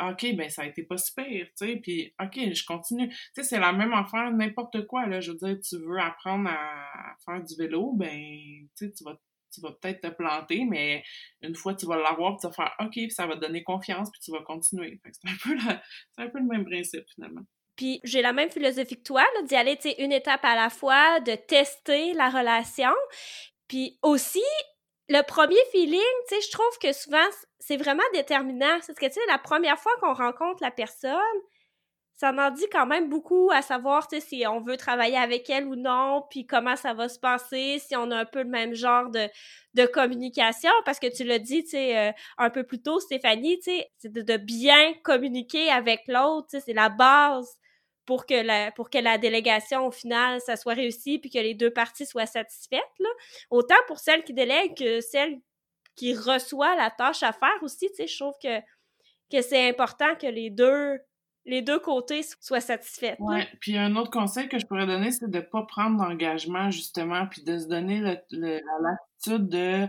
OK, 0.00 0.34
ben 0.34 0.50
ça 0.50 0.62
a 0.62 0.66
été 0.66 0.82
pas 0.82 0.96
super, 0.96 1.26
tu 1.26 1.52
sais, 1.54 1.76
puis 1.76 2.12
OK, 2.20 2.34
je 2.34 2.64
continue. 2.66 3.08
Tu 3.08 3.16
sais, 3.34 3.42
c'est 3.44 3.60
la 3.60 3.72
même 3.72 3.92
affaire, 3.92 4.30
n'importe 4.32 4.86
quoi, 4.86 5.06
là. 5.06 5.20
Je 5.20 5.32
veux 5.32 5.38
dire, 5.38 5.56
tu 5.60 5.76
veux 5.78 6.00
apprendre 6.00 6.48
à 6.50 7.14
faire 7.24 7.42
du 7.42 7.54
vélo, 7.56 7.92
ben, 7.92 8.10
tu 8.76 8.86
sais, 8.86 8.92
tu 8.92 9.04
vas 9.04 9.16
tu 9.54 9.60
vas 9.60 9.72
peut-être 9.72 10.00
te 10.00 10.08
planter, 10.08 10.64
mais 10.68 11.02
une 11.42 11.54
fois 11.54 11.74
tu 11.74 11.86
vas 11.86 11.96
l'avoir, 11.96 12.38
tu 12.38 12.46
vas 12.46 12.52
faire 12.52 12.74
OK, 12.80 12.92
puis 12.92 13.10
ça 13.10 13.26
va 13.26 13.36
te 13.36 13.40
donner 13.40 13.62
confiance, 13.62 14.10
puis 14.10 14.20
tu 14.20 14.30
vas 14.32 14.42
continuer. 14.42 15.00
C'est 15.04 15.28
un, 15.28 15.80
un 16.24 16.28
peu 16.28 16.38
le 16.38 16.46
même 16.46 16.64
principe, 16.64 17.04
finalement. 17.14 17.42
Puis 17.76 18.00
j'ai 18.04 18.22
la 18.22 18.32
même 18.32 18.50
philosophie 18.50 18.96
que 18.96 19.02
toi, 19.02 19.24
d'y 19.44 19.56
aller 19.56 19.78
une 19.98 20.12
étape 20.12 20.44
à 20.44 20.54
la 20.54 20.70
fois, 20.70 21.20
de 21.20 21.34
tester 21.34 22.12
la 22.14 22.30
relation. 22.30 22.92
Puis 23.68 23.98
aussi, 24.02 24.42
le 25.08 25.22
premier 25.22 25.60
feeling, 25.72 26.00
tu 26.28 26.34
sais, 26.34 26.40
je 26.40 26.50
trouve 26.52 26.78
que 26.80 26.92
souvent, 26.92 27.26
c'est 27.58 27.76
vraiment 27.76 28.02
déterminant. 28.12 28.78
C'est 28.82 28.96
que, 28.96 29.06
tu 29.06 29.12
sais, 29.12 29.20
la 29.28 29.38
première 29.38 29.78
fois 29.78 29.92
qu'on 30.00 30.14
rencontre 30.14 30.62
la 30.62 30.70
personne, 30.70 31.18
ça 32.24 32.32
en 32.32 32.50
dit 32.50 32.66
quand 32.72 32.86
même 32.86 33.10
beaucoup 33.10 33.50
à 33.52 33.60
savoir, 33.60 34.08
si 34.18 34.44
on 34.46 34.60
veut 34.60 34.78
travailler 34.78 35.18
avec 35.18 35.50
elle 35.50 35.66
ou 35.66 35.76
non, 35.76 36.24
puis 36.30 36.46
comment 36.46 36.74
ça 36.74 36.94
va 36.94 37.10
se 37.10 37.18
passer, 37.18 37.78
si 37.78 37.94
on 37.96 38.10
a 38.10 38.16
un 38.16 38.24
peu 38.24 38.42
le 38.42 38.48
même 38.48 38.72
genre 38.74 39.10
de, 39.10 39.28
de 39.74 39.84
communication, 39.84 40.70
parce 40.86 40.98
que 40.98 41.14
tu 41.14 41.24
l'as 41.24 41.38
dit, 41.38 41.66
euh, 41.74 42.12
un 42.38 42.48
peu 42.48 42.64
plus 42.64 42.80
tôt, 42.80 42.98
Stéphanie, 42.98 43.60
c'est 43.62 43.90
de, 44.04 44.36
bien 44.38 44.94
communiquer 45.02 45.68
avec 45.70 46.00
l'autre, 46.08 46.48
c'est 46.48 46.72
la 46.72 46.88
base 46.88 47.58
pour 48.06 48.24
que 48.24 48.34
la 48.34 48.70
pour 48.72 48.90
que 48.90 48.98
la 48.98 49.16
délégation 49.16 49.86
au 49.86 49.90
final 49.90 50.38
ça 50.42 50.56
soit 50.56 50.74
réussi 50.74 51.18
puis 51.18 51.30
que 51.30 51.38
les 51.38 51.54
deux 51.54 51.70
parties 51.70 52.04
soient 52.04 52.26
satisfaites 52.26 52.82
autant 53.48 53.78
pour 53.86 53.98
celle 53.98 54.24
qui 54.24 54.34
délègue 54.34 54.76
que 54.76 55.00
celle 55.00 55.40
qui 55.96 56.14
reçoit 56.14 56.76
la 56.76 56.90
tâche 56.90 57.22
à 57.22 57.32
faire 57.32 57.62
aussi 57.62 57.88
je 57.98 58.18
trouve 58.18 58.34
que 58.42 58.60
que 59.32 59.40
c'est 59.40 59.66
important 59.70 60.14
que 60.16 60.26
les 60.26 60.50
deux 60.50 60.98
les 61.46 61.62
deux 61.62 61.78
côtés 61.78 62.22
soient 62.40 62.60
satisfaits. 62.60 63.16
Ouais, 63.18 63.46
puis 63.60 63.76
un 63.76 63.96
autre 63.96 64.10
conseil 64.10 64.48
que 64.48 64.58
je 64.58 64.66
pourrais 64.66 64.86
donner 64.86 65.10
c'est 65.10 65.30
de 65.30 65.40
pas 65.40 65.62
prendre 65.62 65.98
d'engagement 65.98 66.70
justement 66.70 67.26
puis 67.26 67.42
de 67.42 67.58
se 67.58 67.66
donner 67.66 68.00
le, 68.30 68.60
l'attitude 68.80 69.48
de 69.48 69.86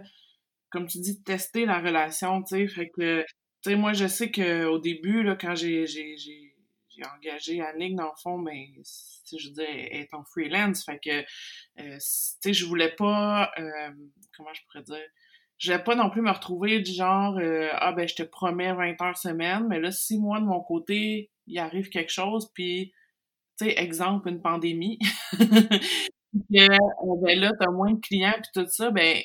comme 0.70 0.88
tu 0.88 1.00
dis 1.00 1.24
tester 1.24 1.66
la 1.66 1.80
relation, 1.80 2.44
tu 2.44 2.56
sais, 2.56 2.68
fait 2.68 2.90
que 2.90 3.22
tu 3.22 3.70
sais 3.70 3.76
moi 3.76 3.94
je 3.94 4.08
sais 4.08 4.32
que 4.32 4.66
au 4.66 4.80
début 4.80 5.24
là 5.24 5.36
quand 5.36 5.56
j'ai 5.56 5.86
engagé 7.04 7.62
Annick, 7.62 7.96
dans 7.96 8.06
le 8.06 8.22
fond, 8.22 8.40
ben, 8.40 8.66
je 8.84 9.48
veux 9.48 9.54
dire, 9.54 9.66
elle 9.68 10.02
est 10.02 10.14
en 10.14 10.24
freelance, 10.24 10.86
fait 10.86 11.00
que, 11.04 11.20
euh, 11.80 11.98
tu 11.98 12.00
sais, 12.00 12.54
je 12.54 12.66
voulais 12.66 12.94
pas, 12.96 13.52
euh, 13.58 13.92
comment 14.36 14.54
je 14.54 14.62
pourrais 14.68 14.84
dire, 14.84 15.06
je 15.58 15.72
voulais 15.72 15.84
pas 15.84 15.96
non 15.96 16.10
plus 16.10 16.22
me 16.22 16.32
retrouver 16.32 16.80
du 16.80 16.92
genre, 16.92 17.38
euh, 17.38 17.70
ah 17.74 17.92
ben, 17.94 18.08
je 18.08 18.16
te 18.16 18.24
promets 18.24 18.74
20 18.74 19.02
heures 19.02 19.18
semaine, 19.18 19.68
mais 19.68 19.80
là, 19.80 19.92
si 19.92 20.20
moi, 20.20 20.40
de 20.40 20.46
mon 20.46 20.62
côté, 20.62 21.32
il 21.48 21.60
arrive 21.60 21.90
quelque 21.90 22.12
chose, 22.12 22.52
puis, 22.54 22.94
tu 23.60 23.66
sais, 23.66 23.80
exemple, 23.80 24.30
une 24.30 24.42
pandémie, 24.42 25.00
que, 25.34 27.22
ben 27.22 27.40
là, 27.40 27.52
t'as 27.60 27.72
moins 27.72 27.94
de 27.94 28.00
clients, 28.00 28.34
puis 28.34 28.64
tout 28.64 28.70
ça, 28.70 28.92
ben, 28.92 29.22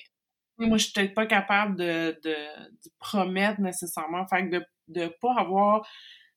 moi, 0.59 0.77
je 0.79 0.85
suis 0.85 0.93
peut-être 0.93 1.15
pas 1.15 1.27
capable 1.27 1.77
de, 1.77 2.19
de, 2.25 2.31
de 2.31 2.91
promettre 2.99 3.61
nécessairement, 3.61 4.27
fait 4.27 4.49
que 4.49 4.57
de, 4.59 4.65
de 4.89 5.13
pas 5.21 5.35
avoir 5.39 5.83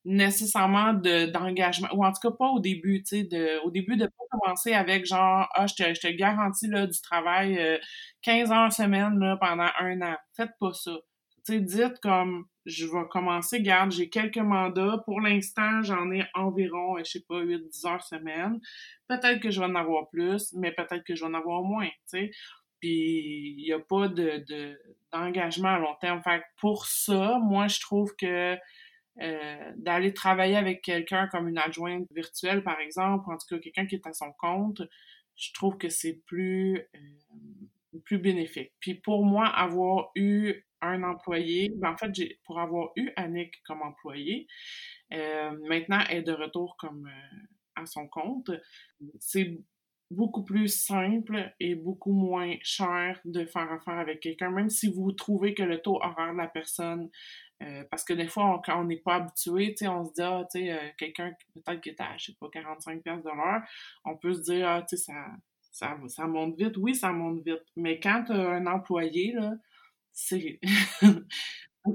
nécessairement 0.06 0.94
de 0.94 1.28
d'engagement 1.28 1.88
ou 1.94 2.06
en 2.06 2.12
tout 2.12 2.30
cas 2.30 2.36
pas 2.38 2.50
au 2.50 2.60
début 2.60 3.04
tu 3.04 3.18
sais 3.20 3.24
de 3.24 3.60
au 3.64 3.72
début 3.72 3.96
de 3.96 4.06
pas 4.06 4.26
commencer 4.32 4.74
avec 4.74 5.06
genre 5.06 5.48
ah 5.54 5.66
je 5.66 5.76
te 5.76 5.94
je 5.94 6.02
te 6.02 6.08
garantis 6.12 6.68
là 6.68 6.88
du 6.88 7.02
travail 7.02 7.80
15 8.22 8.52
euh, 8.52 8.54
heures 8.54 8.74
semaine 8.74 9.18
là 9.20 9.38
pendant 9.40 9.70
un 9.80 10.02
an 10.02 10.16
faites 10.36 10.52
pas 10.60 10.74
ça 10.74 10.92
tu 11.46 11.54
sais 11.54 11.60
dites 11.60 12.00
comme 12.02 12.46
je 12.66 12.86
vais 12.86 13.08
commencer 13.10 13.62
garde 13.62 13.92
j'ai 13.92 14.10
quelques 14.10 14.38
mandats. 14.38 15.02
Pour 15.06 15.22
l'instant 15.22 15.82
j'en 15.84 16.12
ai 16.12 16.26
environ 16.34 16.98
je 17.00 17.04
sais 17.04 17.24
pas 17.28 17.42
8 17.42 17.70
10 17.70 17.86
heures 17.86 18.04
semaine. 18.04 18.60
Peut-être 19.08 19.42
que 19.42 19.52
je 19.52 19.60
vais 19.60 19.66
en 19.66 19.76
avoir 19.76 20.10
plus 20.10 20.54
mais 20.54 20.72
peut-être 20.72 21.04
que 21.04 21.16
je 21.16 21.22
vais 21.22 21.30
en 21.30 21.34
avoir 21.34 21.62
moins 21.62 21.88
tu 21.88 21.94
sais. 22.06 22.32
Puis 22.80 23.56
il 23.58 23.66
y 23.66 23.74
a 23.74 23.80
pas 23.80 24.08
de 24.08 24.44
d'engagement 25.12 25.70
à 25.70 25.80
long 25.80 25.96
terme. 26.02 26.22
Fait 26.24 26.44
pour 26.60 26.86
ça 26.86 27.40
moi 27.40 27.68
je 27.68 27.80
trouve 27.80 28.16
que 28.16 28.58
euh, 29.22 29.72
d'aller 29.76 30.12
travailler 30.12 30.56
avec 30.56 30.82
quelqu'un 30.82 31.28
comme 31.28 31.48
une 31.48 31.60
adjointe 31.60 32.08
virtuelle, 32.12 32.64
par 32.64 32.80
exemple, 32.80 33.32
en 33.32 33.38
tout 33.38 33.46
cas 33.48 33.60
quelqu'un 33.60 33.86
qui 33.86 33.94
est 33.94 34.08
à 34.08 34.14
son 34.14 34.32
compte, 34.40 34.82
je 35.36 35.54
trouve 35.54 35.78
que 35.78 35.90
c'est 35.90 36.20
plus, 36.26 36.78
euh, 36.78 38.00
plus 38.06 38.18
bénéfique. 38.18 38.72
Puis 38.80 38.96
pour 38.96 39.24
moi, 39.24 39.46
avoir 39.46 40.10
eu 40.16 40.66
un 40.88 41.04
employé, 41.04 41.72
ben 41.78 41.92
en 41.92 41.98
fait, 41.98 42.12
pour 42.46 42.60
avoir 42.60 42.92
eu 42.96 43.12
Annick 43.16 43.62
comme 43.64 43.82
employé, 43.82 44.48
euh, 45.14 45.52
maintenant 45.68 46.00
elle 46.10 46.20
est 46.20 46.24
de 46.24 46.34
retour 46.34 46.76
comme 46.78 47.10
à 47.76 47.86
son 47.86 48.08
compte, 48.08 48.52
c'est 49.20 49.60
beaucoup 50.12 50.44
plus 50.44 50.68
simple 50.68 51.54
et 51.60 51.74
beaucoup 51.74 52.14
moins 52.14 52.56
cher 52.62 53.20
de 53.26 53.46
faire 53.46 53.72
affaire 53.72 53.98
avec 53.98 54.20
quelqu'un, 54.20 54.52
même 54.52 54.70
si 54.70 54.92
vous 54.92 55.12
trouvez 55.12 55.56
que 55.56 55.64
le 55.64 55.82
taux 55.82 55.96
horaire 56.04 56.34
de 56.34 56.38
la 56.38 56.48
personne 56.48 57.10
euh, 57.64 57.84
parce 57.90 58.04
que 58.04 58.14
des 58.14 58.28
fois, 58.28 58.62
quand 58.66 58.82
on 58.82 58.86
n'est 58.86 58.98
pas 58.98 59.16
habitué, 59.16 59.76
on 59.88 60.06
se 60.06 60.14
dit, 60.14 60.22
ah, 60.22 60.46
tu 60.52 60.60
sais, 60.60 60.72
euh, 60.72 60.90
quelqu'un 60.98 61.34
peut-être 61.54 61.82
qui 61.82 61.90
est 61.90 62.02
à, 62.02 62.18
je 62.18 62.28
sais 62.28 62.38
pas, 62.40 62.50
45 62.52 63.02
pièces 63.04 63.24
de 63.24 63.30
l'heure, 63.30 63.62
on 64.06 64.18
peut 64.18 64.34
se 64.34 64.42
dire, 64.42 64.68
ah, 64.68 64.82
tu 64.82 64.98
sais, 64.98 65.04
ça, 65.04 65.14
ça, 65.72 65.98
ça 66.08 66.28
monte 66.28 66.58
vite. 66.58 66.78
Oui, 66.78 66.96
ça 66.96 67.12
monte 67.12 67.44
vite. 67.46 67.64
Mais 67.76 68.00
quand 68.00 68.26
tu 68.26 68.34
as 68.34 68.50
un 68.50 68.66
employé, 68.66 69.34
là, 69.34 69.54
c'est 70.14 70.60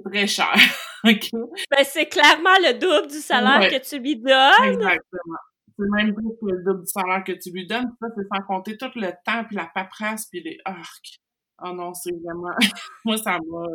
très 0.04 0.26
cher. 0.26 0.54
Ben, 1.04 1.84
c'est 1.84 2.06
clairement 2.06 2.56
le 2.60 2.72
double 2.76 3.06
du 3.06 3.18
salaire 3.18 3.70
que 3.70 3.88
tu 3.88 4.00
lui 4.00 4.16
donnes. 4.16 4.64
Exactement. 4.64 5.38
C'est 5.78 5.88
même 5.92 6.12
plus 6.12 6.30
que 6.40 6.46
le 6.52 6.64
double 6.64 6.80
du 6.80 6.90
salaire 6.90 7.22
que 7.24 7.32
tu 7.32 7.52
lui 7.52 7.68
donnes. 7.68 7.88
Ça, 8.00 8.08
c'est 8.16 8.26
sans 8.36 8.42
compter 8.44 8.76
tout 8.76 8.90
le 8.96 9.12
temps, 9.24 9.44
puis 9.44 9.54
la 9.54 9.70
paperasse, 9.72 10.26
puis 10.26 10.42
les 10.42 10.58
arcs. 10.64 11.20
Oh 11.64 11.72
non, 11.72 11.94
c'est 11.94 12.10
vraiment... 12.10 12.54
Moi, 13.04 13.16
ça 13.16 13.38
va 13.48 13.66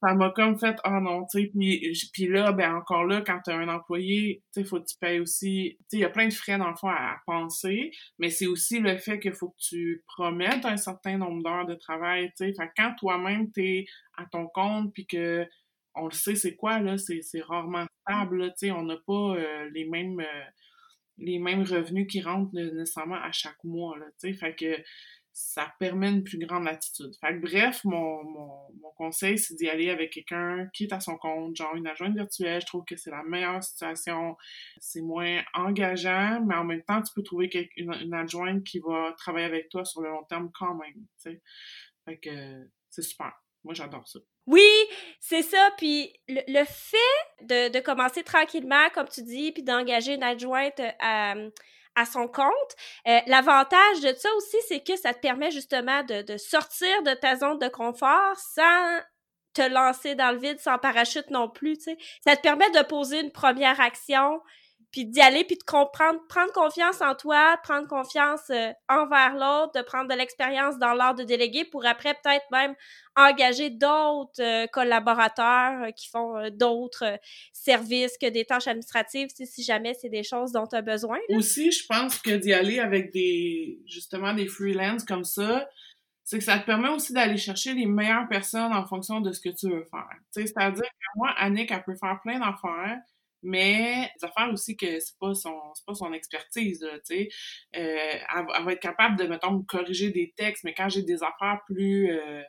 ça 0.00 0.14
m'a 0.14 0.30
comme 0.30 0.58
fait 0.58 0.76
oh 0.84 1.00
non 1.00 1.26
tu 1.26 1.40
sais 1.40 1.46
puis 1.46 1.92
puis 2.12 2.28
là 2.28 2.52
ben 2.52 2.74
encore 2.74 3.04
là 3.04 3.20
quand 3.20 3.40
tu 3.44 3.50
as 3.50 3.56
un 3.56 3.68
employé 3.68 4.42
tu 4.52 4.60
sais 4.60 4.68
faut 4.68 4.80
que 4.80 4.86
tu 4.86 4.96
payes 5.00 5.20
aussi 5.20 5.76
tu 5.78 5.84
sais 5.88 5.96
il 5.96 6.00
y 6.00 6.04
a 6.04 6.10
plein 6.10 6.28
de 6.28 6.32
frais 6.32 6.58
dans 6.58 6.70
le 6.70 6.76
fond 6.76 6.88
à, 6.88 7.16
penser 7.26 7.90
mais 8.18 8.30
c'est 8.30 8.46
aussi 8.46 8.78
le 8.78 8.96
fait 8.98 9.18
qu'il 9.18 9.32
faut 9.32 9.50
que 9.50 9.58
tu 9.58 10.04
promettes 10.06 10.64
un 10.64 10.76
certain 10.76 11.18
nombre 11.18 11.42
d'heures 11.42 11.66
de 11.66 11.74
travail 11.74 12.30
tu 12.36 12.52
sais. 12.52 12.70
Quand 12.76 12.94
toi-même 12.98 13.50
tu 13.52 13.64
es 13.64 13.86
à 14.16 14.24
ton 14.26 14.46
compte 14.46 14.92
puis 14.92 15.06
que 15.06 15.46
on 15.94 16.06
le 16.06 16.12
sait 16.12 16.36
c'est 16.36 16.54
quoi 16.54 16.80
là 16.80 16.96
c'est 16.96 17.22
c'est 17.22 17.42
rarement 17.42 17.86
stable 18.02 18.48
tu 18.50 18.66
sais 18.66 18.70
on 18.70 18.84
n'a 18.84 18.96
pas 19.06 19.34
euh, 19.36 19.68
les 19.74 19.84
mêmes 19.84 20.20
euh, 20.20 20.44
les 21.18 21.40
mêmes 21.40 21.62
revenus 21.62 22.06
qui 22.08 22.20
rentrent 22.20 22.54
nécessairement 22.54 23.16
à 23.20 23.32
chaque 23.32 23.62
mois 23.64 23.98
là 23.98 24.06
tu 24.20 24.28
sais. 24.28 24.34
Fait 24.34 24.54
que 24.54 24.76
ça 25.38 25.72
permet 25.78 26.10
une 26.10 26.24
plus 26.24 26.36
grande 26.38 26.64
latitude. 26.64 27.14
Fait 27.20 27.32
que 27.32 27.38
bref, 27.38 27.84
mon, 27.84 28.24
mon, 28.24 28.72
mon 28.80 28.90
conseil, 28.96 29.38
c'est 29.38 29.54
d'y 29.54 29.68
aller 29.68 29.88
avec 29.88 30.12
quelqu'un 30.12 30.68
qui 30.74 30.84
est 30.84 30.92
à 30.92 30.98
son 30.98 31.16
compte, 31.16 31.54
genre 31.54 31.76
une 31.76 31.86
adjointe 31.86 32.16
virtuelle. 32.16 32.60
Je 32.60 32.66
trouve 32.66 32.84
que 32.84 32.96
c'est 32.96 33.12
la 33.12 33.22
meilleure 33.22 33.62
situation. 33.62 34.36
C'est 34.80 35.00
moins 35.00 35.40
engageant, 35.54 36.44
mais 36.44 36.56
en 36.56 36.64
même 36.64 36.82
temps, 36.82 37.00
tu 37.00 37.14
peux 37.14 37.22
trouver 37.22 37.48
une, 37.76 37.94
une 37.94 38.14
adjointe 38.14 38.64
qui 38.64 38.80
va 38.80 39.14
travailler 39.16 39.46
avec 39.46 39.68
toi 39.68 39.84
sur 39.84 40.00
le 40.02 40.08
long 40.10 40.24
terme 40.24 40.50
quand 40.52 40.74
même. 40.74 41.06
Fait 42.04 42.18
que 42.18 42.68
c'est 42.90 43.02
super. 43.02 43.32
Moi, 43.62 43.74
j'adore 43.74 44.08
ça. 44.08 44.18
Oui, 44.46 44.68
c'est 45.20 45.42
ça. 45.42 45.70
Puis 45.76 46.12
le, 46.26 46.64
fait 46.64 47.44
de, 47.44 47.70
de, 47.70 47.78
commencer 47.78 48.24
tranquillement, 48.24 48.88
comme 48.92 49.08
tu 49.08 49.22
dis, 49.22 49.52
puis 49.52 49.62
d'engager 49.62 50.14
une 50.14 50.24
adjointe 50.24 50.80
à 50.98 51.36
à 51.98 52.04
son 52.04 52.28
compte. 52.28 52.76
Euh, 53.06 53.18
l'avantage 53.26 54.00
de 54.00 54.14
ça 54.14 54.28
aussi, 54.36 54.56
c'est 54.68 54.80
que 54.80 54.96
ça 54.96 55.12
te 55.12 55.20
permet 55.20 55.50
justement 55.50 56.02
de, 56.04 56.22
de, 56.22 56.36
sortir 56.36 57.02
de 57.02 57.12
ta 57.14 57.36
zone 57.36 57.58
de 57.58 57.68
confort 57.68 58.36
sans 58.36 59.00
te 59.54 59.62
lancer 59.62 60.14
dans 60.14 60.30
le 60.30 60.38
vide, 60.38 60.60
sans 60.60 60.78
parachute 60.78 61.30
non 61.30 61.48
plus. 61.48 61.78
Ça 62.24 62.36
te 62.36 62.40
permet 62.40 62.70
de 62.70 62.82
poser 62.82 63.20
une 63.20 63.32
première 63.32 63.80
action, 63.80 64.40
puis 64.90 65.04
d'y 65.04 65.20
aller, 65.20 65.44
puis 65.44 65.56
de 65.56 65.64
comprendre, 65.64 66.20
prendre 66.28 66.52
confiance 66.52 67.00
en 67.02 67.14
toi, 67.14 67.58
prendre 67.62 67.86
confiance 67.86 68.50
euh, 68.50 68.70
envers 68.88 69.34
l'autre, 69.34 69.72
de 69.78 69.82
prendre 69.82 70.08
de 70.08 70.14
l'expérience 70.14 70.78
dans 70.78 70.94
l'art 70.94 71.14
de 71.14 71.24
déléguer 71.24 71.64
pour 71.64 71.84
après 71.84 72.14
peut-être 72.14 72.46
même 72.50 72.74
engager 73.14 73.70
d'autres 73.70 74.40
euh, 74.40 74.66
collaborateurs 74.68 75.82
euh, 75.82 75.90
qui 75.90 76.08
font 76.08 76.48
d'autres 76.52 77.18
services 77.52 78.16
que 78.20 78.28
des 78.30 78.44
tâches 78.44 78.66
administratives, 78.68 79.28
si 79.30 79.62
jamais 79.62 79.94
c'est 79.94 80.08
des 80.08 80.22
choses 80.22 80.52
dont 80.52 80.66
tu 80.66 80.76
as 80.76 80.82
besoin. 80.82 81.18
Aussi, 81.30 81.70
je 81.70 81.84
pense 81.86 82.18
que 82.18 82.30
d'y 82.30 82.52
aller 82.52 82.78
avec 82.78 83.12
des, 83.12 83.80
justement, 83.86 84.32
des 84.32 84.46
freelances 84.46 85.04
comme 85.04 85.24
ça, 85.24 85.68
c'est 86.24 86.38
que 86.38 86.44
ça 86.44 86.58
te 86.58 86.66
permet 86.66 86.90
aussi 86.90 87.14
d'aller 87.14 87.38
chercher 87.38 87.72
les 87.72 87.86
meilleures 87.86 88.28
personnes 88.28 88.72
en 88.72 88.86
fonction 88.86 89.20
de 89.20 89.32
ce 89.32 89.40
que 89.40 89.48
tu 89.48 89.70
veux 89.70 89.84
faire. 89.84 90.10
C'est-à-dire 90.30 90.82
que 90.82 91.06
moi, 91.16 91.30
Annick, 91.38 91.70
elle 91.70 91.82
peut 91.82 91.96
faire 91.96 92.20
plein 92.22 92.38
d'affaires, 92.38 92.98
mais 93.42 94.10
des 94.20 94.24
affaires 94.24 94.52
aussi 94.52 94.76
que 94.76 95.00
c'est 95.00 95.18
pas 95.18 95.34
son 95.34 95.58
c'est 95.74 95.86
pas 95.86 95.94
son 95.94 96.12
expertise 96.12 96.80
tu 96.80 97.00
sais. 97.16 97.28
Euh, 97.76 98.18
elle, 98.36 98.64
va 98.64 98.72
être 98.72 98.80
capable 98.80 99.16
de 99.16 99.24
mettons 99.24 99.52
me 99.52 99.62
corriger 99.62 100.10
des 100.10 100.32
textes 100.36 100.64
mais 100.64 100.74
quand 100.74 100.88
j'ai 100.88 101.02
des 101.02 101.22
affaires 101.22 101.60
plus 101.66 102.10
euh, 102.10 102.42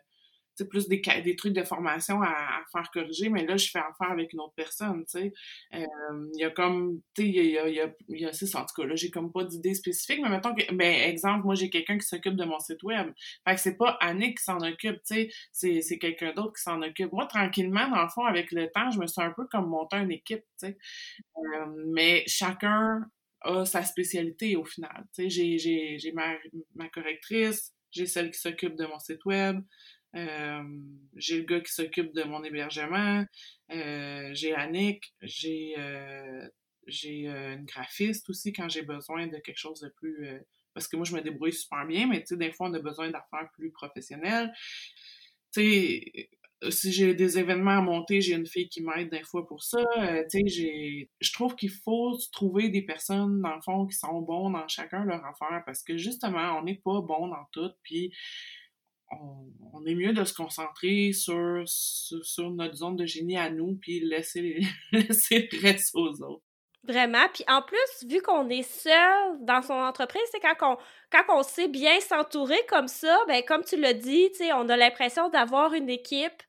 plus 0.68 0.88
des, 0.88 1.02
des 1.24 1.36
trucs 1.36 1.54
de 1.54 1.64
formation 1.64 2.22
à, 2.22 2.64
faire 2.72 2.90
corriger, 2.92 3.30
mais 3.30 3.46
là, 3.46 3.58
je 3.58 3.70
fais 3.70 3.80
affaire 3.80 4.12
avec 4.12 4.34
une 4.34 4.42
autre 4.42 4.54
personne, 4.56 5.06
tu 5.06 5.20
sais. 5.20 5.34
Euh, 5.74 5.86
il 6.34 6.42
y 6.42 6.44
a 6.44 6.50
comme, 6.50 7.02
tu 7.16 7.24
sais, 7.24 7.30
il 7.30 7.52
y 7.52 7.58
a, 7.58 7.68
y 7.70 7.80
a, 7.80 7.94
y 8.10 8.26
a, 8.26 8.30
en 8.30 8.66
tout 8.66 8.82
cas, 8.82 8.88
là, 8.88 8.96
j'ai 8.96 9.12
comme 9.12 9.32
pas 9.32 9.44
d'idée 9.44 9.74
spécifique, 9.74 10.20
mais 10.22 10.30
mettons 10.30 10.54
que, 10.54 10.74
ben, 10.74 11.10
exemple, 11.10 11.46
moi, 11.46 11.56
j'ai 11.56 11.70
quelqu'un 11.70 11.98
qui 11.98 12.08
s'occupe 12.08 12.36
de 12.36 12.46
mon 12.46 12.60
site 12.60 12.84
web. 12.84 13.12
Fait 13.48 13.56
que 13.56 13.62
c'est 13.62 13.78
pas 13.78 13.98
Annick 14.02 14.38
qui 14.38 14.44
s'en 14.44 14.60
occupe, 14.60 15.02
tu 15.06 15.30
sais, 15.52 15.82
c'est 15.82 15.98
quelqu'un 16.00 16.34
d'autre 16.34 16.54
qui 16.54 16.64
s'en 16.64 16.82
occupe. 16.82 17.12
Moi, 17.12 17.26
tranquillement, 17.26 17.90
dans 17.90 18.04
le 18.04 18.10
fond, 18.10 18.26
avec 18.26 18.52
le 18.52 18.70
temps, 18.70 18.92
je 18.92 19.00
me 19.00 19.08
suis 19.08 19.22
un 19.22 19.32
peu 19.32 19.46
comme 19.48 19.68
monté 19.68 19.98
une 19.98 20.12
équipe, 20.12 20.44
tu 20.60 20.68
sais. 20.68 20.78
Euh, 21.38 21.66
mais 21.88 22.24
chacun 22.28 23.02
a 23.42 23.66
sa 23.66 23.84
spécialité 23.84 24.56
au 24.56 24.66
final. 24.66 25.06
J'ai 25.18 26.12
ma, 26.14 26.36
ma 26.76 26.90
correctrice, 26.90 27.74
j'ai 27.92 28.06
celle 28.06 28.32
qui 28.32 28.40
s'occupe 28.40 28.76
de 28.76 28.86
mon 28.86 29.00
site 29.00 29.24
web, 29.26 29.62
j'ai 30.14 31.38
le 31.38 31.44
gars 31.44 31.62
qui 31.62 31.72
s'occupe 31.72 32.14
de 32.14 32.24
mon 32.24 32.44
hébergement, 32.44 33.26
euh, 33.72 34.30
j'ai 34.34 34.54
Annick, 34.54 35.14
j'ai 35.22 35.76
euh, 35.78 36.48
une 36.86 37.66
graphiste 37.66 38.30
aussi 38.30 38.52
quand 38.52 38.70
j'ai 38.70 38.82
besoin 38.82 39.28
de 39.28 39.38
quelque 39.38 39.60
chose 39.60 39.80
de 39.82 39.90
plus 39.90 40.28
parce 40.74 40.88
que 40.88 40.96
moi 40.96 41.06
je 41.06 41.16
me 41.16 41.22
débrouille 41.22 41.54
super 41.54 41.86
bien, 41.86 42.08
mais 42.08 42.22
tu 42.22 42.28
sais 42.28 42.38
des 42.38 42.52
fois 42.52 42.70
on 42.70 42.74
a 42.74 42.80
besoin 42.80 43.10
d'affaires 43.10 43.50
plus 43.54 43.72
professionnelles. 43.72 44.52
Tu 45.52 45.62
sais 45.62 46.30
si 46.70 46.92
j'ai 46.92 47.14
des 47.14 47.40
événements 47.40 47.78
à 47.78 47.82
monter, 47.82 48.20
j'ai 48.20 48.34
une 48.34 48.46
fille 48.46 48.68
qui 48.68 48.82
m'aide 48.82 49.10
des 49.10 49.24
fois 49.24 49.48
pour 49.48 49.64
ça. 49.64 49.84
tu 50.30 50.42
sais, 50.50 51.08
je 51.22 51.34
trouve 51.34 51.56
qu'il 51.56 51.70
faut 51.70 52.18
trouver 52.34 52.70
des 52.70 52.82
personnes, 52.82 53.42
dans 53.42 53.56
le 53.56 53.62
fond, 53.62 53.88
qui 53.88 53.96
sont 53.96 54.22
bons 54.22 54.50
dans 54.50 54.68
chacun 54.68 55.06
leur 55.06 55.24
affaire 55.26 55.64
parce 55.66 55.84
que 55.84 55.98
justement, 55.98 56.58
on 56.60 56.64
n'est 56.64 56.82
pas 56.84 57.02
bon 57.02 57.30
dans 57.30 57.46
tout. 57.54 57.72
Puis, 57.84 58.12
on, 59.12 59.86
est 59.86 59.96
mieux 59.96 60.14
de 60.14 60.24
se 60.24 60.34
concentrer 60.34 61.14
sur, 61.14 61.64
sur, 61.66 62.52
notre 62.52 62.76
zone 62.76 62.96
de 62.96 63.06
génie 63.06 63.38
à 63.38 63.50
nous, 63.50 63.76
puis 63.76 64.02
laisser, 64.02 64.60
laisser 64.92 65.50
le 65.52 65.62
reste 65.62 65.96
aux 65.96 66.22
autres. 66.22 66.44
Vraiment. 66.84 67.28
Puis 67.34 67.44
en 67.48 67.62
plus, 67.62 68.08
vu 68.08 68.22
qu'on 68.22 68.50
est 68.50 68.64
seul 68.64 69.38
dans 69.42 69.62
son 69.62 69.74
entreprise, 69.74 70.22
c'est 70.32 70.40
quand 70.40 70.56
on, 70.62 70.78
quand 71.12 71.44
sait 71.44 71.68
bien 71.68 72.00
s'entourer 72.00 72.60
comme 72.70 72.88
ça, 72.88 73.18
ben 73.28 73.44
comme 73.44 73.64
tu 73.64 73.78
l'as 73.78 73.94
dit, 73.94 74.30
on 74.56 74.70
a 74.70 74.78
l'impression 74.78 75.30
d'avoir 75.30 75.74
une 75.74 75.90
équipe, 75.90 76.42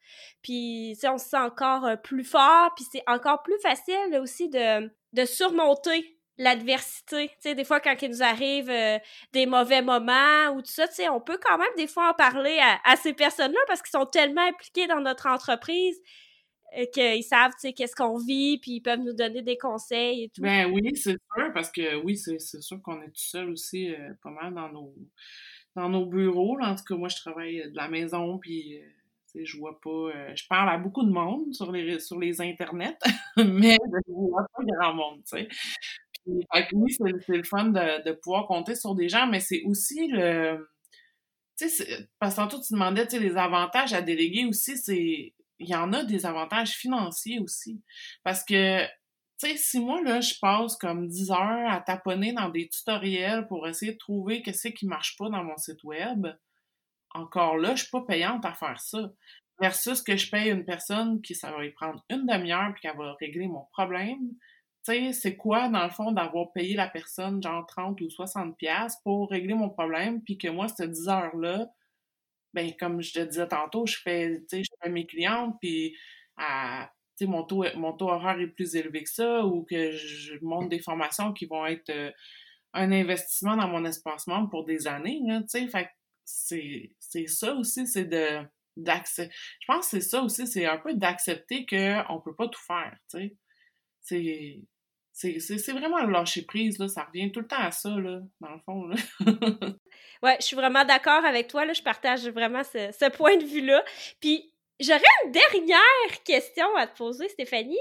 puis 0.42 0.96
on 1.04 1.18
se 1.18 1.30
sent 1.30 1.36
encore 1.36 1.84
euh, 1.84 1.96
plus 1.96 2.24
fort, 2.24 2.72
puis 2.76 2.84
c'est 2.90 3.02
encore 3.08 3.42
plus 3.42 3.58
facile 3.60 4.18
aussi 4.20 4.48
de, 4.48 4.90
de 5.12 5.24
surmonter 5.24 6.19
l'adversité. 6.40 7.30
Tu 7.42 7.54
des 7.54 7.64
fois, 7.64 7.80
quand 7.80 7.94
il 8.00 8.10
nous 8.10 8.22
arrive 8.22 8.70
euh, 8.70 8.98
des 9.32 9.44
mauvais 9.44 9.82
moments 9.82 10.48
ou 10.54 10.62
tout 10.62 10.70
ça, 10.70 10.88
tu 10.88 11.06
on 11.08 11.20
peut 11.20 11.38
quand 11.40 11.58
même 11.58 11.68
des 11.76 11.86
fois 11.86 12.10
en 12.10 12.14
parler 12.14 12.58
à, 12.84 12.96
ces 12.96 13.12
personnes-là 13.12 13.60
parce 13.66 13.82
qu'ils 13.82 13.90
sont 13.90 14.06
tellement 14.06 14.46
impliqués 14.48 14.86
dans 14.86 15.00
notre 15.00 15.26
entreprise 15.26 16.00
euh, 16.78 16.86
qu'ils 16.94 17.22
savent, 17.24 17.52
tu 17.60 17.72
qu'est-ce 17.74 17.94
qu'on 17.94 18.16
vit, 18.16 18.58
puis 18.58 18.72
ils 18.72 18.80
peuvent 18.80 19.00
nous 19.00 19.12
donner 19.12 19.42
des 19.42 19.58
conseils 19.58 20.24
et 20.24 20.28
tout. 20.30 20.40
Ben 20.40 20.70
oui, 20.72 20.96
c'est 20.96 21.18
sûr, 21.36 21.52
parce 21.52 21.70
que 21.70 22.02
oui, 22.02 22.16
c'est 22.16 22.38
sûr 22.38 22.80
qu'on 22.80 23.02
est 23.02 23.08
tout 23.08 23.12
seul 23.16 23.50
aussi 23.50 23.94
euh, 23.94 24.14
pas 24.22 24.30
mal 24.30 24.54
dans 24.54 24.70
nos, 24.70 24.94
dans 25.76 25.90
nos 25.90 26.06
bureaux. 26.06 26.58
En 26.62 26.74
tout 26.74 26.84
cas, 26.84 26.94
moi, 26.94 27.08
je 27.08 27.16
travaille 27.16 27.70
de 27.70 27.76
la 27.76 27.88
maison, 27.88 28.38
puis 28.38 28.80
je 29.34 29.58
vois 29.58 29.78
pas. 29.78 30.34
je 30.34 30.44
parle 30.48 30.70
à 30.70 30.78
beaucoup 30.78 31.04
de 31.04 31.12
monde 31.12 31.52
sur 31.54 31.70
les 31.70 32.00
sur 32.00 32.18
les 32.18 32.40
internets, 32.40 32.98
mais 33.36 33.76
je 34.08 34.12
vois 34.12 34.46
pas 34.56 34.64
grand 34.64 34.94
monde, 34.94 35.22
tu 35.24 35.36
sais 35.36 35.48
oui, 36.72 36.92
c'est 36.92 37.36
le 37.36 37.42
fun 37.42 37.66
de, 37.66 38.04
de, 38.04 38.12
pouvoir 38.12 38.46
compter 38.46 38.74
sur 38.74 38.94
des 38.94 39.08
gens, 39.08 39.26
mais 39.26 39.40
c'est 39.40 39.62
aussi 39.64 40.08
le. 40.08 40.68
Tu 41.58 41.68
sais, 41.68 42.08
parce 42.18 42.34
que 42.34 42.40
tantôt 42.40 42.60
tu 42.60 42.72
demandais, 42.72 43.06
les 43.12 43.36
avantages 43.36 43.92
à 43.92 44.02
déléguer 44.02 44.46
aussi, 44.46 44.76
c'est. 44.76 45.34
Il 45.62 45.68
y 45.68 45.74
en 45.74 45.92
a 45.92 46.04
des 46.04 46.24
avantages 46.24 46.70
financiers 46.70 47.38
aussi. 47.38 47.82
Parce 48.24 48.42
que, 48.44 48.82
tu 48.86 48.90
sais, 49.50 49.56
si 49.58 49.78
moi, 49.78 50.00
là, 50.02 50.22
je 50.22 50.34
passe 50.40 50.74
comme 50.76 51.06
10 51.06 51.32
heures 51.32 51.70
à 51.70 51.80
taponner 51.80 52.32
dans 52.32 52.48
des 52.48 52.66
tutoriels 52.68 53.46
pour 53.46 53.68
essayer 53.68 53.92
de 53.92 53.98
trouver 53.98 54.40
qu'est-ce 54.40 54.68
qui 54.68 54.86
marche 54.86 55.16
pas 55.18 55.28
dans 55.28 55.44
mon 55.44 55.58
site 55.58 55.84
web, 55.84 56.26
encore 57.10 57.58
là, 57.58 57.74
je 57.74 57.82
suis 57.82 57.90
pas 57.90 58.00
payante 58.02 58.44
à 58.46 58.54
faire 58.54 58.80
ça. 58.80 59.12
Versus 59.60 60.00
que 60.00 60.16
je 60.16 60.30
paye 60.30 60.50
une 60.50 60.64
personne 60.64 61.20
qui, 61.20 61.34
ça 61.34 61.52
va 61.52 61.66
y 61.66 61.70
prendre 61.72 62.02
une 62.08 62.24
demi-heure 62.26 62.72
puis 62.72 62.80
qu'elle 62.80 62.96
va 62.96 63.14
régler 63.20 63.46
mon 63.46 63.66
problème 63.72 64.30
tu 64.84 64.92
sais, 64.92 65.12
c'est 65.12 65.36
quoi, 65.36 65.68
dans 65.68 65.84
le 65.84 65.90
fond, 65.90 66.12
d'avoir 66.12 66.52
payé 66.52 66.74
la 66.74 66.88
personne 66.88 67.42
genre 67.42 67.66
30 67.66 68.00
ou 68.00 68.10
60 68.10 68.56
pièces 68.56 68.96
pour 69.04 69.30
régler 69.30 69.54
mon 69.54 69.68
problème, 69.70 70.22
puis 70.22 70.38
que 70.38 70.48
moi, 70.48 70.68
cette 70.68 70.90
10 70.92 71.08
heures-là, 71.08 71.68
ben 72.54 72.72
comme 72.78 73.02
je 73.02 73.12
te 73.12 73.20
disais 73.20 73.48
tantôt, 73.48 73.86
je 73.86 73.98
fais, 73.98 74.42
je 74.52 74.62
fais 74.82 74.90
mes 74.90 75.06
clientes, 75.06 75.56
puis 75.60 75.96
à, 76.36 76.90
mon 77.22 77.44
taux, 77.44 77.64
mon 77.76 77.92
taux 77.92 78.08
horaire 78.08 78.40
est 78.40 78.48
plus 78.48 78.76
élevé 78.76 79.04
que 79.04 79.10
ça, 79.10 79.44
ou 79.44 79.64
que 79.64 79.92
je 79.92 80.34
monte 80.42 80.70
des 80.70 80.80
formations 80.80 81.32
qui 81.34 81.46
vont 81.46 81.66
être 81.66 81.90
euh, 81.90 82.10
un 82.72 82.92
investissement 82.92 83.56
dans 83.56 83.68
mon 83.68 83.84
espace 83.84 84.26
membre 84.26 84.50
pour 84.50 84.64
des 84.64 84.86
années, 84.86 85.20
tu 85.42 85.48
sais, 85.48 85.68
fait 85.68 85.90
c'est, 86.24 86.92
c'est 86.98 87.26
ça 87.26 87.54
aussi, 87.54 87.86
c'est 87.86 88.04
de 88.06 88.42
d'accepter. 88.76 89.34
Je 89.60 89.66
pense 89.66 89.90
que 89.90 90.00
c'est 90.00 90.08
ça 90.08 90.22
aussi, 90.22 90.46
c'est 90.46 90.64
un 90.66 90.78
peu 90.78 90.94
d'accepter 90.94 91.66
qu'on 91.66 92.20
peut 92.20 92.34
pas 92.36 92.48
tout 92.48 92.60
faire, 92.66 92.96
tu 93.10 93.36
sais 94.02 94.62
c'est 95.20 95.72
vraiment 95.72 96.02
le 96.02 96.12
lâcher 96.12 96.42
prise, 96.42 96.78
là. 96.78 96.88
Ça 96.88 97.04
revient 97.04 97.30
tout 97.30 97.40
le 97.40 97.46
temps 97.46 97.60
à 97.60 97.70
ça, 97.70 97.90
là, 97.90 98.20
dans 98.40 98.52
le 98.52 98.60
fond, 98.64 98.86
là. 98.86 98.96
ouais, 100.22 100.36
je 100.40 100.46
suis 100.46 100.56
vraiment 100.56 100.84
d'accord 100.84 101.24
avec 101.24 101.48
toi, 101.48 101.64
là. 101.64 101.72
Je 101.72 101.82
partage 101.82 102.26
vraiment 102.28 102.64
ce, 102.64 102.90
ce 102.98 103.10
point 103.10 103.36
de 103.36 103.44
vue-là. 103.44 103.84
Puis, 104.20 104.52
j'aurais 104.80 105.00
une 105.24 105.32
dernière 105.32 106.22
question 106.24 106.74
à 106.76 106.86
te 106.86 106.96
poser, 106.96 107.28
Stéphanie. 107.28 107.78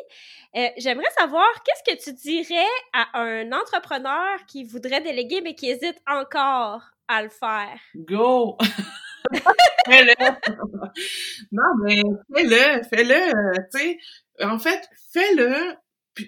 Euh, 0.55 0.67
j'aimerais 0.77 1.09
savoir, 1.17 1.47
qu'est-ce 1.63 1.93
que 1.93 2.03
tu 2.03 2.13
dirais 2.13 2.67
à 2.93 3.19
un 3.19 3.51
entrepreneur 3.51 4.45
qui 4.47 4.63
voudrait 4.65 5.01
déléguer, 5.01 5.41
mais 5.41 5.55
qui 5.55 5.69
hésite 5.69 6.01
encore 6.07 6.81
à 7.07 7.23
le 7.23 7.29
faire? 7.29 7.79
Go! 7.95 8.57
fais-le! 9.87 10.13
non, 11.51 11.63
mais 11.83 12.01
fais-le, 12.35 12.83
fais-le, 12.83 13.29
euh, 13.29 13.63
tu 13.73 13.79
sais. 13.79 13.97
En 14.41 14.59
fait, 14.59 14.87
fais-le 15.13 15.75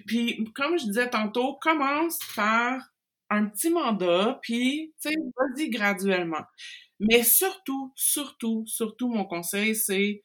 puis, 0.00 0.44
comme 0.54 0.78
je 0.78 0.86
disais 0.86 1.10
tantôt, 1.10 1.54
commence 1.60 2.18
par 2.34 2.80
un 3.30 3.46
petit 3.46 3.70
mandat, 3.70 4.38
puis, 4.42 4.92
tu 5.00 5.10
sais, 5.10 5.16
vas-y 5.36 5.70
graduellement. 5.70 6.44
Mais 7.00 7.22
surtout, 7.22 7.92
surtout, 7.96 8.64
surtout, 8.66 9.08
mon 9.08 9.24
conseil, 9.24 9.74
c'est 9.74 10.22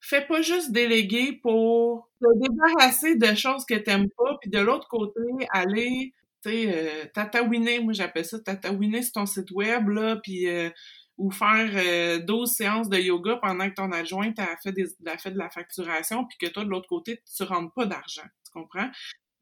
fais 0.00 0.24
pas 0.24 0.40
juste 0.40 0.72
déléguer 0.72 1.32
pour 1.42 2.08
te 2.20 2.26
débarrasser 2.38 3.16
de 3.16 3.34
choses 3.34 3.64
que 3.64 3.74
t'aimes 3.74 4.08
pas, 4.16 4.38
puis 4.40 4.50
de 4.50 4.60
l'autre 4.60 4.88
côté, 4.88 5.20
aller, 5.50 6.12
tu 6.44 6.50
sais, 6.50 6.72
euh, 6.74 7.04
tatouiner, 7.12 7.80
moi 7.80 7.92
j'appelle 7.92 8.24
ça 8.24 8.38
tatouiner 8.38 9.02
sur 9.02 9.12
ton 9.14 9.26
site 9.26 9.50
web, 9.50 9.88
là, 9.88 10.16
puis... 10.16 10.48
Euh, 10.48 10.70
ou 11.18 11.30
faire 11.30 11.70
euh, 11.74 12.18
12 12.18 12.50
séances 12.50 12.88
de 12.88 12.98
yoga 12.98 13.36
pendant 13.36 13.68
que 13.70 13.74
ton 13.74 13.90
adjointe 13.90 14.38
a 14.38 14.56
fait, 14.62 14.72
de 14.72 15.38
la 15.38 15.48
facturation, 15.48 16.26
puis 16.26 16.36
que 16.38 16.52
toi, 16.52 16.64
de 16.64 16.68
l'autre 16.68 16.88
côté, 16.88 17.22
tu 17.34 17.42
rentres 17.42 17.72
pas 17.72 17.86
d'argent 17.86 18.26
comprends? 18.60 18.90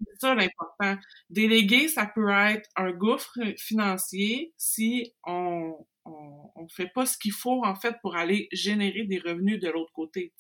C'est 0.01 0.21
ça 0.21 0.35
l'important. 0.35 0.97
Déléguer, 1.31 1.89
ça 1.89 2.07
peut 2.07 2.31
être 2.31 2.69
un 2.77 2.91
gouffre 2.93 3.39
financier 3.57 4.53
si 4.57 5.15
on 5.25 5.87
on, 6.05 6.69
fait 6.69 6.91
pas 6.95 7.07
ce 7.07 7.19
qu'il 7.19 7.33
faut 7.33 7.65
en 7.65 7.75
fait 7.75 7.97
pour 8.03 8.17
aller 8.17 8.49
générer 8.53 9.05
des 9.05 9.19
revenus 9.19 9.61
de 9.61 9.69
l'autre 9.69 9.93
côté. 9.93 10.33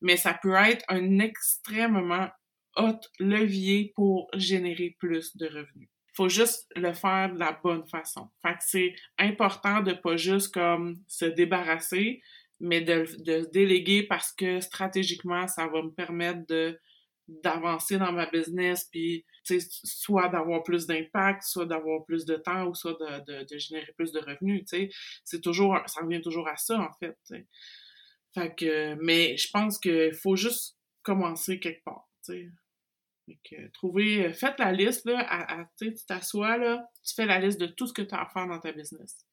Mais 0.00 0.16
ça 0.16 0.34
peut 0.34 0.54
être 0.54 0.84
un 0.88 1.18
extrêmement 1.18 2.28
haut 2.76 3.00
levier 3.18 3.92
pour 3.94 4.28
générer 4.34 4.96
plus 4.98 5.36
de 5.36 5.46
revenus. 5.46 5.88
Faut 6.12 6.28
juste 6.28 6.66
le 6.76 6.92
faire 6.92 7.32
de 7.32 7.38
la 7.38 7.52
bonne 7.52 7.86
façon. 7.88 8.28
Fait 8.42 8.54
que 8.54 8.60
c'est 8.60 8.94
important 9.18 9.80
de 9.80 9.92
pas 9.92 10.16
juste 10.16 10.52
comme 10.52 10.96
se 11.06 11.24
débarrasser, 11.24 12.20
mais 12.58 12.80
de, 12.80 13.06
de 13.24 13.48
déléguer 13.52 14.02
parce 14.02 14.32
que 14.32 14.60
stratégiquement, 14.60 15.46
ça 15.48 15.66
va 15.66 15.82
me 15.82 15.90
permettre 15.90 16.46
de 16.46 16.78
d'avancer 17.42 17.98
dans 17.98 18.12
ma 18.12 18.26
business, 18.26 18.88
puis 18.90 19.24
soit 19.44 20.28
d'avoir 20.28 20.62
plus 20.62 20.86
d'impact, 20.86 21.42
soit 21.42 21.66
d'avoir 21.66 22.04
plus 22.04 22.24
de 22.24 22.36
temps, 22.36 22.66
ou 22.66 22.74
soit 22.74 22.94
de, 22.94 23.44
de, 23.44 23.58
générer 23.58 23.92
plus 23.96 24.12
de 24.12 24.20
revenus. 24.20 24.64
C'est 25.24 25.40
toujours, 25.40 25.78
ça 25.86 26.02
revient 26.02 26.20
toujours 26.20 26.48
à 26.48 26.56
ça, 26.56 26.78
en 26.78 26.92
fait, 26.98 27.16
Fait 28.34 28.54
que, 28.54 28.94
mais 29.02 29.36
je 29.36 29.48
pense 29.50 29.78
qu'il 29.78 30.14
faut 30.14 30.36
juste 30.36 30.76
commencer 31.02 31.58
quelque 31.58 31.82
part, 31.84 32.08
tu 32.24 32.50
sais. 33.28 33.70
trouver, 33.72 34.32
faites 34.32 34.58
la 34.58 34.72
liste, 34.72 35.06
là, 35.06 35.24
à, 35.28 35.68
tu 35.78 35.94
t'assois, 36.06 36.58
là, 36.58 36.84
tu 37.04 37.14
fais 37.14 37.26
la 37.26 37.38
liste 37.38 37.60
de 37.60 37.66
tout 37.66 37.86
ce 37.86 37.92
que 37.92 38.02
tu 38.02 38.14
as 38.14 38.22
à 38.22 38.26
faire 38.26 38.46
dans 38.46 38.60
ta 38.60 38.72
business. 38.72 39.24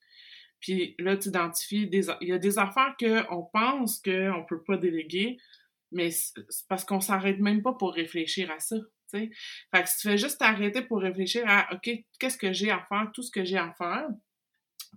Puis 0.59 0.95
là, 0.99 1.17
tu 1.17 1.29
identifies 1.29 1.87
des, 1.87 2.07
il 2.21 2.29
y 2.29 2.33
a 2.33 2.39
des 2.39 2.57
affaires 2.57 2.95
qu'on 2.99 3.43
pense 3.53 4.01
qu'on 4.01 4.45
peut 4.47 4.63
pas 4.63 4.77
déléguer, 4.77 5.37
mais 5.91 6.11
c'est 6.11 6.67
parce 6.67 6.83
qu'on 6.83 7.01
s'arrête 7.01 7.39
même 7.39 7.61
pas 7.61 7.73
pour 7.73 7.93
réfléchir 7.93 8.51
à 8.51 8.59
ça. 8.59 8.77
sais. 9.07 9.29
Fait 9.73 9.83
que 9.83 9.89
si 9.89 9.97
tu 9.99 10.09
fais 10.09 10.17
juste 10.17 10.39
t'arrêter 10.39 10.81
pour 10.81 11.01
réfléchir 11.01 11.43
à 11.47 11.73
OK, 11.73 11.89
qu'est-ce 12.19 12.37
que 12.37 12.53
j'ai 12.53 12.71
à 12.71 12.85
faire, 12.89 13.11
tout 13.13 13.23
ce 13.23 13.31
que 13.31 13.45
j'ai 13.45 13.57
à 13.57 13.73
faire, 13.77 14.07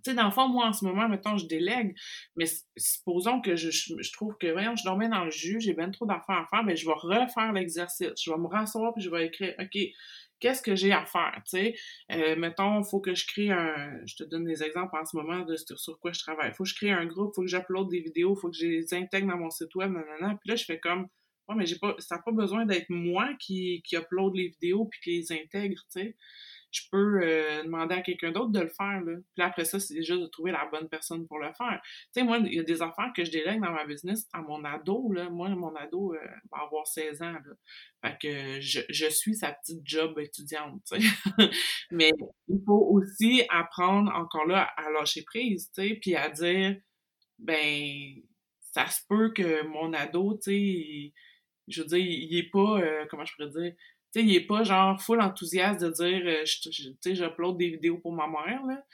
tu 0.02 0.10
sais, 0.10 0.16
dans 0.16 0.26
le 0.26 0.30
fond, 0.30 0.48
moi, 0.48 0.66
en 0.66 0.72
ce 0.72 0.84
moment, 0.84 1.08
mettons, 1.08 1.36
je 1.36 1.46
délègue, 1.46 1.94
mais 2.36 2.46
supposons 2.76 3.40
que 3.40 3.56
je, 3.56 3.70
je, 3.70 4.12
trouve 4.12 4.36
que, 4.38 4.46
voyons, 4.46 4.74
je 4.76 4.84
dormais 4.84 5.08
dans 5.08 5.24
le 5.24 5.30
jus, 5.30 5.60
j'ai 5.60 5.74
bien 5.74 5.90
trop 5.90 6.06
d'affaires 6.06 6.36
à 6.36 6.46
faire, 6.46 6.64
mais 6.64 6.72
ben, 6.72 6.76
je 6.76 6.86
vais 6.86 6.94
refaire 6.94 7.52
l'exercice. 7.52 8.12
Je 8.22 8.30
vais 8.30 8.38
me 8.38 8.46
rasseoir 8.46 8.94
puis 8.94 9.02
je 9.02 9.10
vais 9.10 9.26
écrire, 9.26 9.54
OK, 9.58 9.78
qu'est-ce 10.40 10.62
que 10.62 10.74
j'ai 10.74 10.92
à 10.92 11.04
faire, 11.04 11.40
tu 11.44 11.58
sais? 11.58 11.74
Euh, 12.12 12.36
mettons, 12.36 12.82
faut 12.82 13.00
que 13.00 13.14
je 13.14 13.26
crée 13.26 13.50
un... 13.50 14.00
Je 14.06 14.16
te 14.16 14.24
donne 14.24 14.44
des 14.44 14.62
exemples 14.62 14.96
en 14.96 15.04
ce 15.04 15.16
moment 15.16 15.40
de 15.40 15.56
sur 15.56 15.98
quoi 16.00 16.12
je 16.12 16.20
travaille. 16.20 16.52
Faut 16.54 16.64
que 16.64 16.70
je 16.70 16.74
crée 16.74 16.90
un 16.90 17.06
groupe, 17.06 17.34
faut 17.34 17.42
que 17.42 17.48
j'uploade 17.48 17.88
des 17.88 18.00
vidéos, 18.00 18.34
faut 18.34 18.50
que 18.50 18.56
je 18.56 18.66
les 18.66 18.94
intègre 18.94 19.28
dans 19.28 19.36
mon 19.36 19.50
site 19.50 19.74
web, 19.74 19.92
nanana. 19.92 20.36
Puis 20.40 20.50
là, 20.50 20.56
je 20.56 20.64
fais 20.64 20.80
comme... 20.80 21.06
Mais 21.54 21.66
j'ai 21.66 21.78
pas... 21.78 21.94
Ça 21.98 22.16
n'a 22.16 22.22
pas 22.22 22.32
besoin 22.32 22.66
d'être 22.66 22.90
moi 22.90 23.30
qui, 23.38 23.82
qui 23.84 23.96
upload 23.96 24.34
les 24.34 24.48
vidéos 24.48 24.86
puis 24.86 25.00
qui 25.00 25.10
les 25.18 25.32
intègre, 25.32 25.80
tu 25.92 26.00
sais 26.00 26.16
je 26.70 26.82
peux 26.90 27.20
euh, 27.22 27.62
demander 27.64 27.96
à 27.96 28.02
quelqu'un 28.02 28.30
d'autre 28.30 28.52
de 28.52 28.60
le 28.60 28.68
faire. 28.68 29.00
Là. 29.00 29.16
Puis 29.34 29.44
après 29.44 29.64
ça, 29.64 29.80
c'est 29.80 29.94
déjà 29.94 30.16
de 30.16 30.26
trouver 30.26 30.52
la 30.52 30.66
bonne 30.66 30.88
personne 30.88 31.26
pour 31.26 31.38
le 31.38 31.52
faire. 31.52 31.80
Tu 31.82 32.08
sais, 32.12 32.22
moi, 32.22 32.38
il 32.38 32.54
y 32.54 32.58
a 32.60 32.62
des 32.62 32.80
affaires 32.80 33.12
que 33.14 33.24
je 33.24 33.30
délègue 33.30 33.60
dans 33.60 33.72
ma 33.72 33.84
business 33.84 34.28
à 34.32 34.40
mon 34.40 34.64
ado. 34.64 35.12
Là. 35.12 35.28
Moi, 35.30 35.48
mon 35.50 35.74
ado 35.74 36.14
euh, 36.14 36.18
va 36.50 36.58
avoir 36.58 36.86
16 36.86 37.22
ans. 37.22 37.32
Là. 37.32 37.54
Fait 38.02 38.18
que 38.20 38.60
je, 38.60 38.80
je 38.88 39.06
suis 39.06 39.34
sa 39.34 39.52
petite 39.52 39.80
job 39.84 40.18
étudiante. 40.18 40.80
Tu 40.90 41.00
sais. 41.00 41.08
Mais 41.90 42.12
il 42.48 42.62
faut 42.64 42.86
aussi 42.92 43.42
apprendre 43.48 44.12
encore 44.14 44.46
là 44.46 44.70
à 44.76 44.90
lâcher 44.90 45.22
prise, 45.22 45.70
tu 45.74 45.82
sais, 45.82 45.94
puis 46.00 46.14
à 46.14 46.28
dire, 46.28 46.76
ben, 47.38 48.14
ça 48.72 48.86
se 48.86 49.00
peut 49.08 49.32
que 49.32 49.64
mon 49.66 49.92
ado, 49.92 50.38
tu 50.42 50.52
sais, 50.52 51.12
je 51.70 51.82
veux 51.82 51.88
dire, 51.88 51.98
il, 51.98 52.38
est 52.38 52.50
pas, 52.50 52.80
euh, 52.80 53.04
comment 53.08 53.24
je 53.24 53.34
pourrais 53.34 53.50
dire, 53.50 53.72
tu 54.12 54.20
sais, 54.20 54.26
il 54.26 54.34
est 54.34 54.46
pas 54.46 54.64
genre 54.64 55.00
full 55.00 55.20
enthousiaste 55.20 55.80
de 55.80 55.90
dire, 55.90 56.22
euh, 56.26 56.44
tu 56.44 56.72
sais, 57.00 57.14
j'upload 57.14 57.56
des 57.58 57.70
vidéos 57.70 57.98
pour 57.98 58.12
ma 58.12 58.26
mère, 58.26 58.64
là. 58.66 58.84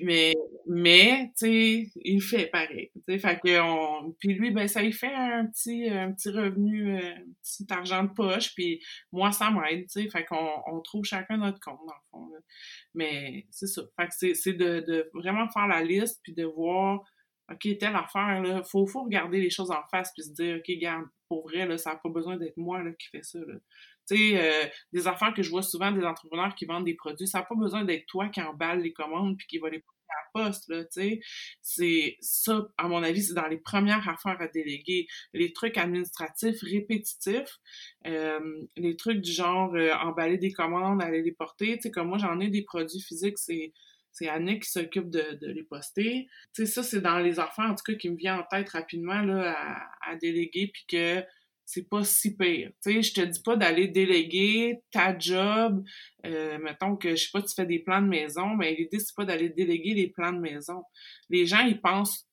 Mais, 0.00 0.34
mais, 0.66 1.32
tu 1.36 1.46
sais, 1.46 1.90
il 1.96 2.22
fait 2.22 2.46
pareil. 2.46 2.90
Tu 2.94 3.02
sais, 3.06 3.18
fait 3.18 3.40
que 3.40 3.60
on, 3.60 4.12
puis 4.20 4.34
lui, 4.34 4.52
ben, 4.52 4.68
ça 4.68 4.80
lui 4.82 4.92
fait 4.92 5.12
un 5.12 5.46
petit, 5.46 5.88
un 5.88 6.12
petit 6.12 6.30
revenu, 6.30 6.96
euh, 6.96 7.14
un 7.16 7.32
petit 7.42 7.66
argent 7.70 8.04
de 8.04 8.12
poche, 8.14 8.54
puis 8.54 8.80
moi, 9.10 9.32
ça 9.32 9.50
m'aide, 9.50 9.86
tu 9.88 10.02
sais. 10.02 10.10
Fait 10.10 10.24
qu'on 10.24 10.48
on 10.66 10.80
trouve 10.80 11.04
chacun 11.04 11.38
notre 11.38 11.60
compte, 11.60 11.80
dans 11.86 11.94
le 11.94 12.10
fond, 12.10 12.26
là. 12.32 12.38
Mais 12.94 13.46
c'est 13.50 13.66
ça. 13.66 13.82
Fait 13.96 14.06
que 14.06 14.34
c'est 14.34 14.52
de, 14.52 14.80
de 14.86 15.10
vraiment 15.12 15.48
faire 15.50 15.66
la 15.66 15.82
liste, 15.82 16.20
puis 16.22 16.34
de 16.34 16.44
voir, 16.44 17.02
OK, 17.50 17.78
telle 17.78 17.96
affaire, 17.96 18.40
là, 18.42 18.62
faut, 18.62 18.86
faut 18.86 19.02
regarder 19.02 19.40
les 19.40 19.50
choses 19.50 19.70
en 19.70 19.82
face, 19.90 20.12
puis 20.14 20.22
se 20.22 20.32
dire, 20.32 20.58
OK, 20.58 20.78
garde, 20.78 21.06
pour 21.32 21.48
vrai, 21.48 21.66
là, 21.66 21.78
ça 21.78 21.92
n'a 21.92 21.96
pas 21.96 22.10
besoin 22.10 22.36
d'être 22.36 22.58
moi, 22.58 22.82
là, 22.82 22.92
qui 22.92 23.08
fait 23.08 23.24
ça. 23.24 23.38
Tu 24.06 24.16
sais, 24.16 24.36
euh, 24.36 24.68
des 24.92 25.06
affaires 25.06 25.32
que 25.32 25.42
je 25.42 25.48
vois 25.48 25.62
souvent 25.62 25.90
des 25.90 26.04
entrepreneurs 26.04 26.54
qui 26.54 26.66
vendent 26.66 26.84
des 26.84 26.92
produits, 26.92 27.26
ça 27.26 27.38
n'a 27.38 27.44
pas 27.44 27.54
besoin 27.54 27.84
d'être 27.86 28.04
toi 28.04 28.28
qui 28.28 28.42
emballe 28.42 28.82
les 28.82 28.92
commandes 28.92 29.38
puis 29.38 29.46
qui 29.46 29.56
va 29.56 29.70
les 29.70 29.78
poser 29.78 29.96
à 30.10 30.40
la 30.40 30.44
poste, 30.44 30.68
là, 30.68 30.84
tu 30.84 30.90
sais. 30.90 31.20
C'est 31.62 32.18
ça, 32.20 32.68
à 32.76 32.86
mon 32.86 33.02
avis, 33.02 33.22
c'est 33.22 33.32
dans 33.32 33.46
les 33.46 33.56
premières 33.56 34.06
affaires 34.06 34.38
à 34.42 34.46
déléguer. 34.46 35.06
Les 35.32 35.54
trucs 35.54 35.78
administratifs 35.78 36.60
répétitifs, 36.60 37.60
euh, 38.06 38.66
les 38.76 38.96
trucs 38.96 39.22
du 39.22 39.32
genre 39.32 39.74
euh, 39.74 39.90
emballer 39.94 40.36
des 40.36 40.52
commandes, 40.52 41.00
aller 41.02 41.22
les 41.22 41.32
porter, 41.32 41.76
tu 41.76 41.84
sais, 41.84 41.90
comme 41.90 42.08
moi, 42.08 42.18
j'en 42.18 42.40
ai 42.40 42.48
des 42.48 42.62
produits 42.62 43.00
physiques, 43.00 43.38
c'est 43.38 43.72
c'est 44.12 44.28
Annick 44.28 44.64
qui 44.64 44.70
s'occupe 44.70 45.10
de, 45.10 45.38
les 45.40 45.62
poster. 45.62 46.28
Tu 46.54 46.66
sais, 46.66 46.66
ça, 46.66 46.82
c'est 46.82 47.00
dans 47.00 47.18
les 47.18 47.40
affaires, 47.40 47.70
en 47.70 47.74
tout 47.74 47.84
cas, 47.86 47.94
qui 47.94 48.10
me 48.10 48.16
vient 48.16 48.40
en 48.40 48.44
tête 48.44 48.68
rapidement, 48.70 49.22
là, 49.22 49.78
à, 50.02 50.16
déléguer, 50.16 50.70
puis 50.72 50.84
que 50.88 51.24
c'est 51.64 51.88
pas 51.88 52.04
si 52.04 52.36
pire. 52.36 52.70
Tu 52.82 52.92
sais, 52.92 53.02
je 53.02 53.14
te 53.14 53.20
dis 53.22 53.40
pas 53.42 53.56
d'aller 53.56 53.88
déléguer 53.88 54.80
ta 54.90 55.18
job. 55.18 55.82
Euh, 56.26 56.58
mettons 56.58 56.96
que, 56.96 57.16
je 57.16 57.24
sais 57.24 57.30
pas, 57.32 57.42
tu 57.42 57.54
fais 57.54 57.66
des 57.66 57.78
plans 57.78 58.02
de 58.02 58.08
maison, 58.08 58.54
mais 58.54 58.74
l'idée, 58.74 58.98
c'est 58.98 59.16
pas 59.16 59.24
d'aller 59.24 59.48
déléguer 59.48 59.94
les 59.94 60.08
plans 60.08 60.32
de 60.32 60.40
maison. 60.40 60.82
Les 61.30 61.46
gens, 61.46 61.60
ils 61.60 61.80
pensent 61.80 62.28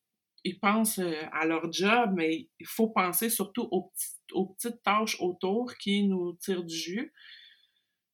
ils 0.45 0.57
pensent 0.57 0.99
euh, 0.99 1.21
à 1.33 1.45
leur 1.45 1.69
job, 1.71 2.11
mais 2.15 2.47
il 2.59 2.65
faut 2.65 2.87
penser 2.87 3.29
surtout 3.29 3.67
aux 3.71 4.45
petites 4.45 4.81
tâches 4.83 5.17
autour 5.19 5.75
qui 5.75 6.03
nous 6.03 6.33
tirent 6.33 6.63
du 6.63 6.75
jus 6.75 7.13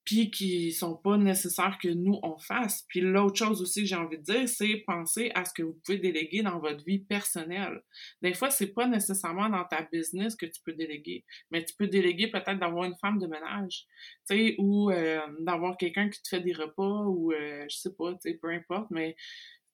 puis 0.05 0.29
qui 0.29 0.71
sont 0.71 0.95
pas 0.95 1.17
nécessaires 1.17 1.77
que 1.81 1.87
nous 1.87 2.19
on 2.21 2.37
fasse. 2.37 2.85
Puis 2.87 3.01
l'autre 3.01 3.37
chose 3.37 3.61
aussi 3.61 3.81
que 3.81 3.87
j'ai 3.87 3.95
envie 3.95 4.19
de 4.19 4.23
dire, 4.23 4.47
c'est 4.47 4.83
penser 4.85 5.31
à 5.33 5.43
ce 5.45 5.53
que 5.53 5.63
vous 5.63 5.77
pouvez 5.83 5.97
déléguer 5.97 6.43
dans 6.43 6.59
votre 6.59 6.85
vie 6.85 6.99
personnelle. 6.99 7.81
Des 8.21 8.35
fois, 8.35 8.51
c'est 8.51 8.73
pas 8.73 8.87
nécessairement 8.87 9.49
dans 9.49 9.65
ta 9.65 9.81
business 9.91 10.35
que 10.35 10.45
tu 10.45 10.61
peux 10.63 10.73
déléguer, 10.73 11.25
mais 11.49 11.65
tu 11.65 11.73
peux 11.75 11.87
déléguer 11.87 12.27
peut-être 12.27 12.59
d'avoir 12.59 12.85
une 12.85 12.95
femme 13.01 13.17
de 13.17 13.25
ménage, 13.25 13.87
tu 14.29 14.35
sais, 14.35 14.55
ou 14.59 14.91
euh, 14.91 15.21
d'avoir 15.39 15.75
quelqu'un 15.75 16.09
qui 16.09 16.21
te 16.21 16.29
fait 16.29 16.41
des 16.41 16.53
repas, 16.53 17.03
ou 17.05 17.31
euh, 17.31 17.65
je 17.67 17.75
sais 17.75 17.93
pas, 17.95 18.13
tu 18.13 18.29
sais, 18.29 18.33
peu 18.35 18.49
importe, 18.49 18.91
mais 18.91 19.15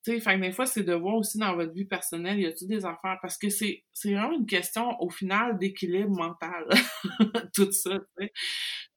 tu 0.03 0.13
sais, 0.13 0.19
fait 0.19 0.37
des 0.39 0.51
fois, 0.51 0.65
c'est 0.65 0.83
de 0.83 0.93
voir 0.93 1.15
aussi 1.15 1.37
dans 1.37 1.55
votre 1.55 1.73
vie 1.73 1.85
personnelle, 1.85 2.39
y 2.39 2.47
a-t-il 2.47 2.67
des 2.67 2.85
affaires? 2.85 3.19
Parce 3.21 3.37
que 3.37 3.49
c'est, 3.49 3.83
c'est 3.93 4.13
vraiment 4.13 4.33
une 4.33 4.47
question, 4.47 4.99
au 4.99 5.09
final, 5.09 5.59
d'équilibre 5.59 6.09
mental. 6.09 6.67
Tout 7.53 7.71
ça, 7.71 7.99
tu 7.99 8.05
sais. 8.17 8.33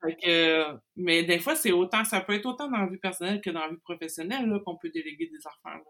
Fait 0.03 0.17
que, 0.17 0.65
mais 0.97 1.25
des 1.25 1.39
fois, 1.39 1.57
c'est 1.57 1.73
autant, 1.73 2.05
ça 2.05 2.23
peut 2.23 2.33
être 2.33 2.47
autant 2.47 2.71
dans 2.71 2.79
la 2.79 2.87
vie 2.87 2.99
personnelle 2.99 3.41
que 3.43 3.51
dans 3.51 3.61
la 3.61 3.69
vie 3.69 3.81
professionnelle, 3.85 4.47
là, 4.49 4.59
qu'on 4.65 4.77
peut 4.79 4.89
déléguer 4.89 5.27
des 5.27 5.47
affaires, 5.47 5.81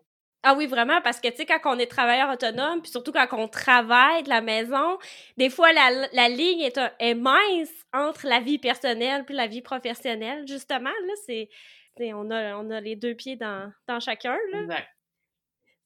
Ah 0.43 0.55
oui, 0.57 0.67
vraiment, 0.67 1.01
parce 1.01 1.21
que, 1.21 1.29
tu 1.29 1.37
sais, 1.37 1.47
quand 1.47 1.61
on 1.65 1.79
est 1.79 1.87
travailleur 1.87 2.31
autonome, 2.31 2.83
puis 2.83 2.91
surtout 2.91 3.13
quand 3.13 3.29
on 3.33 3.47
travaille 3.47 4.25
de 4.25 4.29
la 4.29 4.41
maison, 4.41 4.99
des 5.37 5.51
fois, 5.51 5.73
la, 5.73 6.09
la 6.13 6.29
ligne 6.29 6.61
est, 6.61 6.81
est 6.99 7.15
mince 7.15 7.71
entre 7.93 8.27
la 8.27 8.41
vie 8.41 8.59
personnelle 8.59 9.25
puis 9.25 9.35
la 9.35 9.47
vie 9.47 9.63
professionnelle, 9.63 10.45
justement, 10.49 10.91
là, 10.91 11.13
c'est... 11.27 11.49
On 11.97 12.29
a, 12.33 12.57
on 12.57 12.71
a 12.71 12.81
les 12.81 12.97
deux 12.97 13.15
pieds 13.15 13.37
dans, 13.37 13.73
dans 13.87 14.01
chacun. 14.01 14.37
Là. 14.51 14.63
Exact. 14.63 14.89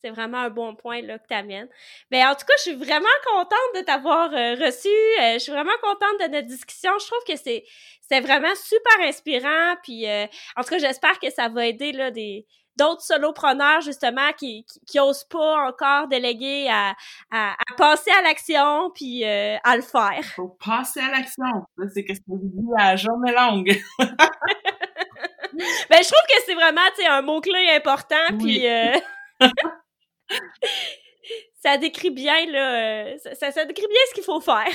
C'est 0.03 0.11
vraiment 0.11 0.39
un 0.39 0.51
bon 0.51 0.77
point 0.77 1.03
là, 1.03 1.19
que 1.19 1.27
tu 1.29 1.35
amènes. 1.35 1.69
Mais 2.13 2.25
en 2.25 2.35
tout 2.35 2.47
cas, 2.47 2.55
je 2.59 2.71
suis 2.71 2.75
vraiment 2.75 3.07
contente 3.27 3.75
de 3.75 3.81
t'avoir 3.81 4.33
euh, 4.33 4.55
reçu. 4.55 4.89
Euh, 5.21 5.35
je 5.35 5.39
suis 5.39 5.53
vraiment 5.53 5.77
contente 5.83 6.21
de 6.21 6.33
notre 6.35 6.47
discussion. 6.47 6.93
Je 7.01 7.07
trouve 7.07 7.25
que 7.27 7.37
c'est, 7.37 7.65
c'est 8.09 8.21
vraiment 8.21 8.55
super 8.55 9.07
inspirant. 9.07 9.75
Puis, 9.83 10.09
euh, 10.09 10.27
en 10.57 10.63
tout 10.63 10.69
cas, 10.71 10.79
j'espère 10.79 11.19
que 11.19 11.31
ça 11.31 11.49
va 11.49 11.67
aider 11.67 11.91
là, 11.91 12.13
des, 12.13 12.47
d'autres 12.77 13.03
solopreneurs, 13.03 13.81
justement, 13.81 14.33
qui, 14.39 14.65
qui, 14.87 15.01
osent 15.01 15.25
pas 15.25 15.67
encore 15.67 16.07
déléguer 16.07 16.69
à, 16.71 16.95
à, 17.33 17.57
passer 17.77 18.13
à 18.13 18.23
l'action 18.23 18.93
puis 18.95 19.25
à 19.25 19.77
le 19.77 19.83
faire. 19.83 20.25
Faut 20.37 20.57
passer 20.65 21.01
à 21.01 21.11
l'action. 21.11 21.67
C'est 21.93 22.03
ce 22.03 22.07
que 22.07 22.15
je 22.15 22.21
dis 22.29 22.69
à 22.79 22.95
journée 22.95 23.33
longue. 23.33 23.77
ben, 23.99 24.07
je 25.91 26.09
trouve 26.09 26.27
que 26.29 26.43
c'est 26.47 26.55
vraiment, 26.55 26.83
un 27.09 27.23
mot-clé 27.23 27.69
important. 27.75 28.39
Puis, 28.39 28.65
ça 31.63 31.77
décrit 31.77 32.11
bien, 32.11 32.47
là, 32.47 33.07
euh, 33.07 33.19
ça, 33.35 33.51
ça, 33.51 33.65
décrit 33.65 33.87
bien 33.87 34.01
ce 34.09 34.15
qu'il 34.15 34.25
faut 34.25 34.41
faire. 34.41 34.67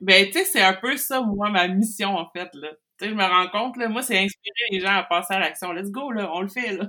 Ben, 0.00 0.26
tu 0.26 0.32
sais, 0.32 0.44
c'est 0.44 0.62
un 0.62 0.74
peu 0.74 0.96
ça, 0.96 1.20
moi, 1.20 1.50
ma 1.50 1.68
mission, 1.68 2.16
en 2.16 2.28
fait, 2.30 2.48
là. 2.54 2.70
Tu 2.98 3.04
sais, 3.04 3.10
je 3.10 3.14
me 3.14 3.24
rends 3.24 3.48
compte, 3.48 3.76
là, 3.76 3.88
moi, 3.88 4.02
c'est 4.02 4.18
inspirer 4.18 4.66
les 4.70 4.80
gens 4.80 4.96
à 4.96 5.02
passer 5.04 5.34
à 5.34 5.40
l'action. 5.40 5.72
Let's 5.72 5.90
go, 5.90 6.10
là, 6.10 6.30
on 6.32 6.40
le 6.40 6.48
fait, 6.48 6.72
là. 6.72 6.88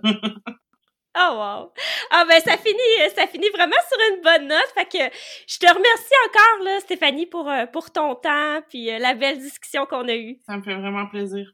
Oh 1.15 1.33
wow! 1.37 1.71
Ah 2.09 2.25
ben 2.27 2.41
ça 2.41 2.57
finit 2.57 3.11
ça 3.15 3.27
finit 3.27 3.49
vraiment 3.49 3.75
sur 3.87 3.99
une 4.15 4.21
bonne 4.21 4.47
note. 4.47 4.73
Fait 4.73 4.85
que 4.85 5.15
je 5.47 5.59
te 5.59 5.67
remercie 5.67 6.13
encore 6.27 6.65
là 6.65 6.79
Stéphanie 6.79 7.27
pour 7.27 7.47
euh, 7.47 7.67
pour 7.67 7.91
ton 7.91 8.15
temps 8.15 8.61
puis 8.67 8.91
euh, 8.91 8.97
la 8.97 9.13
belle 9.13 9.37
discussion 9.37 9.85
qu'on 9.85 10.07
a 10.07 10.15
eue. 10.15 10.39
Ça 10.47 10.57
me 10.57 10.63
fait 10.63 10.73
vraiment 10.73 11.05
plaisir. 11.07 11.51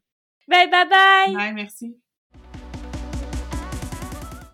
Ben 0.47 0.70
bye 0.70 0.88
bye. 0.88 1.36
Bye, 1.36 1.53
merci. 1.53 1.99